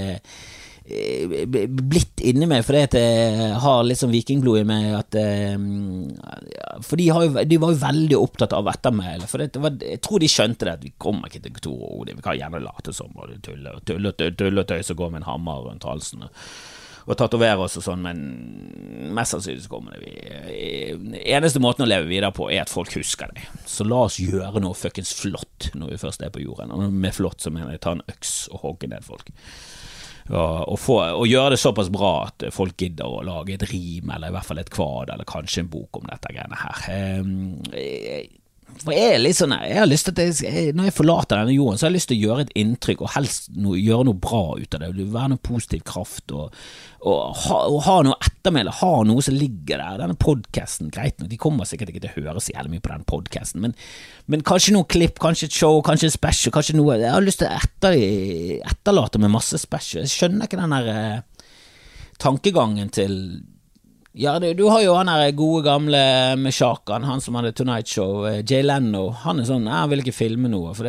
Eh, 0.85 1.47
blitt 1.47 2.19
inni 2.27 2.47
meg 2.51 2.65
fordi 2.67 2.81
at 2.83 2.95
jeg 2.99 3.51
har 3.63 3.85
litt 3.87 4.01
sånn 4.01 4.13
vikingblod 4.13 4.63
i 4.63 4.67
meg. 4.67 4.89
At, 4.99 5.15
eh, 5.19 5.55
for 6.83 6.99
de, 6.99 7.07
jo, 7.07 7.45
de, 7.47 7.61
var 7.63 7.75
jo 7.75 7.83
veldig 7.85 8.19
opptatt 8.19 8.57
av 8.57 8.71
ettermælet. 8.73 9.29
For 9.31 9.45
jeg 9.45 10.01
tror 10.03 10.23
de 10.23 10.31
skjønte 10.31 10.67
det, 10.67 10.75
at 10.75 10.87
vi 10.87 10.95
kommer 10.99 11.31
ikke 11.31 11.45
til 11.47 11.63
Tore 11.69 11.89
og 11.89 12.03
Odin. 12.03 12.19
Vi 12.19 12.27
kan 12.27 12.39
gjerne 12.39 12.63
late 12.65 12.95
som 12.97 13.15
og 13.15 13.35
tulle 13.47 13.77
og 13.79 13.87
tulle, 13.87 14.15
tulle, 14.19 14.67
tøys 14.69 14.93
og 14.95 15.03
gå 15.05 15.11
med 15.13 15.23
en 15.23 15.31
hammer 15.31 15.69
rundt 15.69 15.87
halsen. 15.87 16.27
Og 16.27 16.49
tatovere 17.19 17.65
oss 17.65 17.79
og 17.81 17.87
sånn, 17.87 18.05
men 18.05 18.21
mest 19.15 19.35
sannsynlig 19.35 19.65
så 19.65 19.73
kommer 19.73 19.97
det 19.97 20.07
vi 20.07 21.23
Eneste 21.33 21.61
måten 21.63 21.85
å 21.85 21.89
leve 21.89 22.09
videre 22.11 22.33
på 22.35 22.49
er 22.53 22.63
at 22.63 22.73
folk 22.73 22.93
husker 22.95 23.33
det. 23.35 23.45
Så 23.69 23.87
la 23.89 24.05
oss 24.07 24.21
gjøre 24.23 24.63
noe 24.63 24.77
fuckings 24.79 25.15
flott 25.19 25.71
når 25.79 25.95
vi 25.95 26.03
først 26.03 26.23
er 26.23 26.33
på 26.35 26.43
jorden. 26.45 26.73
Og 26.75 26.93
med 26.93 27.15
flott 27.17 27.43
så 27.43 27.53
mener 27.55 27.75
jeg 27.75 27.83
ta 27.85 27.97
en 27.97 28.05
øks 28.11 28.35
og 28.53 28.67
hogge 28.67 28.91
ned 28.93 29.07
folk 29.07 29.33
og, 30.31 30.79
få, 30.79 30.99
og, 31.03 31.27
gjøre 31.27 31.55
det 31.55 31.61
såpass 31.61 31.91
bra 31.93 32.13
at 32.29 32.45
folk 32.55 32.77
gidder 32.79 33.11
å 33.11 33.25
lage 33.27 33.57
et 33.57 33.65
rim, 33.73 34.11
eller 34.15 34.31
i 34.31 34.37
hvert 34.37 34.47
fall 34.47 34.61
et 34.63 34.71
kvad, 34.73 35.11
eller 35.13 35.29
kanskje 35.29 35.65
en 35.65 35.73
bok 35.73 35.99
om 35.99 36.07
dette 36.09 36.31
greiene 36.33 36.61
her. 36.61 36.79
For 38.81 38.95
jeg 38.95 39.15
er 39.15 39.21
litt 39.21 39.37
sånn 39.37 39.53
jeg 39.53 39.77
har 39.77 39.89
lyst 39.89 40.09
til 40.09 40.15
at 40.17 40.41
jeg, 40.43 40.73
Når 40.77 40.89
jeg 40.89 40.95
forlater 40.97 41.39
denne 41.39 41.55
jorden, 41.55 41.79
så 41.79 41.87
har 41.87 41.93
jeg 41.93 41.99
lyst 41.99 42.11
til 42.11 42.19
å 42.19 42.27
gjøre 42.27 42.47
et 42.47 42.55
inntrykk, 42.63 43.05
og 43.05 43.13
helst 43.15 43.51
noe, 43.55 43.77
gjøre 43.79 44.07
noe 44.09 44.19
bra 44.25 44.41
ut 44.59 44.77
av 44.77 44.83
det. 44.83 44.91
Være 45.13 45.33
noe 45.35 45.43
positiv 45.45 45.85
kraft, 45.89 46.33
og, 46.35 46.57
og, 47.03 47.21
ha, 47.45 47.59
og 47.69 47.79
ha, 47.87 47.97
noe 48.07 48.19
ettermæle. 48.25 48.75
Ha 48.81 48.91
noe 49.09 49.25
som 49.25 49.37
ligger 49.37 49.83
der. 49.83 50.01
Denne 50.03 50.19
podkasten, 50.19 50.91
greit 50.95 51.21
nok, 51.21 51.31
de 51.31 51.41
kommer 51.41 51.69
sikkert 51.69 51.93
ikke 51.93 52.05
til 52.07 52.13
å 52.13 52.17
høre 52.17 52.43
så 52.43 52.57
jævlig 52.57 52.77
mye 52.77 52.85
på 52.87 52.95
den 52.95 53.07
podkasten, 53.13 53.63
men, 53.67 53.77
men, 54.33 54.45
kanskje 54.47 54.77
noen 54.77 54.89
klipp, 54.91 55.21
kanskje 55.23 55.51
et 55.51 55.61
show, 55.63 55.79
kanskje 55.87 56.11
et 56.11 56.17
special, 56.17 56.55
kanskje 56.55 56.79
noe 56.79 56.99
Jeg 56.99 57.13
har 57.13 57.25
lyst 57.25 57.43
til 57.43 57.51
å 57.51 57.61
etter, 57.61 57.99
etterlate 58.73 59.23
med 59.23 59.35
masse 59.37 59.61
special. 59.61 60.07
Jeg 60.07 60.17
skjønner 60.17 60.49
ikke 60.49 60.61
den 60.61 60.75
der 60.75 60.93
eh, 60.93 61.49
tankegangen 62.23 62.91
til 62.95 63.19
ja, 64.13 64.39
du, 64.39 64.55
du, 64.55 64.67
har 64.69 64.83
jo 64.85 64.95
han 64.99 65.09
der 65.09 65.31
gode 65.33 65.63
gamle 65.65 66.01
med 66.37 66.53
Sjakan, 66.53 67.07
han 67.09 67.23
som 67.25 67.39
hadde 67.39 67.55
Tonight 67.57 67.89
Show, 67.89 68.27
eh, 68.29 68.43
Jay 68.45 68.61
Leno. 68.61 69.07
Han 69.23 69.41
er 69.41 69.49
sånn 69.49 69.65
'Jeg 69.65 69.89
vil 69.89 70.03
ikke 70.03 70.13
filme 70.13 70.51
noe', 70.53 70.75
for 70.77 70.85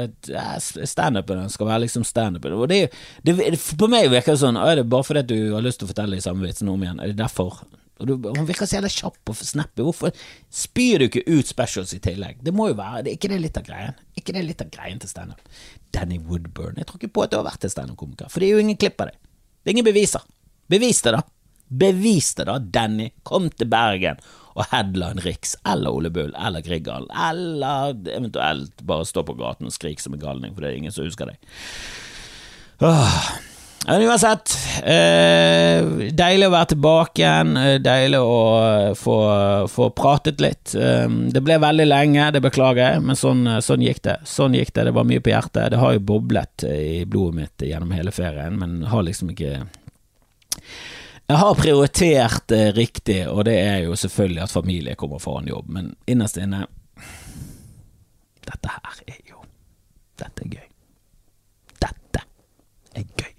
standupen 0.85 1.49
skal 1.49 1.69
være 1.69 1.85
liksom 1.85 2.03
standupen. 2.03 2.51
Og 2.51 2.67
det, 2.67 2.91
det, 3.23 3.37
på 3.79 3.87
meg 3.87 4.09
virker 4.11 4.35
det 4.35 4.43
sånn 4.43 4.59
Er 4.59 4.75
det 4.75 4.89
bare 4.89 5.07
fordi 5.07 5.23
du 5.31 5.53
har 5.53 5.63
lyst 5.63 5.79
til 5.79 5.87
å 5.87 5.93
fortelle 5.93 6.19
de 6.19 6.25
samme 6.25 6.43
vitsene 6.43 6.71
om 6.71 6.83
igjen? 6.83 6.99
Er 6.99 7.13
det 7.13 7.21
derfor? 7.23 7.63
Og 8.01 8.07
du, 8.07 8.13
han 8.35 8.47
virker 8.47 8.67
så 8.67 8.75
jævla 8.81 8.91
kjapp 8.91 9.31
og 9.31 9.35
snappy. 9.39 9.83
Hvorfor 9.85 10.11
spyr 10.51 10.99
du 10.99 11.05
ikke 11.07 11.23
ut 11.29 11.47
specials 11.47 11.93
i 11.95 12.01
tillegg? 12.03 12.41
Det 12.43 12.51
må 12.51 12.67
jo 12.71 12.75
være 12.75 13.05
det, 13.05 13.13
Ikke 13.15 13.29
det 13.31 13.39
litt 13.39 13.57
av 13.57 13.63
greien? 13.63 13.95
Ikke 14.19 14.33
det 14.35 14.43
litt 14.43 14.61
av 14.65 14.71
greien 14.73 14.99
til 14.99 15.07
standup? 15.07 15.39
Danny 15.95 16.19
Woodburn. 16.19 16.75
Jeg 16.75 16.89
tror 16.89 16.99
ikke 16.99 17.13
på 17.13 17.23
at 17.23 17.31
du 17.31 17.37
har 17.39 17.47
vært 17.47 17.63
en 17.63 17.71
standup-komiker, 17.71 18.27
for 18.27 18.43
det 18.43 18.49
er 18.49 18.57
jo 18.57 18.65
ingen 18.65 18.79
klipp 18.81 18.99
av 18.99 19.13
det. 19.13 19.15
Det 19.63 19.71
er 19.71 19.77
ingen 19.77 19.87
beviser. 19.87 20.25
Bevis 20.67 20.99
det, 21.05 21.15
da. 21.15 21.21
Bevis 21.79 22.33
det, 22.37 22.47
da, 22.49 22.59
Danny. 22.59 23.09
Kom 23.27 23.49
til 23.53 23.69
Bergen 23.71 24.21
og 24.53 24.67
headline 24.69 25.23
Riks 25.25 25.55
eller 25.65 25.95
Ole 25.95 26.11
Bull 26.13 26.33
eller 26.37 26.61
Grieghallen, 26.61 27.09
eller 27.09 27.95
eventuelt 28.13 28.83
bare 28.85 29.07
stå 29.09 29.23
på 29.25 29.37
gaten 29.39 29.69
og 29.69 29.73
skrike 29.73 30.03
som 30.03 30.13
en 30.13 30.21
galning, 30.21 30.53
for 30.53 30.61
det 30.61 30.69
er 30.69 30.77
ingen 30.77 30.93
som 30.93 31.07
husker 31.07 31.31
deg. 31.31 31.49
Åh. 32.85 33.17
Men 33.83 34.05
uansett, 34.07 34.53
eh, 34.79 35.83
deilig 36.15 36.47
å 36.47 36.53
være 36.53 36.69
tilbake 36.71 37.19
igjen. 37.19 37.49
Eh, 37.59 37.79
deilig 37.83 38.21
å 38.23 38.37
eh, 38.63 38.93
få, 38.95 39.17
få 39.67 39.89
pratet 39.91 40.39
litt. 40.39 40.71
Eh, 40.71 41.09
det 41.35 41.41
ble 41.43 41.57
veldig 41.59 41.87
lenge, 41.89 42.29
det 42.31 42.39
beklager 42.45 42.79
jeg, 42.85 43.03
men 43.03 43.19
sånn, 43.19 43.43
sånn, 43.65 43.83
gikk 43.83 43.99
det. 44.07 44.21
Sånn 44.29 44.55
gikk 44.55 44.71
det, 44.77 44.87
det 44.87 44.95
var 44.95 45.09
mye 45.09 45.23
på 45.23 45.33
hjertet. 45.33 45.73
Det 45.73 45.81
har 45.81 45.97
jo 45.97 46.05
boblet 46.13 46.63
i 46.69 47.03
blodet 47.03 47.41
mitt 47.41 47.67
gjennom 47.67 47.91
hele 47.91 48.15
ferien, 48.15 48.55
men 48.61 48.85
har 48.87 49.03
liksom 49.03 49.33
ikke 49.35 49.65
jeg 51.33 51.41
har 51.41 51.55
prioritert 51.57 52.43
det 52.51 52.61
eh, 52.67 52.73
riktig, 52.77 53.19
og 53.27 53.45
det 53.47 53.55
er 53.57 53.77
jo 53.87 53.95
selvfølgelig 53.97 54.43
at 54.43 54.53
familie 54.53 54.95
kommer 54.99 55.21
foran 55.21 55.47
jobb, 55.49 55.69
men 55.69 55.93
innerst 56.05 56.37
inne 56.37 56.65
Dette 58.43 58.69
her 58.69 58.99
er 59.07 59.21
jo 59.29 59.39
Dette 60.19 60.45
er 60.45 60.51
gøy. 60.51 60.67
Dette 61.81 62.21
er 62.93 63.07
gøy. 63.17 63.31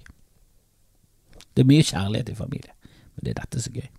Det 1.55 1.63
er 1.63 1.69
mye 1.71 1.85
kjærlighet 1.87 2.33
i 2.33 2.35
familie, 2.35 2.75
men 3.15 3.29
det 3.29 3.35
er 3.35 3.45
dette 3.45 3.63
som 3.63 3.77
er 3.77 3.85
gøy. 3.85 3.93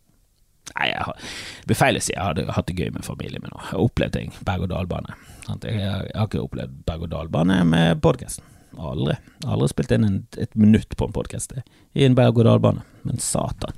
Nei, 0.73 0.89
jeg 0.89 1.05
har, 1.07 1.21
det 1.61 1.69
blir 1.69 1.79
feil 1.79 1.99
å 1.99 2.01
si 2.03 2.11
jeg 2.11 2.25
hadde 2.25 2.49
hatt 2.51 2.67
det 2.67 2.75
gøy 2.75 2.91
med 2.97 3.07
familien 3.07 3.45
min 3.45 3.53
nå. 3.53 3.61
Jeg 3.61 3.71
har 3.77 3.85
opplevd 3.85 4.17
ting. 4.17 4.33
Berg-og-dal-bane. 4.49 5.15
Jeg, 5.45 5.77
jeg, 5.77 5.87
har 5.93 6.27
ikke 6.27 6.43
opplevd 6.43 6.75
berg-og-dal-bane 6.89 7.61
med 7.69 8.01
podkasten. 8.03 8.54
Aldri. 8.77 9.15
Aldri 9.47 9.69
spilt 9.71 9.93
inn 9.95 10.07
en, 10.07 10.17
et 10.37 10.51
minutt 10.55 10.97
på 10.97 11.07
en 11.07 11.15
podkast 11.15 11.55
i 11.93 12.05
en 12.05 12.15
berg-og-dal-bane. 12.17 12.83
Men 13.07 13.21
satan. 13.23 13.75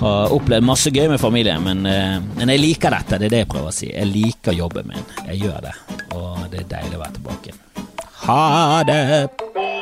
Har 0.00 0.32
opplevd 0.34 0.66
masse 0.66 0.90
gøy 0.90 1.06
med 1.12 1.20
familien, 1.22 1.62
men, 1.62 1.86
eh, 1.86 2.18
men, 2.34 2.54
jeg 2.54 2.62
liker 2.62 2.96
dette. 2.96 3.18
Det 3.18 3.28
er 3.30 3.36
det 3.36 3.44
jeg 3.44 3.52
prøver 3.52 3.70
å 3.70 3.76
si. 3.76 3.92
Jeg 3.92 4.10
liker 4.10 4.56
jobben 4.56 4.90
min. 4.90 5.06
Jeg 5.28 5.44
gjør 5.46 5.68
det. 5.68 5.76
Og 6.16 6.48
det 6.50 6.64
er 6.64 6.72
deilig 6.78 6.98
å 6.98 7.04
være 7.04 7.18
tilbake. 7.20 7.58
Ha 8.24 8.82
det! 8.88 9.73